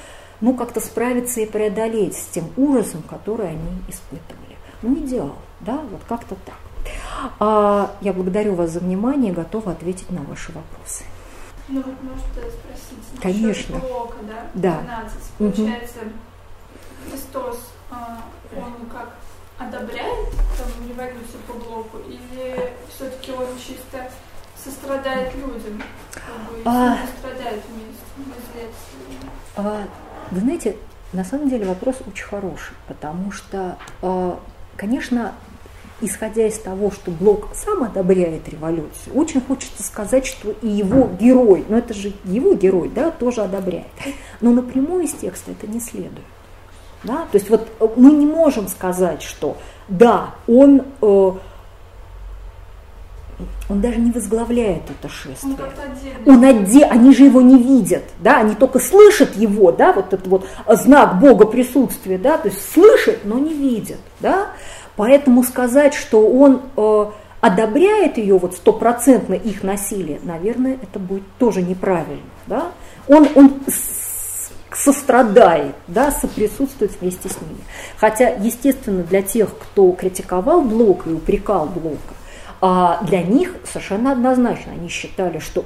[0.43, 4.59] ну, как-то справиться и преодолеть с тем ужасом, который они испытывали.
[4.83, 6.57] Ну, идеал, да, вот как-то так.
[7.39, 11.05] А, я благодарю вас за внимание, готова ответить на ваши вопросы.
[11.69, 13.21] Ну вот может спросить.
[13.21, 13.79] Конечно.
[13.79, 14.47] Блока, да?
[14.55, 14.81] Да.
[14.81, 15.19] 12.
[15.39, 17.11] Получается, угу.
[17.11, 18.21] Христос, а,
[18.57, 19.15] он как
[19.59, 24.11] одобряет там, революцию по блоку, или все-таки он чисто
[24.63, 25.83] сострадает людям,
[26.13, 26.99] как бы, а...
[27.19, 28.75] страдает вместе,
[29.57, 29.87] а,
[30.31, 30.77] Вы знаете,
[31.13, 34.39] на самом деле вопрос очень хороший, потому что, а,
[34.77, 35.35] конечно,
[36.03, 41.65] исходя из того, что Блок сам одобряет революцию, очень хочется сказать, что и его герой,
[41.69, 43.87] но это же его герой, да, тоже одобряет.
[44.41, 46.27] Но напрямую из текста это не следует.
[47.05, 47.27] Да?
[47.31, 49.57] То есть вот э, мы не можем сказать, что
[49.89, 51.33] да, он, э,
[53.69, 55.57] он даже не возглавляет это шествие.
[56.27, 56.85] Он, он отде...
[56.85, 61.19] Они же его не видят, да, они только слышат его, да, вот этот вот знак
[61.19, 64.49] Бога присутствия, да, то есть слышат, но не видят, да.
[64.97, 67.07] Поэтому сказать, что он э,
[67.41, 72.23] одобряет ее, вот стопроцентно их насилие, наверное, это будет тоже неправильно.
[72.47, 72.73] Да?
[73.09, 73.61] Он, он
[74.71, 77.61] сострадает, да, соприсутствует вместе с ними.
[77.97, 82.15] Хотя, естественно, для тех, кто критиковал Блока и упрекал Блока,
[82.61, 85.65] а для них совершенно однозначно они считали, что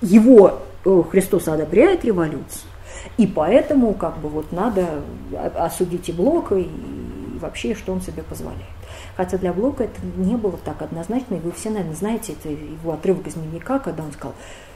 [0.00, 2.62] его э, Христос одобряет революцию,
[3.18, 4.86] и поэтому как бы вот надо
[5.56, 6.66] осудить и Блока, и
[7.42, 8.64] вообще, что он себе позволяет.
[9.16, 12.92] Хотя для Блока это не было так однозначно, и вы все, наверное, знаете, это его
[12.92, 14.34] отрывок из дневника, когда он сказал,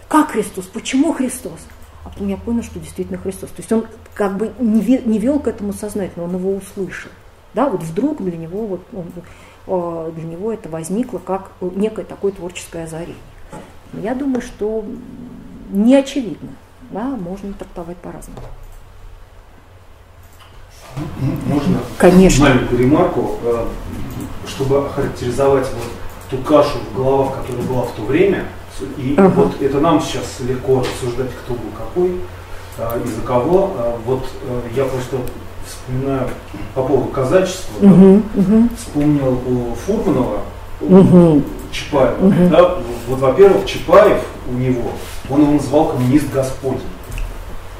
[0.09, 1.61] как Христос, почему Христос?
[2.05, 3.51] А потом я понял, что действительно Христос.
[3.51, 4.81] То есть он как бы не,
[5.19, 7.11] вел к этому сознательно, он его услышал.
[7.55, 9.07] Да, вот вдруг для него, вот, он,
[9.67, 13.17] а, для него это возникло как некое такое творческое озарение.
[13.95, 14.85] Я думаю, что
[15.71, 16.51] не очевидно,
[16.91, 18.41] да, можно трактовать по-разному.
[21.47, 22.48] Можно Конечно.
[22.48, 23.66] маленькую ремарку, э,
[24.48, 25.93] чтобы охарактеризовать вот
[26.31, 28.44] ту кашу в головах, которая была в то время.
[28.98, 29.28] И uh-huh.
[29.31, 32.20] вот это нам сейчас легко рассуждать, кто был какой,
[32.78, 33.73] э, из-за кого.
[33.78, 34.27] Э, вот
[34.74, 35.16] я просто
[35.66, 36.28] вспоминаю
[36.74, 38.23] по поводу казачества, uh-huh.
[38.35, 38.68] Uh-huh.
[38.77, 40.40] вспомнил у Фурманова,
[40.81, 41.43] uh-huh.
[41.73, 42.16] Чапаева.
[42.20, 42.48] Uh-huh.
[42.48, 42.74] Да,
[43.09, 44.93] вот, во-первых, Чапаев у него,
[45.28, 46.81] он его называл коммунист Господень.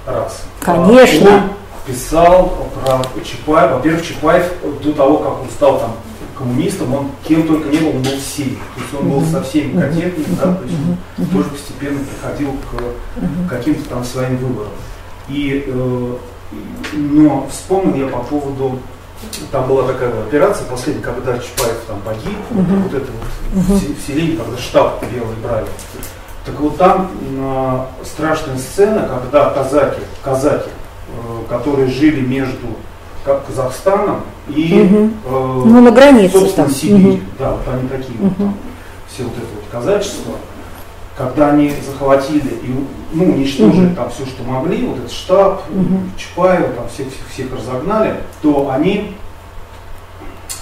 [0.06, 0.44] Раз.
[0.60, 1.30] Конечно.
[1.30, 1.43] Он
[1.87, 3.77] писал про Чапаева.
[3.77, 4.53] Во-первых, Чапаев
[4.83, 5.93] до того, как он стал там
[6.37, 8.59] коммунистом, он кем только не был, он был всеми.
[8.75, 10.77] То есть он был со всеми контентным, да, то есть
[11.19, 14.73] он тоже постепенно приходил к каким-то там своим выборам.
[15.29, 16.17] И, э,
[16.93, 18.79] но вспомнил я по поводу,
[19.51, 23.11] там была такая операция последняя, когда Чапаев там погиб, вот, вот это
[23.55, 25.67] вот в селении, когда штаб белый брали.
[26.45, 30.69] Так вот там э, страшная сцена, когда казаки, казаки
[31.48, 32.66] которые жили между
[33.24, 35.10] Казахстаном и угу.
[35.24, 36.74] э, ну, на границе собственно, там.
[36.74, 37.14] Сибирь.
[37.14, 37.20] Угу.
[37.39, 38.28] Да, вот они такие угу.
[38.28, 38.55] вот там,
[39.09, 40.35] все вот это вот казачество.
[41.16, 43.97] Когда они захватили и ну, уничтожили угу.
[43.97, 46.01] там все, что могли, вот этот штаб, угу.
[46.16, 49.14] Чапаева, там всех, всех, всех разогнали, то они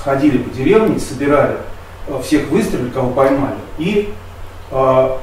[0.03, 1.57] ходили по деревне, собирали
[2.07, 4.13] э, всех выстрелили, кого поймали, и
[4.71, 5.17] э,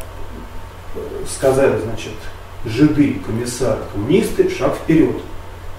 [1.28, 2.14] сказали, значит,
[2.66, 5.16] жиды, комиссары, коммунисты, шаг вперед.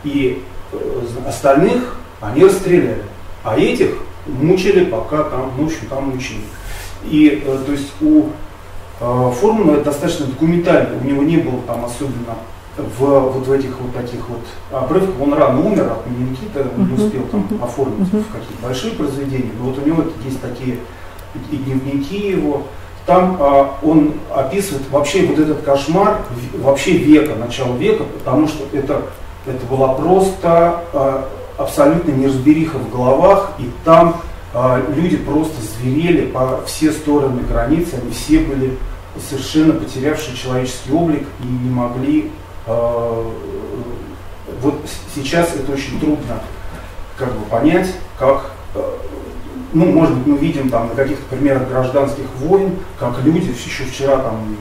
[0.04, 0.42] И
[0.72, 3.02] э, остальных они расстреляли.
[3.44, 3.96] А этих
[4.26, 6.42] мучили, пока там, ну, в общем, там мучили.
[7.04, 8.26] И, э, то есть, у
[9.00, 12.36] э, это достаточно документально, у него не было там особенно
[12.76, 16.94] в вот в этих вот таких вот обрывках, он рано умер от менингита, он не
[16.94, 18.24] успел там оформить uh-huh.
[18.32, 20.78] какие-то большие произведения, но вот у него есть такие
[21.50, 22.62] и дневники его,
[23.06, 26.22] там а, он описывает вообще вот этот кошмар
[26.54, 29.02] вообще века, начала века, потому что это,
[29.46, 31.28] это была просто а,
[31.58, 34.20] абсолютно неразбериха в головах, и там
[34.54, 38.78] а, люди просто зверели по все стороны границы, они все были
[39.28, 42.30] совершенно потерявшие человеческий облик и не могли
[42.66, 43.30] а,
[44.62, 44.74] вот
[45.14, 46.40] сейчас это очень трудно
[47.16, 48.52] как бы понять, как
[49.72, 54.18] ну, может быть, мы видим там на каких-то примерах гражданских войн, как люди еще вчера
[54.18, 54.56] там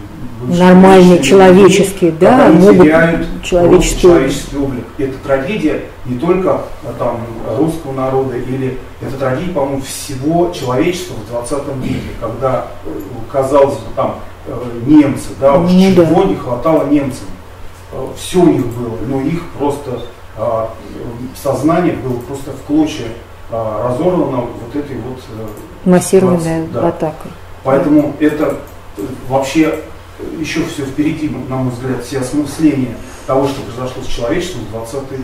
[0.48, 4.86] нормальные, человеческие, да, они могут теряют человеческий, человеческий облик.
[4.98, 6.62] Это трагедия не только
[6.98, 7.22] там
[7.58, 12.68] русского народа, или это трагедия, по-моему, всего человечества в 20 веке, когда
[13.32, 14.16] казалось бы там
[14.48, 14.54] э,
[14.86, 16.30] немцы, да, уж ну, чего да.
[16.30, 17.28] не хватало немцам.
[17.92, 20.02] Э, Все у них было, но их просто
[20.38, 20.70] а,
[21.36, 23.08] сознание было просто в клочья
[23.52, 26.88] а, разорвана вот этой вот э, массированной да.
[26.88, 27.32] атакой.
[27.64, 28.58] Поэтому это
[28.98, 29.80] э, вообще
[30.40, 32.96] еще все впереди, на мой взгляд, все осмысления
[33.28, 35.20] того, что произошло с человечеством в 20 век.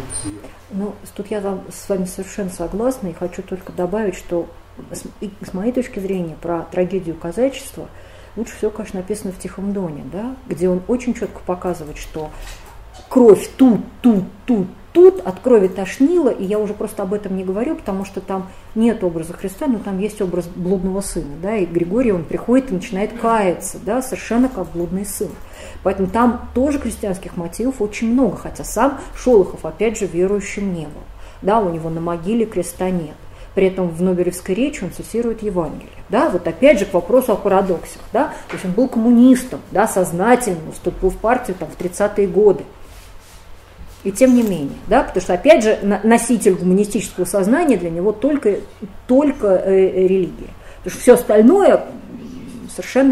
[0.72, 4.48] Ну, тут я с вами совершенно согласна и хочу только добавить, что
[4.91, 5.04] с,
[5.45, 7.88] с моей точки зрения про трагедию казачества
[8.36, 12.30] лучше всего, конечно, написано в «Тихом доне», да, где он очень четко показывает, что
[13.10, 17.44] кровь тут, тут, тут, тут от крови тошнило, и я уже просто об этом не
[17.44, 21.66] говорю, потому что там нет образа Христа, но там есть образ блудного сына, да, и
[21.66, 25.30] Григорий, он приходит и начинает каяться, да, совершенно как блудный сын.
[25.84, 31.04] Поэтому там тоже крестьянских мотивов очень много, хотя сам Шолохов, опять же, верующим не был.
[31.42, 33.16] Да, у него на могиле креста нет.
[33.58, 35.90] При этом в Нобелевской речи он цитирует Евангелие.
[36.10, 38.02] Да, вот опять же к вопросу о парадоксах.
[38.14, 38.26] Да?
[38.50, 42.64] То есть он был коммунистом, да, сознательно вступил в партию там, в 30-е годы.
[44.08, 48.60] И тем не менее, да, потому что, опять же, носитель гуманистического сознания для него только,
[49.06, 50.54] только э, религия.
[50.78, 51.86] Потому что все остальное
[52.74, 53.12] совершенно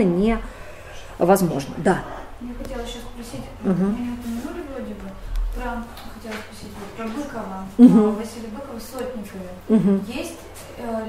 [1.19, 1.75] невозможно.
[1.79, 2.01] Да.
[2.39, 3.91] Я хотела сейчас спросить, угу.
[3.91, 5.09] меня упомянули вроде бы,
[5.53, 8.11] про, хотела спросить про Быкова, угу.
[8.11, 9.51] Василия Быкова Сотникове.
[9.67, 10.01] Угу.
[10.17, 10.39] Есть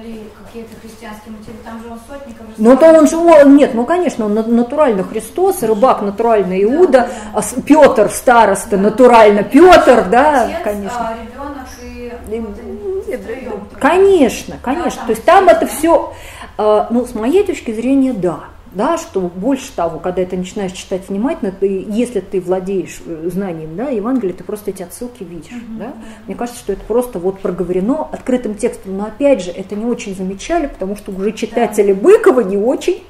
[0.03, 1.59] ли какие-то христианские мотивы?
[1.65, 2.47] Там же он сотников.
[2.57, 7.43] Ну, то он же, он, нет, ну, конечно, он натурально Христос, рыбак натурально Иуда, да,
[7.43, 7.43] да.
[7.57, 8.79] А Петр староста, да.
[8.79, 10.99] натурально Петр, да, Отец, конечно.
[10.99, 15.01] А, ребенок и, и вот, конечно, конечно.
[15.03, 16.13] Да, то есть там это все,
[16.59, 18.41] э, ну, с моей точки зрения, да
[18.73, 23.77] да, что больше того, когда ты начинаешь читать внимательно, ты, если ты владеешь э, знанием
[23.77, 25.53] да, Евангелия, ты просто эти отсылки видишь.
[25.53, 25.79] Mm-hmm.
[25.79, 25.93] Да?
[26.27, 30.15] Мне кажется, что это просто вот проговорено открытым текстом, но опять же, это не очень
[30.15, 32.01] замечали, потому что уже читатели да.
[32.01, 33.03] Быкова не очень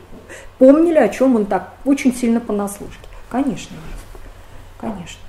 [0.58, 3.08] помнили, о чем он так очень сильно понаслышке.
[3.30, 3.76] Конечно,
[4.78, 5.20] конечно.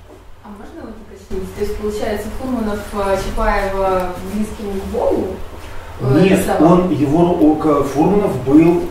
[0.44, 1.54] А можно вот уточнить?
[1.54, 5.26] То есть, получается, Фурманов э, Чапаева близким к Богу?
[6.00, 8.84] Э, Нет, он, его, Фурманов был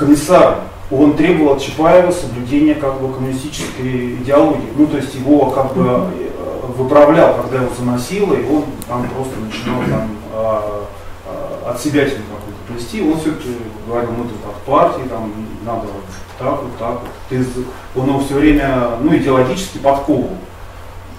[0.00, 0.60] комиссаром,
[0.90, 4.72] он требовал от Чапаева соблюдения как бы коммунистической идеологии.
[4.76, 9.38] Ну, то есть его как бы э, выправлял, когда его заносило, и он там просто
[9.38, 10.86] начинал там а,
[11.26, 13.02] а, от себя какую-то плести.
[13.02, 13.56] Он все-таки
[13.86, 15.32] говорил, ну, ты от партии, там,
[15.64, 16.04] надо вот
[16.38, 17.10] так вот, так вот.
[17.28, 17.44] Ты,
[17.94, 20.38] он его все время, ну, идеологически подковывал.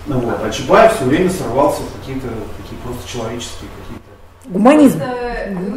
[0.08, 0.40] Ну, вот.
[0.44, 2.28] А Чапаев все время сорвался в какие-то
[2.58, 3.70] такие просто человеческие
[4.52, 5.00] Гуманизм.
[5.00, 5.18] Просто,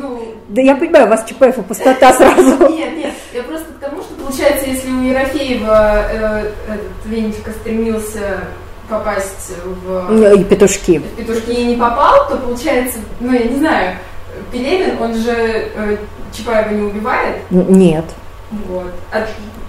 [0.00, 0.20] ну...
[0.48, 2.68] Да я понимаю, у вас Чапаев и пустота сразу.
[2.74, 8.40] Нет, нет, я просто к тому, что получается, если у Ерофеева э, этот Венечка стремился
[8.88, 10.06] попасть в...
[10.10, 10.98] Ну, и петушки.
[10.98, 13.96] В петушки и не попал, то получается, ну я не знаю,
[14.52, 15.96] Пелевин, он же э,
[16.32, 17.36] Чапаева не убивает?
[17.50, 18.04] Нет.
[18.68, 18.92] Вот.
[19.12, 19.26] А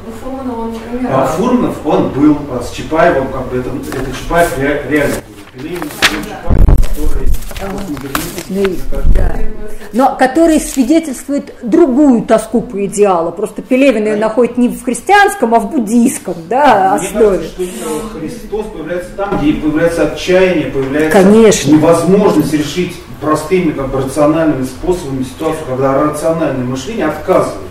[0.08, 1.22] у Фурманова он умирал.
[1.22, 5.16] А Фурманов, он был а с Чапаевым, как бы это, это Чапаев реально.
[5.54, 6.42] Пелевин, да.
[6.44, 6.55] Чапаев,
[9.14, 9.36] да.
[9.94, 13.32] Но который свидетельствует другую тоску по идеалу.
[13.32, 17.38] Просто Пелевин ее находит не в христианском, а в буддийском да, Мне основе.
[17.38, 21.72] кажется, что Христос появляется там, где появляется отчаяние, появляется Конечно.
[21.72, 27.62] невозможность решить простыми как бы, рациональными способами ситуацию, когда рациональное мышление отказывает.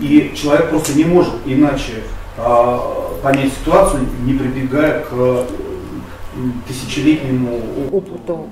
[0.00, 2.02] И человек просто не может иначе
[2.36, 7.60] а, понять ситуацию, не прибегая к м, тысячелетнему
[7.90, 8.14] опыту.
[8.14, 8.46] опыту.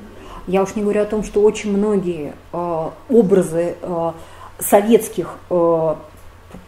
[0.46, 4.12] Я уж не говорю о том, что очень многие э, образы э,
[4.58, 5.94] советских, э,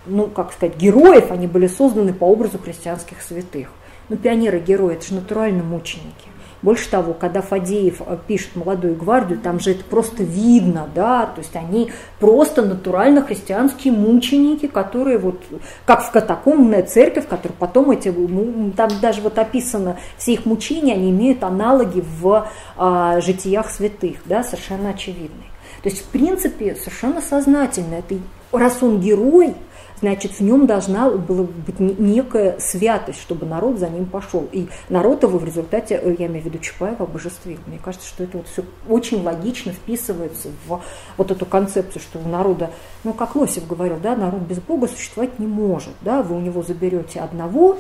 [0.06, 3.68] ну, как сказать, героев, они были созданы по образу христианских святых.
[4.08, 6.27] Ну, пионеры-герои, это же натурально мученики.
[6.60, 11.40] Больше того, когда Фадеев э, пишет «Молодую гвардию», там же это просто видно, да, то
[11.40, 15.40] есть они просто натурально христианские мученики, которые вот,
[15.86, 20.94] как в катакомбная церковь, которая потом эти, ну, там даже вот описано все их мучения,
[20.94, 25.48] они имеют аналоги в а, житиях святых, да, совершенно очевидные.
[25.82, 28.16] То есть, в принципе, совершенно сознательно, это,
[28.50, 29.54] раз он герой,
[30.00, 34.48] значит, в нем должна была быть не- некая святость, чтобы народ за ним пошел.
[34.52, 37.58] И народ его в результате, э, я имею в виду Чапаева, обожествил.
[37.66, 40.80] Мне кажется, что это вот все очень логично вписывается в
[41.16, 42.70] вот эту концепцию, что у народа,
[43.04, 45.94] ну, как Лосев говорил, да, народ без Бога существовать не может.
[46.02, 47.78] Да, вы у него заберете одного,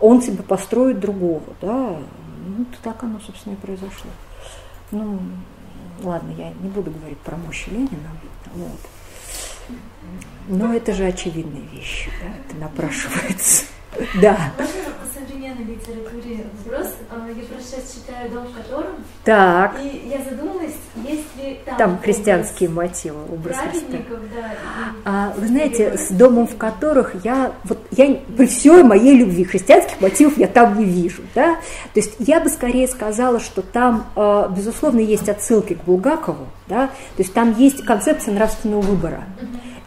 [0.00, 1.42] он себе построит другого.
[1.60, 1.96] Да.
[2.46, 4.10] Ну, так оно, собственно, и произошло.
[4.92, 5.18] Ну,
[6.02, 8.10] ладно, я не буду говорить про мощь Ленина.
[8.54, 8.95] Вот.
[10.48, 13.64] Но это же очевидные вещи, да, это напрашивается.
[14.20, 16.94] Да, Можно по современной литературе вопрос?
[17.10, 18.92] А, Я просто сейчас читаю «Дом в котором»,
[19.24, 23.86] так, и я задумалась, есть ли там, там образ христианские мотивы, образ Христа.
[24.34, 24.50] да,
[25.04, 30.00] А, вы знаете, с домом в которых я, вот я при всей моей любви христианских
[30.00, 31.56] мотивов я там не вижу, да,
[31.92, 36.86] то есть я бы скорее сказала, что там, э, безусловно, есть отсылки к Булгакову, да,
[36.86, 39.24] то есть там есть концепция нравственного выбора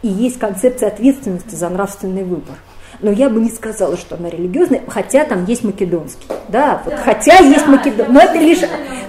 [0.02, 2.56] и есть концепция ответственности за нравственный выбор.
[3.02, 6.26] Но я бы не сказала, что она религиозная, хотя там есть македонский.
[6.48, 8.12] Да, вот, хотя есть македонский.
[8.12, 8.60] Но это лишь...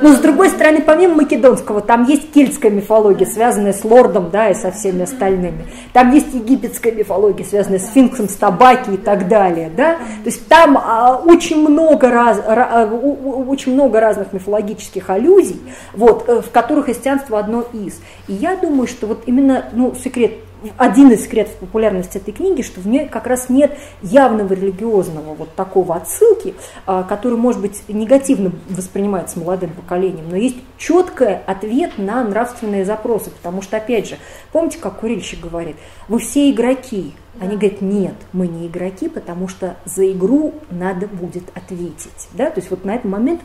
[0.02, 4.54] Но с другой стороны, помимо македонского, там есть кельтская мифология, связанная с лордом, да, и
[4.54, 5.66] со всеми остальными.
[5.94, 9.96] Там есть египетская мифология, связанная с сфинксом, с табаки и так далее, да.
[9.96, 15.62] То есть там а, очень много раз, ра- а, очень много разных мифологических аллюзий,
[15.94, 18.00] вот, э, в которых христианство одно из.
[18.28, 20.32] И я думаю, что вот именно, ну, секрет
[20.78, 25.56] один из секретов популярности этой книги, что в ней как раз нет явного религиозного вот
[25.56, 26.54] такого отсылки,
[26.86, 33.32] а, который, может быть, негативно воспринимается молодым поколением, но есть четкий ответ на нравственные запросы,
[33.32, 34.18] потому что, опять же,
[34.52, 35.76] помните, как курильщик говорит,
[36.08, 41.44] вы все игроки, они говорят, нет, мы не игроки, потому что за игру надо будет
[41.56, 42.28] ответить.
[42.34, 42.50] Да?
[42.50, 43.42] То есть вот на этот момент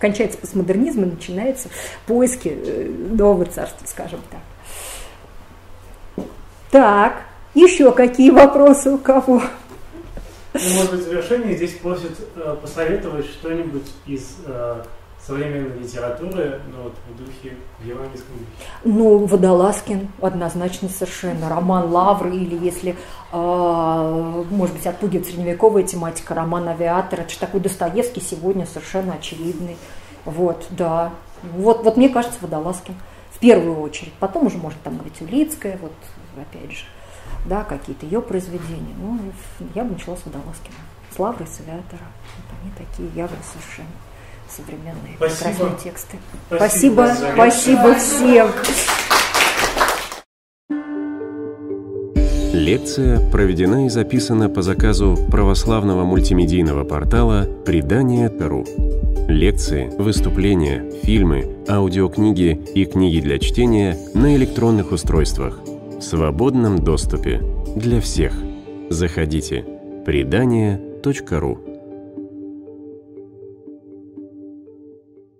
[0.00, 1.68] кончается постмодернизм и начинаются
[2.06, 4.40] поиски э, нового царства, скажем так.
[6.70, 7.22] Так,
[7.54, 9.42] еще какие вопросы у кого?
[10.54, 14.82] Ну, может быть, в завершении здесь просят э, посоветовать что-нибудь из э,
[15.26, 18.50] современной литературы, ну, вот, в духе в евангельском духе.
[18.84, 21.48] Ну, Водолазкин, однозначно совершенно.
[21.48, 22.96] Роман Лавры, или если,
[23.32, 29.76] э, может быть, отпугивает средневековая тематика, роман Авиатор, это же такой Достоевский сегодня совершенно очевидный.
[30.24, 31.12] Вот, да.
[31.42, 32.94] Вот, вот мне кажется, Водолазкин
[33.32, 34.12] в первую очередь.
[34.20, 35.92] Потом уже может там быть Улицкая, вот
[36.42, 36.84] опять же,
[37.44, 38.94] да, какие-то ее произведения.
[38.98, 39.18] Ну,
[39.74, 40.76] я бы начала с Водолазкина.
[41.14, 42.02] С Лавры, с Авиатора.
[42.36, 43.88] Вот они такие явно совершенно
[44.48, 45.50] современные Спасибо.
[45.50, 46.16] прекрасные тексты.
[46.48, 48.48] Спасибо Спасибо, спасибо всем.
[52.52, 58.64] Лекция проведена и записана по заказу православного мультимедийного портала «Предание.ру».
[59.28, 65.60] Лекции, выступления, фильмы, аудиокниги и книги для чтения на электронных устройствах
[65.98, 67.42] в свободном доступе
[67.74, 68.32] для всех.
[68.90, 69.64] Заходите.
[70.04, 71.75] Предание.ру